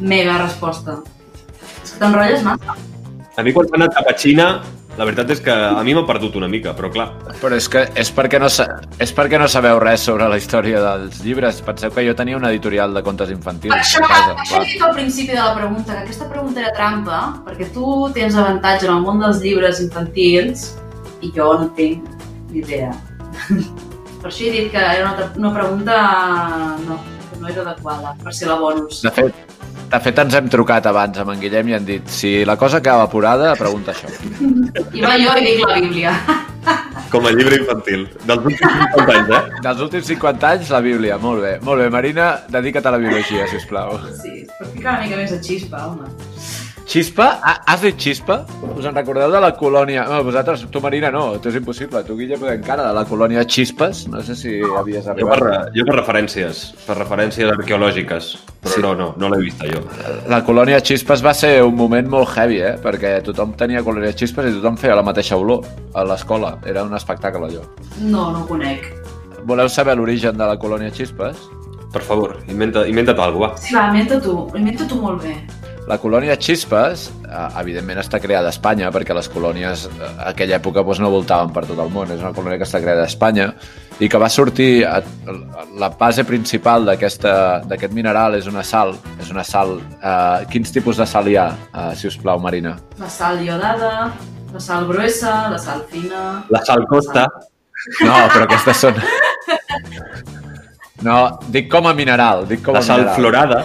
mega 0.00 0.38
resposta. 0.42 0.98
És 1.84 1.92
que 1.94 2.00
t'enrotlles 2.02 2.42
massa. 2.42 2.74
A 3.38 3.42
mi 3.46 3.52
quan 3.54 3.68
s'ha 3.68 3.76
anat 3.78 3.94
cap 3.94 4.08
a 4.10 4.14
Xina, 4.18 4.48
la 4.98 5.04
veritat 5.06 5.30
és 5.30 5.40
que 5.40 5.52
a 5.54 5.80
mi 5.86 5.94
m'ha 5.94 6.02
perdut 6.04 6.34
una 6.34 6.48
mica, 6.50 6.72
però 6.74 6.90
clar, 6.90 7.12
Però 7.40 7.54
és 7.54 7.68
que 7.70 7.84
és 7.94 8.10
perquè, 8.12 8.40
no, 8.42 8.46
és 8.98 9.12
perquè 9.14 9.38
no 9.38 9.46
sabeu 9.46 9.78
res 9.78 10.00
sobre 10.00 10.26
la 10.28 10.36
història 10.36 10.80
dels 10.82 11.20
llibres. 11.22 11.60
Penseu 11.62 11.92
que 11.94 12.02
jo 12.04 12.16
tenia 12.18 12.36
una 12.36 12.50
editorial 12.50 12.92
de 12.92 13.02
contes 13.06 13.30
infantils 13.30 13.72
Per 13.72 13.80
això, 13.80 14.04
a 14.04 14.08
casa. 14.08 14.34
això 14.42 14.60
he 14.62 14.72
dit 14.72 14.82
al 14.82 14.92
principi 14.96 15.28
de 15.36 15.38
la 15.38 15.54
pregunta, 15.54 15.92
que 15.92 15.98
aquesta 16.00 16.28
pregunta 16.28 16.60
era 16.60 16.72
trampa, 16.72 17.20
perquè 17.46 17.72
tu 17.72 18.10
tens 18.12 18.34
avantatge 18.34 18.86
en 18.88 18.94
el 18.96 19.02
món 19.02 19.20
dels 19.20 19.38
llibres 19.40 19.80
infantils 19.80 20.74
i 21.22 21.30
jo 21.30 21.52
no 21.58 21.68
tinc 21.76 22.02
ni 22.50 22.58
idea. 22.58 22.90
Per 24.28 24.34
això 24.34 24.44
he 24.44 24.50
dit 24.52 24.66
que 24.68 24.80
era 24.84 25.06
una, 25.08 25.26
una 25.40 25.50
pregunta 25.54 25.94
no, 26.84 26.98
que 27.30 27.38
no 27.40 27.48
era 27.48 27.62
adequada 27.62 28.10
per 28.20 28.34
ser 28.36 28.50
la 28.50 28.58
bonus. 28.60 28.98
De 29.00 29.12
fet, 29.16 29.54
de 29.94 30.00
fet, 30.04 30.20
ens 30.20 30.36
hem 30.36 30.50
trucat 30.52 30.84
abans 30.90 31.16
amb 31.22 31.32
en 31.32 31.40
Guillem 31.40 31.70
i 31.70 31.76
han 31.78 31.86
dit 31.88 32.12
si 32.12 32.34
la 32.44 32.58
cosa 32.60 32.82
acaba 32.82 33.06
apurada, 33.08 33.54
pregunta 33.56 33.94
això. 33.94 34.12
I 34.92 35.00
va 35.00 35.14
jo 35.16 35.32
i 35.40 35.46
dic 35.46 35.64
la 35.64 35.80
Bíblia. 35.80 36.14
com 37.14 37.24
a 37.24 37.32
llibre 37.32 37.62
infantil. 37.62 38.04
Dels 38.28 38.44
últims 38.52 38.76
50 38.76 39.16
anys, 39.16 39.34
eh? 39.38 39.42
Dels 39.64 39.84
últims 39.88 40.12
50 40.12 40.52
anys, 40.52 40.76
la 40.76 40.84
Bíblia. 40.84 41.16
Molt 41.24 41.46
bé. 41.46 41.56
Molt 41.64 41.86
bé, 41.86 41.90
Marina, 41.96 42.30
dedica't 42.52 42.92
a 42.92 42.98
la 42.98 43.00
biologia, 43.00 43.48
si 43.48 43.64
plau. 43.72 43.96
Sí, 44.20 44.42
per 44.58 44.74
ficar 44.74 44.98
una 44.98 45.06
mica 45.06 45.24
més 45.24 45.32
de 45.32 45.40
xispa, 45.40 45.86
home. 45.88 46.67
Xispa? 46.88 47.26
Has 47.68 47.82
dit 47.84 47.98
xispa? 48.00 48.46
Us 48.78 48.86
en 48.88 48.94
recordeu 48.96 49.28
de 49.30 49.40
la 49.44 49.50
colònia... 49.52 50.06
No, 50.08 50.22
vosaltres, 50.24 50.62
tu 50.72 50.80
Marina 50.80 51.10
no, 51.12 51.34
tu 51.36 51.50
és 51.50 51.58
impossible. 51.60 52.00
Tu 52.06 52.14
Guillem 52.16 52.46
encara, 52.48 52.86
de 52.88 52.94
la 52.96 53.02
colònia 53.04 53.42
Xispes. 53.44 54.06
No 54.08 54.22
sé 54.24 54.32
si 54.38 54.54
havies 54.64 55.04
Jo 55.04 55.12
arribat. 55.12 55.42
per, 55.42 55.50
jo 55.76 55.84
per 55.84 55.96
referències, 55.98 56.62
per 56.86 56.96
referències 56.96 57.52
arqueològiques, 57.52 58.30
però 58.64 58.72
Sí. 58.72 58.80
no, 58.80 58.94
no, 58.96 59.10
no 59.20 59.28
l'he 59.34 59.42
vista 59.42 59.68
jo. 59.68 59.82
La 60.32 60.40
colònia 60.46 60.80
Xispes 60.80 61.20
va 61.24 61.34
ser 61.36 61.62
un 61.62 61.76
moment 61.76 62.08
molt 62.08 62.32
heavy, 62.38 62.62
eh? 62.70 62.72
Perquè 62.80 63.18
tothom 63.28 63.52
tenia 63.52 63.84
colònia 63.84 64.14
Xispes 64.16 64.48
i 64.48 64.54
tothom 64.56 64.80
feia 64.80 64.96
la 64.96 65.04
mateixa 65.04 65.36
olor 65.36 65.66
a 65.92 66.04
l'escola. 66.08 66.56
Era 66.64 66.84
un 66.88 66.94
espectacle, 66.96 67.50
allò. 67.52 67.68
No, 68.00 68.30
no 68.32 68.46
ho 68.46 68.48
conec. 68.48 68.88
Voleu 69.44 69.68
saber 69.68 69.94
l'origen 70.00 70.40
de 70.40 70.46
la 70.48 70.56
colònia 70.56 70.88
Xispes? 70.90 71.36
Per 71.92 72.02
favor, 72.04 72.38
inventa, 72.48 72.86
inventa't 72.88 73.18
alguna 73.20 73.50
cosa, 73.54 73.62
Sí, 73.64 73.74
va, 73.74 73.86
inventa 73.88 74.18
tu, 74.20 74.50
inventa 74.54 74.84
tu 74.88 74.96
molt 75.00 75.22
bé. 75.24 75.36
La 75.88 75.96
colònia 75.96 76.34
Xispes, 76.36 77.06
eh, 77.24 77.60
evidentment, 77.62 77.98
està 78.02 78.18
creada 78.20 78.50
a 78.50 78.52
Espanya, 78.52 78.90
perquè 78.92 79.14
les 79.16 79.28
colònies 79.32 79.86
eh, 79.88 80.08
a 80.18 80.26
aquella 80.34 80.58
època 80.58 80.82
doncs, 80.84 81.00
no 81.00 81.08
voltaven 81.10 81.52
per 81.54 81.62
tot 81.64 81.78
el 81.80 81.88
món. 81.94 82.10
És 82.12 82.20
una 82.20 82.34
colònia 82.36 82.58
que 82.60 82.66
està 82.68 82.80
creada 82.82 83.06
a 83.06 83.08
Espanya 83.08 83.46
i 83.98 84.08
que 84.12 84.20
va 84.20 84.28
sortir... 84.28 84.84
A, 84.86 85.00
la 85.78 85.88
base 85.94 86.24
principal 86.26 86.84
d'aquesta- 86.88 87.62
d'aquest 87.70 87.92
mineral 87.94 88.34
és 88.36 88.46
una 88.50 88.64
sal. 88.66 88.96
És 89.22 89.30
una 89.32 89.44
sal... 89.46 89.78
Eh, 90.02 90.44
quins 90.52 90.72
tipus 90.74 90.98
de 91.00 91.06
sal 91.08 91.28
hi 91.32 91.36
ha, 91.40 91.48
eh, 91.72 91.92
si 91.96 92.08
us 92.10 92.18
plau, 92.20 92.38
Marina? 92.42 92.76
La 93.00 93.08
sal 93.08 93.40
iodada, 93.46 94.10
la 94.52 94.60
sal 94.60 94.84
gruesa, 94.90 95.48
la 95.54 95.58
sal 95.58 95.84
fina... 95.88 96.42
La 96.50 96.64
sal 96.68 96.84
costa, 96.90 97.26
No, 98.02 98.12
però 98.34 98.44
aquestes 98.44 98.76
són... 98.84 98.96
No, 101.06 101.38
dic 101.54 101.68
com 101.70 101.86
a 101.86 101.92
mineral, 101.94 102.42
dic 102.50 102.64
com 102.66 102.74
a 102.74 102.80
la 102.80 102.82
sal 102.84 103.04
mineral. 103.04 103.14
florada, 103.20 103.58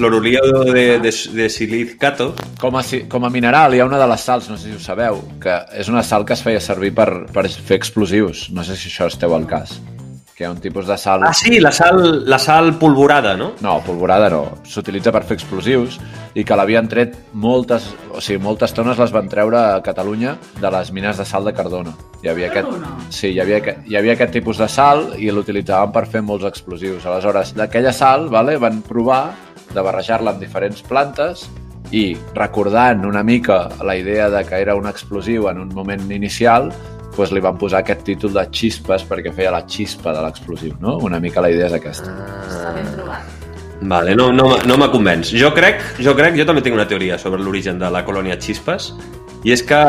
fluoruriado 0.00 0.64
de, 0.64 0.98
de, 0.98 1.12
de 1.36 1.48
silicato, 1.52 2.32
Com 2.60 2.76
a, 2.76 2.82
com 3.08 3.24
a 3.24 3.30
mineral 3.30 3.76
hi 3.76 3.84
ha 3.84 3.88
una 3.88 4.00
de 4.00 4.08
les 4.08 4.24
sals, 4.24 4.48
no 4.48 4.56
sé 4.56 4.70
si 4.70 4.76
ho 4.78 4.80
sabeu, 4.80 5.20
que 5.42 5.60
és 5.76 5.92
una 5.92 6.02
sal 6.02 6.24
que 6.24 6.32
es 6.32 6.44
feia 6.44 6.60
servir 6.64 6.94
per, 6.96 7.10
per 7.28 7.44
fer 7.52 7.76
explosius. 7.76 8.48
No 8.56 8.64
sé 8.64 8.80
si 8.80 8.88
això 8.88 9.12
esteu 9.12 9.36
al 9.36 9.48
cas. 9.48 9.76
que 10.40 10.46
hi 10.46 10.48
ha 10.48 10.54
un 10.54 10.60
tipus 10.64 10.86
de 10.88 10.96
sal... 10.96 11.20
Ah, 11.28 11.34
sí, 11.36 11.58
la 11.60 11.68
sal, 11.70 12.24
la 12.24 12.38
sal 12.40 12.78
polvorada, 12.80 13.34
no? 13.36 13.50
No, 13.60 13.74
polvorada 13.84 14.30
no. 14.32 14.38
S'utilitza 14.64 15.12
per 15.12 15.20
fer 15.28 15.36
explosius 15.36 15.98
i 16.32 16.46
que 16.48 16.56
l'havien 16.56 16.88
tret 16.88 17.18
moltes... 17.36 17.90
O 18.08 18.22
sigui, 18.24 18.40
moltes 18.40 18.72
tones 18.72 18.96
les 18.96 19.12
van 19.12 19.28
treure 19.28 19.58
a 19.60 19.82
Catalunya 19.84 20.38
de 20.56 20.70
les 20.72 20.94
mines 20.96 21.20
de 21.20 21.26
sal 21.28 21.44
de 21.44 21.52
Cardona. 21.52 21.92
Hi 22.24 22.32
havia 22.32 22.48
aquest, 22.48 22.72
sí, 23.12 23.34
hi 23.34 23.42
havia, 23.44 23.60
hi 23.84 24.00
havia 24.00 24.16
aquest 24.16 24.32
tipus 24.38 24.64
de 24.64 24.70
sal 24.72 25.10
i 25.20 25.28
l'utilitzaven 25.28 25.92
per 25.92 26.06
fer 26.08 26.24
molts 26.24 26.48
explosius. 26.48 27.04
Aleshores, 27.04 27.52
d'aquella 27.60 27.92
sal 27.92 28.30
vale, 28.32 28.56
van 28.64 28.80
provar 28.80 29.26
de 29.74 29.82
barrejar-la 29.82 30.34
amb 30.34 30.42
diferents 30.42 30.82
plantes 30.86 31.48
i 31.90 32.14
recordant 32.36 33.04
una 33.06 33.22
mica 33.26 33.64
la 33.82 33.96
idea 33.98 34.30
de 34.30 34.44
que 34.46 34.60
era 34.62 34.76
un 34.78 34.86
explosiu 34.86 35.48
en 35.50 35.58
un 35.58 35.74
moment 35.74 36.10
inicial, 36.12 36.70
doncs 37.16 37.34
li 37.34 37.42
van 37.42 37.58
posar 37.58 37.82
aquest 37.82 38.04
títol 38.06 38.32
de 38.36 38.46
xispes 38.54 39.04
perquè 39.08 39.32
feia 39.34 39.52
la 39.52 39.64
xispa 39.66 40.14
de 40.14 40.22
l'explosiu, 40.24 40.76
no? 40.80 40.98
Una 41.04 41.20
mica 41.20 41.42
la 41.42 41.50
idea 41.52 41.66
és 41.68 41.76
aquesta. 41.76 42.14
Està 42.46 42.72
ben 42.76 42.88
trobat. 42.94 43.36
Vale, 43.80 44.14
no, 44.14 44.28
no, 44.32 44.50
no 44.68 44.76
m'ha 44.76 44.90
convenç. 44.92 45.32
Jo 45.40 45.54
crec, 45.56 45.80
jo 46.04 46.14
crec, 46.16 46.36
jo 46.36 46.44
també 46.48 46.62
tinc 46.62 46.76
una 46.76 46.86
teoria 46.88 47.18
sobre 47.18 47.40
l'origen 47.40 47.80
de 47.80 47.88
la 47.90 48.04
colònia 48.04 48.36
Chispas, 48.40 48.92
i 49.44 49.54
és 49.54 49.64
que 49.64 49.80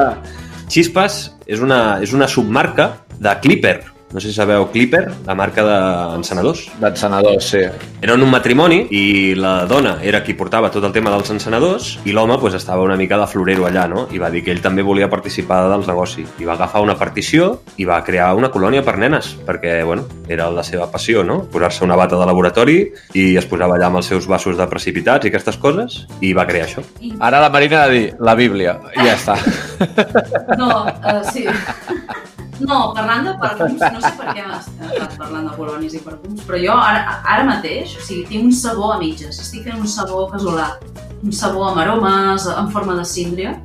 Chispas 0.71 1.25
és 1.45 1.59
una, 1.59 1.99
és 2.03 2.13
una 2.15 2.29
submarca 2.31 2.93
de 3.19 3.35
Clipper. 3.43 3.90
No 4.11 4.19
sé 4.19 4.29
si 4.29 4.35
sabeu 4.35 4.67
Clipper, 4.71 5.05
la 5.25 5.35
marca 5.35 5.63
d'encenedors. 5.63 6.65
D'encenedors, 6.81 7.47
sí. 7.53 7.61
Eren 8.03 8.23
un 8.25 8.31
matrimoni 8.31 8.81
i 8.91 9.33
la 9.39 9.65
dona 9.69 9.97
era 10.03 10.19
qui 10.25 10.35
portava 10.35 10.71
tot 10.73 10.83
el 10.87 10.93
tema 10.95 11.13
dels 11.13 11.31
encenedors 11.31 11.93
i 12.05 12.15
l'home 12.15 12.35
pues, 12.41 12.57
estava 12.57 12.83
una 12.83 12.97
mica 12.99 13.19
de 13.21 13.27
florero 13.31 13.67
allà, 13.69 13.87
no? 13.87 14.07
I 14.11 14.19
va 14.19 14.31
dir 14.33 14.43
que 14.43 14.51
ell 14.51 14.63
també 14.63 14.83
volia 14.83 15.09
participar 15.09 15.61
del 15.71 15.85
negoci. 15.87 16.25
I 16.43 16.49
va 16.49 16.57
agafar 16.57 16.83
una 16.83 16.97
partició 16.99 17.61
i 17.77 17.87
va 17.87 18.01
crear 18.03 18.33
una 18.35 18.51
colònia 18.51 18.83
per 18.83 18.97
nenes, 18.99 19.31
perquè, 19.47 19.79
bueno, 19.87 20.07
era 20.27 20.49
la 20.51 20.65
seva 20.67 20.89
passió, 20.91 21.23
no? 21.23 21.41
Posar-se 21.51 21.85
una 21.87 21.95
bata 21.99 22.19
de 22.19 22.27
laboratori 22.27 22.79
i 23.15 23.25
es 23.39 23.47
posava 23.47 23.77
allà 23.77 23.87
amb 23.91 24.01
els 24.01 24.11
seus 24.11 24.27
vasos 24.27 24.59
de 24.59 24.67
precipitats 24.67 25.25
i 25.25 25.31
aquestes 25.31 25.59
coses 25.61 26.01
i 26.19 26.33
va 26.35 26.47
crear 26.49 26.67
això. 26.67 26.83
I... 26.99 27.15
Ara 27.19 27.41
la 27.43 27.51
Marina 27.53 27.83
ha 27.83 27.87
de 27.87 27.97
dir 27.97 28.05
la 28.19 28.35
Bíblia 28.35 28.77
i 28.95 29.07
ja 29.07 29.15
està. 29.15 29.39
No, 30.59 30.71
uh, 30.83 31.21
sí. 31.31 31.47
No, 32.61 32.79
parlant 32.95 33.25
de 33.27 33.33
perfums, 33.41 33.81
no 33.81 34.01
sé 34.03 34.11
per 34.17 34.33
què 34.35 34.43
hem 34.43 34.51
estat 34.55 35.15
parlant 35.19 35.47
de 35.49 35.53
colonis 35.57 35.95
i 35.97 36.01
perfums, 36.05 36.43
però 36.47 36.59
jo 36.61 36.75
ara, 36.77 37.17
ara 37.33 37.45
mateix, 37.47 37.95
o 37.97 38.03
sigui, 38.05 38.25
tinc 38.29 38.49
un 38.49 38.53
sabó 38.55 38.91
a 38.95 38.99
mitges. 39.01 39.39
Estic 39.41 39.65
fent 39.67 39.79
un 39.81 39.89
sabó 39.89 40.27
casolà, 40.31 40.67
un 41.21 41.33
sabó 41.35 41.65
amb 41.69 41.81
aromes, 41.83 42.45
en 42.51 42.69
forma 42.73 42.97
de 42.99 43.07
síndria, 43.07 43.55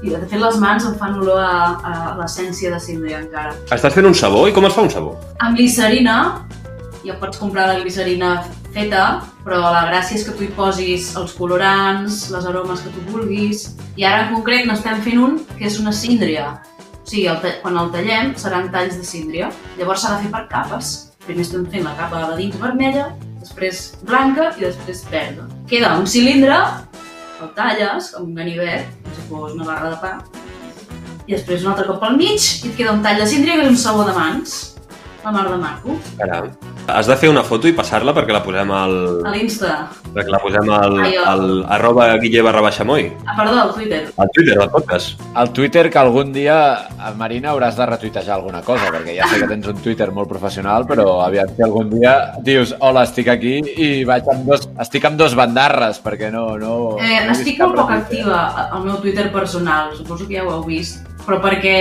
i 0.00 0.14
de 0.14 0.20
fet 0.24 0.38
les 0.40 0.56
mans 0.62 0.86
em 0.88 0.94
fan 1.00 1.18
olor 1.20 1.42
a, 1.42 1.56
a 1.84 2.14
l'essència 2.20 2.70
de 2.72 2.80
síndria 2.80 3.20
encara. 3.20 3.52
Estàs 3.68 3.96
fent 3.96 4.08
un 4.08 4.16
sabó? 4.16 4.46
I 4.48 4.54
com 4.56 4.64
es 4.68 4.76
fa 4.76 4.86
un 4.86 4.92
sabó? 4.92 5.12
Amb 5.44 5.58
glicerina, 5.60 6.16
ja 7.04 7.18
pots 7.20 7.40
comprar 7.40 7.68
la 7.68 7.78
glicerina 7.82 8.38
feta, 8.74 9.04
però 9.44 9.60
la 9.74 9.84
gràcia 9.88 10.16
és 10.16 10.24
que 10.26 10.34
tu 10.36 10.46
hi 10.46 10.50
posis 10.56 11.10
els 11.20 11.34
colorants, 11.36 12.22
les 12.32 12.48
aromes 12.48 12.82
que 12.84 12.92
tu 12.94 13.04
vulguis, 13.10 13.70
i 13.98 14.06
ara 14.06 14.26
en 14.26 14.34
concret 14.36 14.68
n'estem 14.68 15.00
fent 15.04 15.20
un 15.20 15.40
que 15.56 15.66
és 15.68 15.80
una 15.82 15.92
síndria. 15.96 16.52
Sigui, 17.10 17.26
el 17.26 17.40
quan 17.58 17.74
el 17.80 17.88
tallem 17.90 18.28
seran 18.38 18.68
talls 18.70 18.94
de 18.94 19.02
síndria. 19.02 19.48
Llavors 19.80 20.04
s'ha 20.04 20.12
de 20.14 20.26
fer 20.26 20.28
per 20.30 20.44
capes. 20.52 20.90
Primer 21.24 21.42
estem 21.42 21.64
fent 21.72 21.82
la 21.82 21.96
capa 21.98 22.20
de 22.28 22.36
dins 22.38 22.58
vermella, 22.60 23.08
després 23.40 23.80
blanca 24.06 24.52
i 24.60 24.62
després 24.62 25.02
verda. 25.10 25.48
Queda 25.70 25.96
un 25.98 26.06
cilindre, 26.06 26.60
el 27.42 27.50
talles 27.56 28.12
amb 28.14 28.28
un 28.28 28.38
ganivet, 28.38 28.86
com 29.02 29.16
si 29.16 29.26
fos 29.26 29.56
una 29.58 29.66
barra 29.66 29.90
de 29.90 29.98
pa, 30.04 30.12
i 31.26 31.34
després 31.34 31.66
un 31.66 31.72
altre 31.72 31.88
cop 31.90 31.98
pel 32.04 32.14
mig 32.20 32.46
i 32.46 32.70
et 32.70 32.78
queda 32.78 32.94
un 32.94 33.02
tall 33.02 33.18
de 33.18 33.26
síndria 33.32 33.58
que 33.58 33.66
és 33.66 33.74
un 33.74 33.82
sabó 33.82 34.06
de 34.06 34.14
mans. 34.14 34.56
La 35.24 35.30
mar 35.30 35.48
de 35.50 35.56
maco. 35.60 35.94
Caram. 36.16 36.46
Has 36.90 37.06
de 37.06 37.14
fer 37.20 37.28
una 37.30 37.42
foto 37.44 37.68
i 37.68 37.74
passar-la 37.76 38.14
perquè 38.16 38.32
la 38.32 38.40
posem 38.42 38.70
al... 38.72 38.94
A 39.28 39.30
l'Insta. 39.34 39.72
perquè 40.14 40.32
la 40.32 40.38
posem 40.42 40.70
al, 40.74 40.94
Ai, 41.04 41.10
jo. 41.14 41.24
al 41.28 41.42
arroba 41.76 42.06
guille 42.22 42.40
barra 42.42 42.62
baixa 42.64 42.86
moi. 42.88 43.04
Ah, 43.28 43.34
perdó, 43.36 43.58
al 43.66 43.74
Twitter. 43.74 44.00
Al 44.16 44.30
Twitter, 44.34 44.56
al 44.62 44.70
podcast. 44.72 45.20
Al 45.34 45.52
Twitter 45.52 45.84
que 45.92 45.98
algun 46.00 46.32
dia, 46.32 46.56
a 46.98 47.12
Marina, 47.20 47.52
hauràs 47.52 47.76
de 47.78 47.86
retuitejar 47.92 48.34
alguna 48.38 48.62
cosa, 48.66 48.88
perquè 48.90 49.14
ja 49.18 49.28
sé 49.30 49.42
que 49.42 49.50
tens 49.52 49.68
un 49.70 49.78
Twitter 49.84 50.08
molt 50.10 50.28
professional, 50.32 50.86
però 50.88 51.20
aviam 51.26 51.52
si 51.54 51.62
algun 51.68 51.92
dia 51.92 52.16
dius 52.42 52.74
hola, 52.80 53.04
estic 53.06 53.28
aquí 53.28 53.58
i 53.76 53.90
vaig 54.08 54.26
amb 54.32 54.48
dos, 54.48 54.66
estic 54.82 55.04
amb 55.04 55.20
dos 55.20 55.36
bandarres, 55.38 56.00
perquè 56.02 56.32
no... 56.32 56.56
no 56.58 56.74
Eh, 56.98 57.20
no 57.28 57.36
estic 57.36 57.60
molt 57.60 57.76
poc 57.76 57.92
retuite. 57.92 58.24
activa 58.24 58.70
al 58.72 58.82
meu 58.88 58.96
Twitter 59.04 59.28
personal, 59.30 59.92
suposo 60.00 60.26
que 60.26 60.40
ja 60.40 60.48
ho 60.48 60.56
heu 60.58 60.64
vist, 60.66 61.04
però 61.26 61.38
perquè 61.44 61.76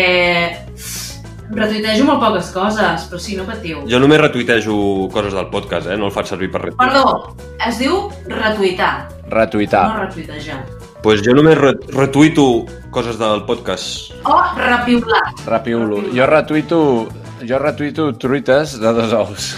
retuitejo 1.49 2.05
molt 2.05 2.19
poques 2.21 2.51
coses, 2.53 3.05
però 3.09 3.19
sí, 3.19 3.35
no 3.37 3.43
patiu. 3.47 3.81
Jo 3.89 3.99
només 3.99 4.21
retuitejo 4.21 5.09
coses 5.13 5.33
del 5.33 5.47
podcast, 5.53 5.87
eh? 5.89 5.97
No 5.97 6.05
el 6.09 6.13
faig 6.15 6.27
servir 6.29 6.51
per 6.53 6.61
res. 6.67 6.75
Perdó, 6.79 7.35
es 7.67 7.79
diu 7.81 7.93
retuitar, 8.27 9.07
Retuitar. 9.29 9.87
no 9.89 9.95
retuitejar. 10.05 10.65
pues 11.01 11.21
jo 11.23 11.31
només 11.33 11.57
re 11.57 11.73
retuito 11.95 12.65
coses 12.91 13.17
del 13.17 13.45
podcast. 13.47 14.11
O 14.25 14.35
repiular. 14.57 15.31
Repiulo. 15.47 16.03
Jo 16.13 16.25
retuito, 16.27 17.07
jo 17.47 17.57
retuito 17.59 18.11
truites 18.19 18.79
de 18.81 18.93
dos 18.93 19.13
ous. 19.13 19.55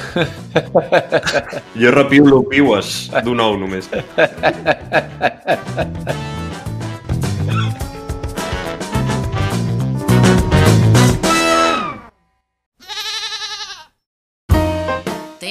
Jo 1.75 1.91
repiulo 1.91 2.43
piues 2.47 3.09
d'un 3.25 3.39
ou 3.39 3.57
només. 3.57 3.89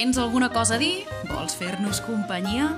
Tens 0.01 0.17
alguna 0.17 0.49
cosa 0.49 0.73
a 0.73 0.81
dir? 0.81 1.03
Vols 1.29 1.53
fer-nos 1.53 1.99
companyia? 2.01 2.71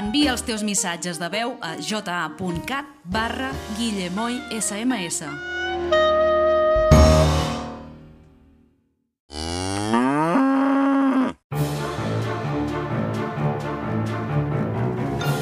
Envia 0.00 0.32
els 0.32 0.42
teus 0.42 0.64
missatges 0.66 1.20
de 1.22 1.28
veu 1.30 1.52
a 1.62 1.76
ja.cat 1.78 2.88
barra 3.06 3.52
guillemoy 3.76 4.40
sms. 4.58 5.20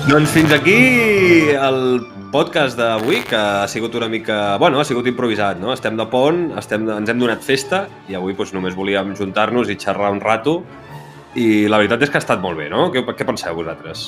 Doncs 0.04 0.36
fins 0.36 0.52
aquí 0.52 0.76
el 1.56 2.04
podcast 2.36 2.76
d'avui, 2.76 3.24
que 3.24 3.40
ha 3.40 3.66
sigut 3.72 3.96
una 3.96 4.12
mica... 4.12 4.58
Bueno, 4.60 4.76
ha 4.76 4.84
sigut 4.84 5.08
improvisat, 5.08 5.56
no? 5.56 5.72
Estem 5.72 5.96
de 5.96 6.04
pont, 6.04 6.50
estem, 6.60 6.84
ens 7.00 7.08
hem 7.08 7.24
donat 7.24 7.40
festa 7.40 7.86
i 8.12 8.20
avui 8.20 8.36
doncs, 8.36 8.52
només 8.52 8.76
volíem 8.76 9.16
juntar-nos 9.16 9.72
i 9.72 9.80
xerrar 9.80 10.12
un 10.12 10.20
rato 10.20 10.60
i 11.34 11.66
la 11.70 11.80
veritat 11.82 12.04
és 12.04 12.12
que 12.12 12.18
ha 12.18 12.22
estat 12.22 12.42
molt 12.42 12.58
bé, 12.60 12.68
no? 12.72 12.88
Què, 12.94 13.02
què 13.18 13.26
penseu 13.26 13.56
vosaltres? 13.56 14.06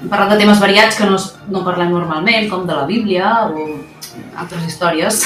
Hem 0.00 0.10
parlat 0.10 0.34
de 0.34 0.40
temes 0.42 0.60
variats 0.62 0.98
que 0.98 1.06
no, 1.08 1.18
no 1.54 1.62
parlem 1.66 1.94
normalment, 1.94 2.48
com 2.50 2.66
de 2.68 2.76
la 2.76 2.86
Bíblia 2.88 3.30
o 3.46 3.68
altres 4.42 4.66
històries. 4.68 5.22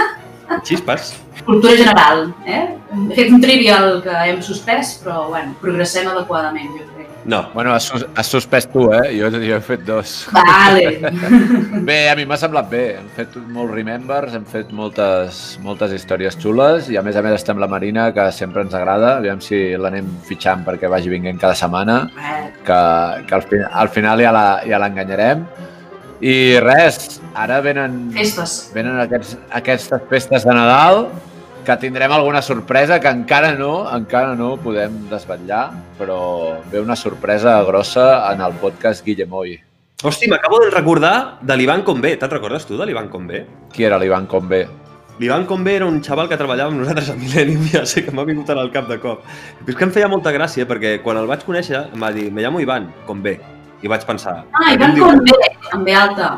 Xispes? 0.66 1.12
Cultura 1.44 1.74
general, 1.76 2.28
eh? 2.46 2.62
Hem 2.94 3.08
fet 3.12 3.32
un 3.34 3.42
trivial 3.42 3.98
que 4.04 4.14
hem 4.30 4.38
suspès, 4.42 4.94
però, 5.02 5.26
bueno, 5.32 5.56
progressem 5.60 6.06
adequadament, 6.08 6.70
jo 6.78 6.86
crec. 6.86 6.93
No. 7.24 7.48
Bueno, 7.54 7.72
has, 7.72 7.84
sus 7.88 8.04
has 8.14 8.26
suspès 8.28 8.66
tu, 8.68 8.82
eh? 8.92 9.14
Jo, 9.16 9.30
jo 9.32 9.56
he 9.56 9.60
fet 9.64 9.80
dos. 9.86 10.26
Vale. 10.32 10.98
Bé, 11.88 12.10
a 12.10 12.16
mi 12.18 12.26
m'ha 12.28 12.36
semblat 12.36 12.68
bé. 12.68 12.82
Hem 12.98 13.06
fet 13.16 13.38
molts 13.54 13.72
remembers, 13.72 14.34
hem 14.36 14.44
fet 14.44 14.72
moltes, 14.76 15.38
moltes 15.64 15.94
històries 15.96 16.36
xules 16.36 16.90
i 16.92 16.98
a 17.00 17.02
més 17.06 17.16
a 17.16 17.22
més 17.24 17.38
estem 17.38 17.56
la 17.62 17.68
Marina, 17.70 18.10
que 18.12 18.26
sempre 18.36 18.60
ens 18.66 18.76
agrada. 18.76 19.14
Aviam 19.22 19.40
si 19.40 19.62
l'anem 19.80 20.10
fitxant 20.28 20.66
perquè 20.68 20.90
vagi 20.92 21.08
vinguent 21.12 21.40
cada 21.40 21.56
setmana, 21.56 22.02
que, 22.64 22.80
que 23.24 23.38
al, 23.40 23.46
fi, 23.48 23.62
al 23.72 23.88
final 23.96 24.20
ja 24.20 24.32
la- 24.36 24.60
ja 24.68 24.82
l'enganyarem. 24.84 25.46
I 26.24 26.58
res, 26.62 27.22
ara 27.36 27.58
venen, 27.64 28.10
Festes. 28.14 28.70
venen 28.76 29.00
aquests, 29.02 29.38
aquestes 29.52 30.04
festes 30.12 30.44
de 30.46 30.54
Nadal 30.56 31.06
que 31.64 31.76
tindrem 31.80 32.12
alguna 32.12 32.42
sorpresa 32.42 33.00
que 33.00 33.08
encara 33.08 33.52
no, 33.56 33.84
encara 33.90 34.34
no 34.36 34.54
podem 34.60 35.08
desvetllar, 35.10 35.70
però 35.98 36.60
ve 36.70 36.80
una 36.80 36.96
sorpresa 36.96 37.56
grossa 37.64 38.32
en 38.32 38.42
el 38.44 38.52
podcast 38.60 39.04
Guillemoy. 39.04 39.56
Hosti, 40.04 40.28
m'acabo 40.28 40.60
de 40.60 40.70
recordar 40.70 41.38
de 41.40 41.56
l'Ivan 41.56 41.82
Convé. 41.82 42.16
Te'n 42.20 42.30
recordes 42.30 42.66
tu 42.68 42.76
de 42.76 42.84
l'Ivan 42.86 43.08
Convé? 43.08 43.46
Qui 43.72 43.86
era 43.88 43.98
l'Ivan 43.98 44.26
Convé? 44.28 44.66
L'Ivan 45.18 45.46
Convé 45.46 45.76
era 45.78 45.86
un 45.86 46.00
xaval 46.04 46.28
que 46.28 46.36
treballava 46.36 46.72
amb 46.72 46.80
nosaltres 46.82 47.08
a 47.12 47.14
Millennium, 47.16 47.64
ja 47.72 47.84
sé 47.86 48.02
que 48.04 48.12
m'ha 48.12 48.24
vingut 48.28 48.50
ara 48.50 48.60
al 48.66 48.72
cap 48.74 48.88
de 48.90 48.98
cop. 49.00 49.22
Però 49.62 49.72
és 49.72 49.78
que 49.78 49.86
em 49.88 49.92
feia 49.94 50.08
molta 50.10 50.32
gràcia, 50.34 50.66
perquè 50.68 50.98
quan 51.04 51.16
el 51.20 51.30
vaig 51.30 51.46
conèixer 51.46 51.86
em 51.94 52.02
va 52.02 52.10
dir 52.12 52.30
me 52.34 52.42
llamo 52.42 52.60
Ivan 52.60 52.90
Convé. 53.06 53.38
I 53.80 53.88
vaig 53.88 54.04
pensar... 54.04 54.42
Ah, 54.52 54.58
"Per 54.58 54.66
què 54.66 54.74
em 54.74 54.76
Ivan 54.80 54.94
diu 54.98 55.06
con 55.06 55.24
B, 55.24 55.38
amb 55.72 55.84
B 55.88 55.94
alta. 55.94 56.28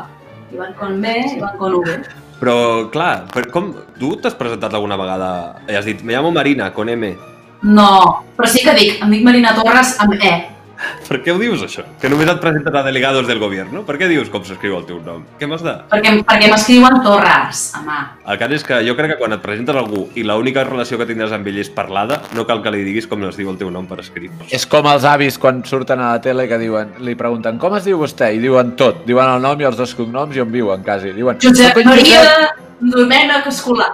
Ivan 0.53 0.73
con 0.79 1.01
B, 1.01 1.15
Ivan 1.35 1.57
con 1.57 1.75
V. 1.81 1.99
Però, 2.37 2.57
clar, 2.93 3.25
per 3.33 3.47
com... 3.53 3.71
tu 3.97 4.11
t'has 4.21 4.35
presentat 4.37 4.75
alguna 4.77 4.97
vegada 4.99 5.29
i 5.65 5.77
has 5.77 5.87
dit, 5.89 6.03
me 6.05 6.13
llamo 6.13 6.31
Marina, 6.31 6.69
con 6.73 6.89
M. 6.89 7.15
No, 7.63 7.89
però 8.37 8.49
sí 8.49 8.61
que 8.61 8.75
dic, 8.77 8.99
em 9.01 9.15
dic 9.15 9.25
Marina 9.25 9.55
Torres 9.57 9.95
amb 10.03 10.13
E. 10.21 10.33
Per 11.07 11.19
què 11.23 11.33
ho 11.33 11.39
dius, 11.41 11.61
això? 11.65 11.83
Que 12.01 12.09
només 12.11 12.29
et 12.29 12.39
presentes 12.41 12.75
a 12.75 12.83
delegados 12.85 13.27
del 13.27 13.39
govern. 13.41 13.79
Per 13.87 13.95
què 13.97 14.09
dius 14.11 14.29
com 14.33 14.43
s'escriu 14.45 14.75
el 14.77 14.85
teu 14.85 14.99
nom? 15.03 15.23
Què 15.39 15.47
m'has 15.49 15.63
de? 15.65 15.73
Perquè, 15.91 16.13
perquè 16.27 16.49
m'escriuen 16.51 16.99
Torres, 17.05 17.63
home. 17.79 17.97
El 18.27 18.39
cas 18.41 18.53
és 18.59 18.65
que 18.67 18.79
jo 18.85 18.95
crec 18.97 19.13
que 19.13 19.17
quan 19.21 19.33
et 19.33 19.41
presentes 19.43 19.75
a 19.75 19.81
algú 19.81 20.03
i 20.15 20.25
l'única 20.27 20.65
relació 20.67 20.99
que 20.99 21.07
tindràs 21.09 21.33
amb 21.35 21.47
ell 21.49 21.61
és 21.63 21.71
parlada, 21.73 22.19
no 22.37 22.45
cal 22.49 22.61
que 22.65 22.73
li 22.73 22.83
diguis 22.85 23.07
com 23.09 23.23
es 23.29 23.39
diu 23.39 23.49
el 23.53 23.57
teu 23.57 23.71
nom 23.73 23.87
per 23.89 23.99
escrit. 24.03 24.31
És 24.53 24.67
com 24.69 24.85
els 24.91 25.07
avis 25.07 25.39
quan 25.41 25.63
surten 25.65 26.01
a 26.03 26.13
la 26.15 26.21
tele 26.21 26.47
que 26.49 26.59
diuen, 26.61 26.93
li 26.99 27.15
pregunten 27.19 27.57
com 27.61 27.77
es 27.79 27.87
diu 27.87 27.97
vostè? 28.01 28.33
I 28.35 28.43
diuen 28.43 28.75
tot. 28.79 29.05
Diuen 29.07 29.33
el 29.37 29.41
nom 29.41 29.61
i 29.61 29.67
els 29.69 29.77
dos 29.79 29.95
cognoms 29.97 30.35
i 30.35 30.43
on 30.43 30.51
viuen, 30.51 30.83
quasi. 30.83 31.13
Diuen, 31.15 31.39
Josep 31.41 31.73
"Soc 31.73 31.81
en 31.83 31.89
Maria 31.89 32.21
Josep, 32.21 32.65
Domènec 32.93 33.47
Escolar. 33.47 33.93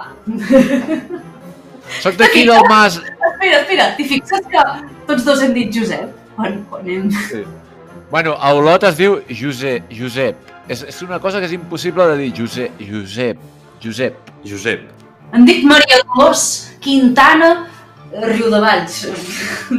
Soc 2.02 2.16
d'aquí 2.18 2.44
del 2.48 2.64
Mas. 2.68 2.98
Espera, 2.98 3.60
espera, 3.60 3.88
t'hi 3.96 4.04
fixes 4.08 4.46
que 4.50 4.62
tots 5.06 5.24
dos 5.24 5.42
hem 5.44 5.52
dit 5.56 5.72
Josep? 5.72 6.23
Quan, 6.36 6.64
quan 6.70 6.88
hem... 6.88 7.10
Sí. 7.10 7.44
Bueno, 8.10 8.34
a 8.38 8.52
Olot 8.54 8.84
es 8.88 8.96
diu 8.98 9.18
Josep. 9.28 9.90
Josep. 9.94 10.36
És, 10.68 10.82
és 10.88 11.02
una 11.02 11.18
cosa 11.20 11.40
que 11.40 11.48
és 11.48 11.54
impossible 11.56 12.06
de 12.12 12.16
dir. 12.22 12.30
Josep. 12.36 12.80
Josep. 12.80 13.40
Josep. 13.82 14.32
Josep. 14.46 14.88
Em 15.34 15.44
dic 15.48 15.64
Maria 15.66 15.98
Dolors 16.04 16.44
Quintana 16.84 17.66
Riudevalls. 18.14 19.00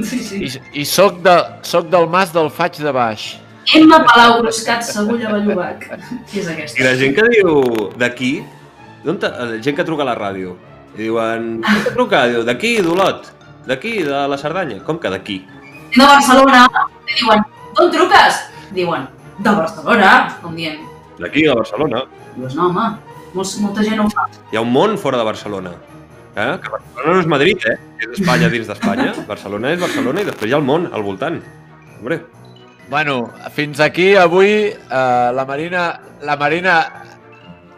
Sí, 0.03 0.19
sí. 0.19 0.41
I, 0.43 0.49
i 0.81 0.85
soc, 0.89 1.21
de, 1.23 1.35
soc 1.63 1.87
del 1.93 2.09
Mas 2.11 2.33
del 2.35 2.49
Faig 2.51 2.81
de 2.83 2.91
Baix. 2.91 3.35
Emma 3.73 4.01
Palau 4.05 4.41
Bruscat 4.43 4.83
Segulla 4.85 5.31
Bellubac. 5.31 5.87
Qui 6.29 6.41
és 6.41 6.49
I 6.49 6.53
aquesta? 6.53 6.83
la 6.85 6.93
gent 6.99 7.15
que 7.17 7.25
diu 7.31 7.63
d'aquí, 7.97 8.33
la 9.05 9.47
gent 9.63 9.77
que 9.77 9.85
truca 9.87 10.03
a 10.05 10.09
la 10.11 10.17
ràdio, 10.17 10.53
i 10.93 11.05
diuen, 11.05 11.47
"Com 11.63 11.81
que 11.85 11.93
truca? 11.95 12.25
Diu, 12.29 12.43
d'aquí, 12.43 12.75
d'Olot, 12.81 13.31
d'aquí, 13.65 14.03
de 14.03 14.27
la 14.27 14.37
Cerdanya. 14.37 14.83
Com 14.83 14.99
que 14.99 15.09
d'aquí? 15.09 15.39
De 15.95 16.03
Barcelona. 16.03 16.65
I 17.07 17.17
diuen, 17.21 17.43
d'on 17.77 17.91
truques? 17.93 18.39
Diuen, 18.75 19.07
de 19.39 19.51
Barcelona. 19.61 20.11
Com 20.43 20.55
dient, 20.55 20.79
D'aquí, 21.19 21.45
de 21.47 21.53
Barcelona. 21.55 22.03
dius, 22.35 22.55
no, 22.55 22.67
home, 22.69 22.85
molts, 23.33 23.53
molta 23.63 23.83
gent 23.83 24.01
ho 24.03 24.09
fa. 24.11 24.25
Hi 24.51 24.57
ha 24.59 24.63
un 24.65 24.71
món 24.73 24.97
fora 24.99 25.17
de 25.21 25.23
Barcelona. 25.27 25.71
Eh? 26.35 26.57
Que 26.59 26.71
Barcelona 26.73 27.13
no 27.13 27.19
és 27.21 27.27
Madrid, 27.31 27.63
eh? 27.71 27.77
És 28.03 28.19
Espanya 28.19 28.49
dins 28.51 28.67
d'Espanya. 28.67 29.13
Barcelona 29.31 29.71
és 29.71 29.79
Barcelona 29.79 30.21
i 30.23 30.27
després 30.27 30.51
hi 30.51 30.55
ha 30.55 30.59
el 30.59 30.67
món 30.67 30.89
al 30.91 31.03
voltant. 31.05 31.41
Hombre, 31.99 32.21
Bueno, 32.87 33.31
fins 33.55 33.79
aquí 33.81 34.11
avui 34.15 34.49
eh, 34.69 35.31
la 35.33 35.45
Marina... 35.45 35.99
La 36.21 36.35
Marina... 36.37 36.75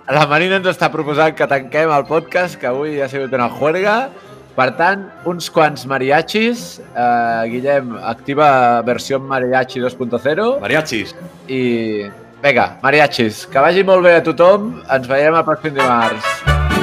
La 0.10 0.26
Marina 0.28 0.58
ens 0.58 0.68
està 0.68 0.90
proposant 0.92 1.32
que 1.36 1.48
tanquem 1.48 1.92
el 1.92 2.04
podcast, 2.08 2.58
que 2.60 2.68
avui 2.68 3.00
ha 3.02 3.08
sigut 3.12 3.32
una 3.36 3.48
juerga. 3.50 4.10
Per 4.58 4.72
tant, 4.74 5.04
uns 5.30 5.52
quants 5.54 5.84
mariachis. 5.86 6.80
Eh, 6.82 7.44
Guillem, 7.52 7.92
activa 8.02 8.82
versió 8.82 9.20
mariachi 9.22 9.84
2.0. 9.84 10.60
mariachis. 10.64 11.14
I 11.48 12.10
vinga, 12.42 12.66
mariachis, 12.82 13.46
que 13.46 13.60
vagi 13.62 13.84
molt 13.86 14.02
bé 14.08 14.16
a 14.18 14.24
tothom. 14.26 14.82
Ens 14.90 15.06
veiem 15.08 15.38
el 15.38 15.46
pròxim 15.46 15.78
dimarts. 15.78 16.26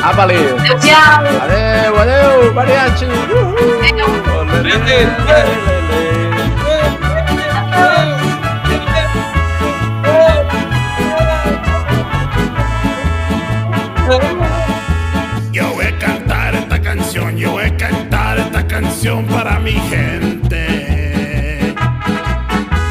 Apa-li! 0.04 0.38
Adéu-siau! 0.54 1.26
Adeu, 1.48 1.98
adeu, 2.04 2.52
mariachi! 2.54 3.10
Uh 3.10 4.04
Yo 14.06 14.43
para 19.22 19.60
mi 19.60 19.72
gente. 19.72 20.64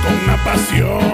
Con 0.03 0.13
una 0.23 0.43
pasión 0.45 1.12